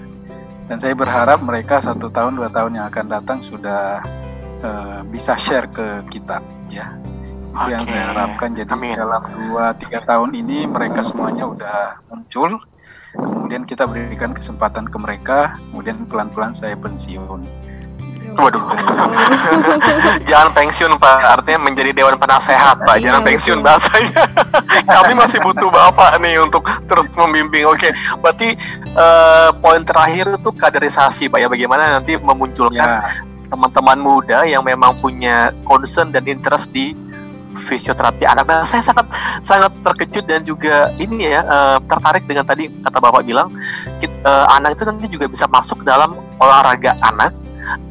Dan 0.68 0.80
saya 0.80 0.96
berharap 0.96 1.44
mereka 1.44 1.84
satu 1.84 2.08
tahun 2.08 2.40
dua 2.40 2.48
tahun 2.52 2.80
yang 2.80 2.86
akan 2.92 3.06
datang 3.12 3.40
sudah 3.44 4.04
eh, 4.64 5.00
bisa 5.08 5.36
share 5.40 5.68
ke 5.72 6.04
kita 6.12 6.44
ya. 6.68 6.92
Itu 7.52 7.68
yang 7.68 7.84
saya 7.84 8.04
harapkan. 8.16 8.56
Jadi 8.56 8.72
Amin. 8.72 8.96
dalam 8.96 9.24
dua 9.28 9.76
tiga 9.76 10.00
tahun 10.08 10.32
ini 10.36 10.68
mereka 10.68 11.04
semuanya 11.04 11.48
udah 11.48 11.80
muncul. 12.12 12.60
Kemudian 13.12 13.68
kita 13.68 13.84
berikan 13.88 14.32
kesempatan 14.32 14.88
ke 14.88 14.96
mereka. 14.96 15.60
Kemudian 15.72 16.08
pelan-pelan 16.08 16.56
saya 16.56 16.80
pensiun 16.80 17.71
Waduh. 18.32 18.64
Jangan 20.30 20.50
pensiun 20.56 20.94
Pak, 20.96 21.18
artinya 21.40 21.60
menjadi 21.68 21.92
dewan 21.92 22.16
penasehat 22.16 22.80
Pak. 22.84 22.96
Iya, 23.00 23.12
Jangan 23.12 23.22
pensiun 23.28 23.60
bahasanya. 23.60 24.24
Kami 24.96 25.14
masih 25.16 25.40
butuh 25.44 25.68
Bapak 25.68 26.20
nih 26.24 26.40
untuk 26.40 26.64
terus 26.88 27.12
membimbing. 27.16 27.68
Oke, 27.68 27.92
berarti 28.24 28.56
eh, 28.96 29.50
poin 29.60 29.84
terakhir 29.84 30.40
itu 30.40 30.50
kaderisasi 30.56 31.28
Pak 31.28 31.40
ya. 31.44 31.48
Bagaimana 31.52 32.00
nanti 32.00 32.16
memunculkan 32.16 32.80
ya 32.80 33.30
teman-teman 33.52 34.00
muda 34.00 34.48
yang 34.48 34.64
memang 34.64 34.96
punya 35.04 35.52
concern 35.68 36.16
dan 36.16 36.24
interest 36.24 36.72
di 36.72 36.96
fisioterapi 37.68 38.24
anak. 38.24 38.48
Nah, 38.48 38.64
saya 38.64 38.80
sangat 38.80 39.12
sangat 39.44 39.76
terkejut 39.84 40.24
dan 40.24 40.42
juga 40.48 40.90
ini 40.96 41.28
ya 41.28 41.44
eh, 41.44 41.78
tertarik 41.84 42.24
dengan 42.24 42.48
tadi 42.48 42.72
kata 42.72 42.98
bapak 43.04 43.28
bilang 43.28 43.52
kit- 44.00 44.24
eh, 44.24 44.46
anak 44.56 44.80
itu 44.80 44.84
nanti 44.88 45.06
juga 45.12 45.28
bisa 45.28 45.46
masuk 45.52 45.84
dalam 45.84 46.16
olahraga 46.40 46.96
anak, 47.04 47.36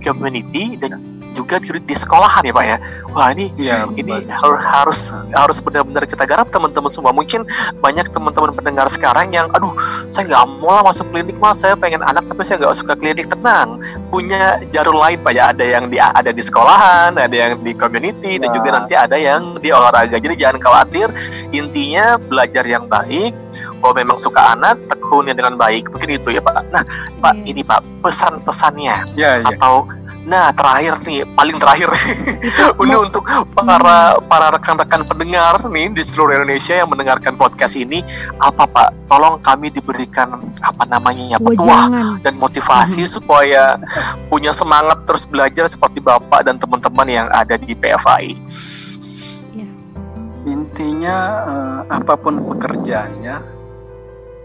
community 0.02 0.76
dan 0.78 1.09
juga 1.34 1.62
di, 1.62 1.70
di 1.82 1.94
sekolahan 1.94 2.42
ya 2.42 2.52
pak 2.52 2.64
ya. 2.66 2.76
Wah 3.10 3.28
ini 3.34 3.50
ya 3.58 3.86
ini 3.94 4.06
bagus. 4.06 4.30
har- 4.38 4.62
harus 4.62 5.00
harus 5.34 5.58
benar-benar 5.58 6.06
kita 6.06 6.22
garap 6.26 6.50
teman-teman 6.50 6.90
semua. 6.90 7.10
Mungkin 7.10 7.46
banyak 7.78 8.10
teman-teman 8.10 8.54
pendengar 8.54 8.86
sekarang 8.86 9.34
yang, 9.34 9.50
aduh, 9.54 9.74
saya 10.06 10.26
nggak 10.30 10.44
mau 10.62 10.78
lah 10.78 10.84
masuk 10.86 11.06
klinik 11.10 11.38
mas, 11.38 11.58
saya 11.58 11.74
pengen 11.74 12.02
anak 12.06 12.26
tapi 12.26 12.42
saya 12.46 12.62
nggak 12.62 12.76
suka 12.78 12.94
klinik. 12.94 13.26
Tenang, 13.30 13.78
punya 14.10 14.58
jalur 14.74 14.94
lain 14.98 15.18
pak 15.22 15.32
ya. 15.34 15.50
Ada 15.54 15.64
yang 15.64 15.84
di 15.90 15.98
ada 15.98 16.30
di 16.30 16.42
sekolahan, 16.42 17.14
ada 17.18 17.34
yang 17.34 17.58
di 17.62 17.72
community, 17.74 18.38
dan 18.38 18.50
Ya. 18.50 18.54
juga 18.58 18.68
nanti 18.74 18.94
ada 18.98 19.14
yang 19.14 19.58
di 19.62 19.70
olahraga. 19.70 20.18
Jadi 20.18 20.34
jangan 20.34 20.58
khawatir. 20.58 21.10
Intinya 21.54 22.18
belajar 22.18 22.66
yang 22.66 22.86
baik. 22.86 23.34
Kalau 23.80 23.94
memang 23.96 24.18
suka 24.20 24.54
anak, 24.54 24.76
tekuni 24.90 25.32
dengan 25.32 25.56
baik. 25.56 25.88
Mungkin 25.90 26.20
itu 26.20 26.34
ya 26.34 26.42
pak. 26.42 26.62
Nah, 26.70 26.82
pak 27.22 27.34
Iya. 27.38 27.46
ini 27.54 27.62
pak 27.62 27.80
pesan-pesannya 28.00 28.96
ya 29.14 29.40
ya 29.40 29.46
atau 29.54 29.84
Nah, 30.28 30.52
terakhir 30.52 31.00
nih, 31.08 31.24
paling 31.32 31.56
terakhir. 31.56 31.88
Ini 32.84 32.96
untuk 33.00 33.24
para 33.56 34.20
para 34.20 34.46
rekan-rekan 34.52 35.08
pendengar 35.08 35.64
nih 35.64 35.88
di 35.96 36.02
seluruh 36.04 36.36
Indonesia 36.36 36.76
yang 36.76 36.92
mendengarkan 36.92 37.40
podcast 37.40 37.72
ini, 37.72 38.04
apa 38.36 38.68
Pak? 38.68 39.08
Tolong 39.08 39.40
kami 39.40 39.72
diberikan 39.72 40.44
apa 40.60 40.84
namanya 40.84 41.36
ya, 41.36 41.38
petuah 41.40 42.20
dan 42.20 42.36
motivasi 42.36 43.08
hmm. 43.08 43.12
supaya 43.16 43.80
punya 44.28 44.52
semangat 44.52 45.08
terus 45.08 45.24
belajar 45.24 45.72
seperti 45.72 46.04
Bapak 46.04 46.44
dan 46.44 46.60
teman-teman 46.60 47.08
yang 47.08 47.28
ada 47.32 47.56
di 47.56 47.72
PFI. 47.72 48.36
Ya. 49.56 49.70
Intinya 50.44 51.16
eh, 51.48 51.80
apa 51.96 52.12
pun 52.20 52.44
pekerjaannya, 52.44 53.40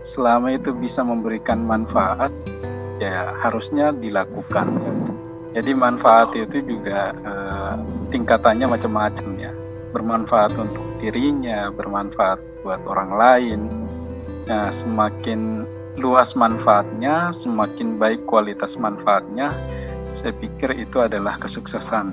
selama 0.08 0.56
itu 0.56 0.72
bisa 0.72 1.04
memberikan 1.04 1.68
manfaat, 1.68 2.32
ya 3.04 3.36
harusnya 3.44 3.92
dilakukan 3.92 4.72
jadi 5.56 5.72
manfaat 5.72 6.36
itu 6.36 6.60
juga 6.68 7.16
uh, 7.24 7.80
tingkatannya 8.12 8.68
macam-macam 8.68 9.28
ya. 9.40 9.56
Bermanfaat 9.96 10.52
untuk 10.60 10.84
dirinya, 11.00 11.72
bermanfaat 11.72 12.44
buat 12.60 12.84
orang 12.84 13.12
lain. 13.16 13.60
Nah, 14.52 14.68
semakin 14.76 15.64
luas 15.96 16.36
manfaatnya, 16.36 17.32
semakin 17.32 17.96
baik 17.96 18.28
kualitas 18.28 18.76
manfaatnya, 18.76 19.56
saya 20.20 20.36
pikir 20.36 20.76
itu 20.76 21.00
adalah 21.00 21.40
kesuksesan. 21.40 22.12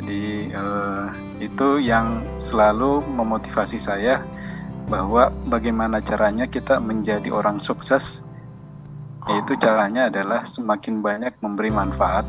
Jadi 0.00 0.48
uh, 0.56 1.12
itu 1.44 1.76
yang 1.76 2.24
selalu 2.40 3.04
memotivasi 3.04 3.76
saya 3.76 4.24
bahwa 4.88 5.28
bagaimana 5.44 6.00
caranya 6.00 6.48
kita 6.48 6.80
menjadi 6.80 7.28
orang 7.28 7.60
sukses 7.60 8.24
yaitu 9.30 9.54
caranya 9.60 10.10
adalah 10.10 10.42
semakin 10.48 10.98
banyak 10.98 11.34
memberi 11.38 11.70
manfaat 11.70 12.26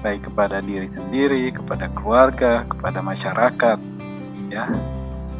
baik 0.00 0.32
kepada 0.32 0.64
diri 0.64 0.88
sendiri, 0.88 1.52
kepada 1.52 1.92
keluarga, 1.92 2.64
kepada 2.64 3.04
masyarakat, 3.04 3.78
ya 4.48 4.64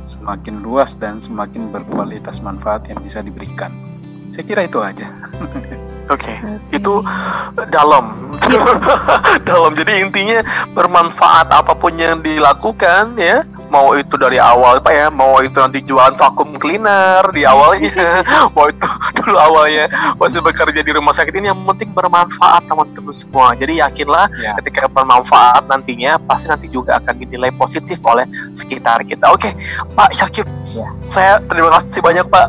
semakin 0.06 0.62
luas 0.62 0.94
dan 0.98 1.18
semakin 1.18 1.72
berkualitas 1.72 2.38
manfaat 2.44 2.86
yang 2.86 3.00
bisa 3.02 3.24
diberikan. 3.24 3.72
Saya 4.36 4.44
kira 4.44 4.62
itu 4.68 4.78
aja. 4.78 5.08
Oke, 6.06 6.30
okay. 6.30 6.38
okay. 6.38 6.76
itu 6.76 7.02
dalam, 7.72 8.30
dalam. 9.48 9.72
Jadi 9.74 10.06
intinya 10.06 10.38
bermanfaat 10.70 11.50
apa 11.50 11.74
pun 11.74 11.98
yang 11.98 12.22
dilakukan, 12.22 13.18
ya 13.18 13.42
mau 13.68 13.92
itu 13.98 14.14
dari 14.14 14.38
awal 14.38 14.78
apa 14.78 14.90
ya 14.94 15.06
mau 15.10 15.42
itu 15.42 15.58
nanti 15.58 15.82
jualan 15.82 16.14
vakum 16.14 16.54
cleaner 16.56 17.24
di 17.34 17.42
awalnya 17.42 18.22
mau 18.54 18.70
itu 18.70 18.86
dulu 19.22 19.36
awalnya 19.36 19.90
masih 20.16 20.40
bekerja 20.40 20.80
di 20.80 20.92
rumah 20.94 21.12
sakit 21.12 21.34
ini 21.34 21.50
yang 21.50 21.60
penting 21.74 21.90
bermanfaat 21.90 22.64
teman-teman 22.70 23.14
semua 23.14 23.56
jadi 23.58 23.86
yakinlah 23.86 24.30
ya. 24.38 24.54
ketika 24.62 24.86
bermanfaat 24.86 25.66
nantinya 25.66 26.20
pasti 26.22 26.46
nanti 26.46 26.70
juga 26.70 27.02
akan 27.02 27.14
dinilai 27.18 27.50
positif 27.54 27.98
oleh 28.06 28.24
sekitar 28.54 29.02
kita 29.02 29.32
oke 29.32 29.50
Pak 29.94 30.10
Syakib 30.14 30.46
ya. 30.70 30.88
saya 31.10 31.42
terima 31.44 31.74
kasih 31.80 32.00
banyak 32.04 32.26
Pak 32.30 32.46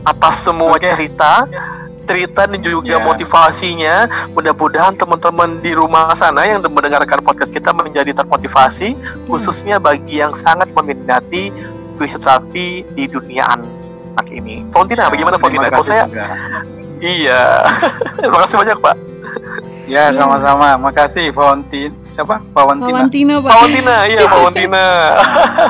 atas 0.00 0.46
semua 0.46 0.78
okay. 0.78 0.88
cerita 0.94 1.44
ya 1.50 1.79
cerita 2.08 2.48
dan 2.48 2.60
juga 2.60 2.96
yeah. 2.96 3.04
motivasinya. 3.04 3.94
Mudah-mudahan 4.32 4.96
teman-teman 4.96 5.60
di 5.60 5.76
rumah 5.76 6.12
sana 6.16 6.46
yang 6.48 6.64
mendengarkan 6.64 7.20
podcast 7.20 7.52
kita 7.52 7.74
menjadi 7.74 8.16
termotivasi, 8.16 8.96
hmm. 8.96 9.28
khususnya 9.28 9.76
bagi 9.76 10.22
yang 10.22 10.32
sangat 10.32 10.72
meminati 10.72 11.52
fisioterapi 12.00 12.88
di 12.96 13.04
dunia 13.04 13.44
anak 13.60 14.26
ini. 14.32 14.64
Fontina, 14.72 15.06
ya, 15.06 15.12
bagaimana 15.12 15.36
Fontina? 15.36 15.68
Kalau 15.68 15.84
saya, 15.84 16.08
iya, 17.04 17.68
terima 18.20 18.38
kasih 18.48 18.56
banyak 18.56 18.78
Pak. 18.80 18.96
Ya, 19.90 20.14
sama-sama. 20.14 20.78
Makasih 20.78 21.34
Fontin. 21.34 21.99
Siapa? 22.10 22.42
Pawantina. 22.50 22.90
Pawantina, 22.90 23.34
Pak. 23.38 23.50
Pawantina, 23.54 23.94
iya 24.10 24.24
Pawantina. 24.26 24.84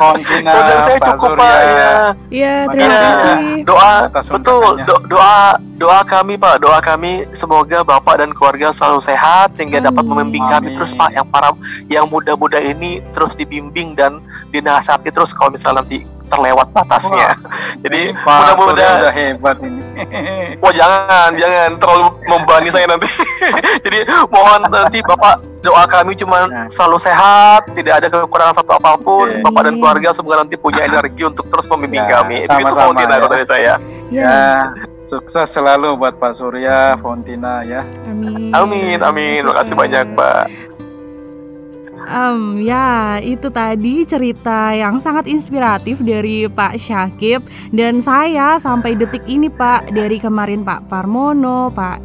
Pawantina. 0.00 0.52
Sudah 0.56 0.78
saya 0.82 0.98
cukup, 1.04 1.30
Pak. 1.36 1.56
Iya. 1.60 1.92
Iya, 2.30 2.54
terima 2.72 2.96
kasih. 2.96 3.34
Doa 3.68 3.92
betul, 4.08 4.70
do, 4.88 4.96
doa 5.12 5.36
doa 5.76 6.00
kami, 6.04 6.34
Pak. 6.40 6.64
Doa 6.64 6.78
kami 6.80 7.28
semoga 7.36 7.84
Bapak 7.84 8.24
dan 8.24 8.30
keluarga 8.32 8.72
selalu 8.72 9.00
sehat 9.04 9.56
sehingga 9.56 9.84
Amin. 9.84 9.88
dapat 9.92 10.04
membimbing 10.08 10.46
kami 10.48 10.68
terus, 10.72 10.96
Pak. 10.96 11.12
Yang 11.12 11.26
para 11.28 11.52
yang 11.92 12.08
muda-muda 12.08 12.56
ini 12.56 13.04
terus 13.12 13.36
dibimbing 13.36 13.92
dan 13.92 14.24
dinasihati 14.48 15.12
terus 15.12 15.36
kalau 15.36 15.52
misalnya 15.52 15.84
nanti 15.84 16.08
terlewat 16.30 16.70
batasnya. 16.70 17.34
Wah, 17.34 17.36
Jadi 17.84 18.14
mudah-mudahan 18.14 18.94
udah 19.02 19.12
hebat 19.12 19.56
ini. 19.60 19.82
Wah 20.62 20.72
jangan, 20.72 21.28
jangan 21.36 21.70
terlalu 21.82 22.06
membani 22.30 22.68
saya 22.70 22.86
nanti. 22.86 23.10
Jadi 23.84 23.98
mohon 24.30 24.62
nanti 24.70 25.02
Bapak 25.02 25.49
doa 25.60 25.84
kami 25.84 26.16
cuma 26.16 26.48
nah. 26.48 26.66
selalu 26.72 26.98
sehat, 27.00 27.68
tidak 27.76 28.00
ada 28.00 28.06
kekurangan 28.08 28.56
satu 28.60 28.80
apa 28.80 28.96
pun. 28.96 29.28
Okay. 29.28 29.44
Bapak 29.44 29.62
dan 29.68 29.74
keluarga 29.76 30.08
semoga 30.16 30.36
nanti 30.44 30.56
punya 30.56 30.84
energi 30.84 31.22
untuk 31.24 31.46
terus 31.52 31.68
membimbing 31.68 32.04
ya, 32.08 32.20
kami. 32.20 32.36
Sama 32.48 32.60
Itu 32.60 32.74
Fontina 32.76 33.14
ya. 33.16 33.28
dari 33.28 33.46
saya. 33.46 33.74
Ya. 34.08 34.24
ya. 34.24 34.40
Sukses 35.10 35.48
selalu 35.50 35.98
buat 35.98 36.16
Pak 36.16 36.32
Surya, 36.38 36.96
Fontina 37.02 37.66
ya. 37.66 37.84
Amin. 38.08 38.54
Amin, 38.54 38.98
amin. 39.02 39.42
Terima 39.42 39.56
kasih 39.58 39.74
banyak, 39.76 40.06
Pak. 40.16 40.44
Um, 42.10 42.58
ya, 42.64 43.20
itu 43.22 43.52
tadi 43.52 44.02
cerita 44.08 44.72
yang 44.72 44.98
sangat 44.98 45.28
inspiratif 45.28 46.00
dari 46.00 46.48
Pak 46.48 46.80
Syakib 46.80 47.44
dan 47.70 48.00
saya 48.00 48.56
sampai 48.56 48.96
detik 48.96 49.22
ini 49.28 49.52
Pak 49.52 49.92
dari 49.92 50.16
kemarin 50.16 50.64
Pak 50.64 50.88
Parmono, 50.88 51.68
Pak 51.70 51.98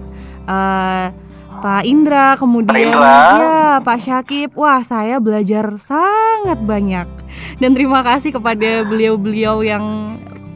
uh, 0.46 1.25
Pak 1.62 1.84
Indra, 1.84 2.36
kemudian 2.36 2.72
Pak 2.72 2.82
Indra. 2.82 3.18
ya 3.38 3.64
Pak 3.84 3.98
Syakib. 4.02 4.50
Wah, 4.56 4.82
saya 4.82 5.20
belajar 5.20 5.70
sangat 5.80 6.60
banyak 6.64 7.08
dan 7.60 7.70
terima 7.76 8.04
kasih 8.04 8.34
kepada 8.34 8.88
beliau-beliau 8.88 9.64
yang 9.64 10.16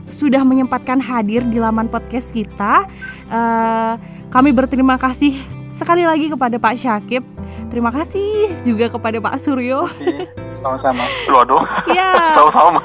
sudah 0.09 0.41
menyempatkan 0.41 0.97
hadir 0.97 1.45
di 1.45 1.61
laman 1.61 1.85
podcast 1.85 2.33
kita. 2.33 2.89
Uh, 3.29 3.95
kami 4.33 4.49
berterima 4.55 4.97
kasih 4.97 5.37
sekali 5.69 6.01
lagi 6.01 6.33
kepada 6.33 6.57
Pak 6.57 6.75
Syakib 6.75 7.21
Terima 7.69 7.93
kasih 7.93 8.57
juga 8.65 8.89
kepada 8.89 9.21
Pak 9.21 9.37
Suryo. 9.37 9.85
Sama-sama. 10.59 11.03
Waduh. 11.35 11.63
Iya. 11.87 12.11
Sama-sama. 12.35 12.83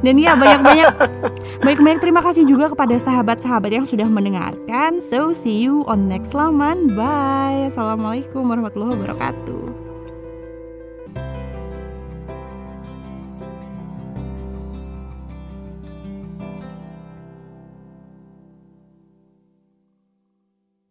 Dan 0.00 0.14
ya 0.18 0.38
banyak-banyak 0.38 0.90
banyak-banyak 1.62 2.00
terima 2.00 2.20
kasih 2.22 2.46
juga 2.46 2.70
kepada 2.70 2.94
sahabat-sahabat 2.98 3.70
yang 3.70 3.86
sudah 3.86 4.06
mendengarkan. 4.06 5.02
So 5.02 5.34
see 5.34 5.62
you 5.62 5.82
on 5.90 6.06
next 6.06 6.34
laman. 6.34 6.94
Bye. 6.94 7.70
Assalamualaikum 7.70 8.46
warahmatullahi 8.46 8.94
wabarakatuh. 8.98 9.83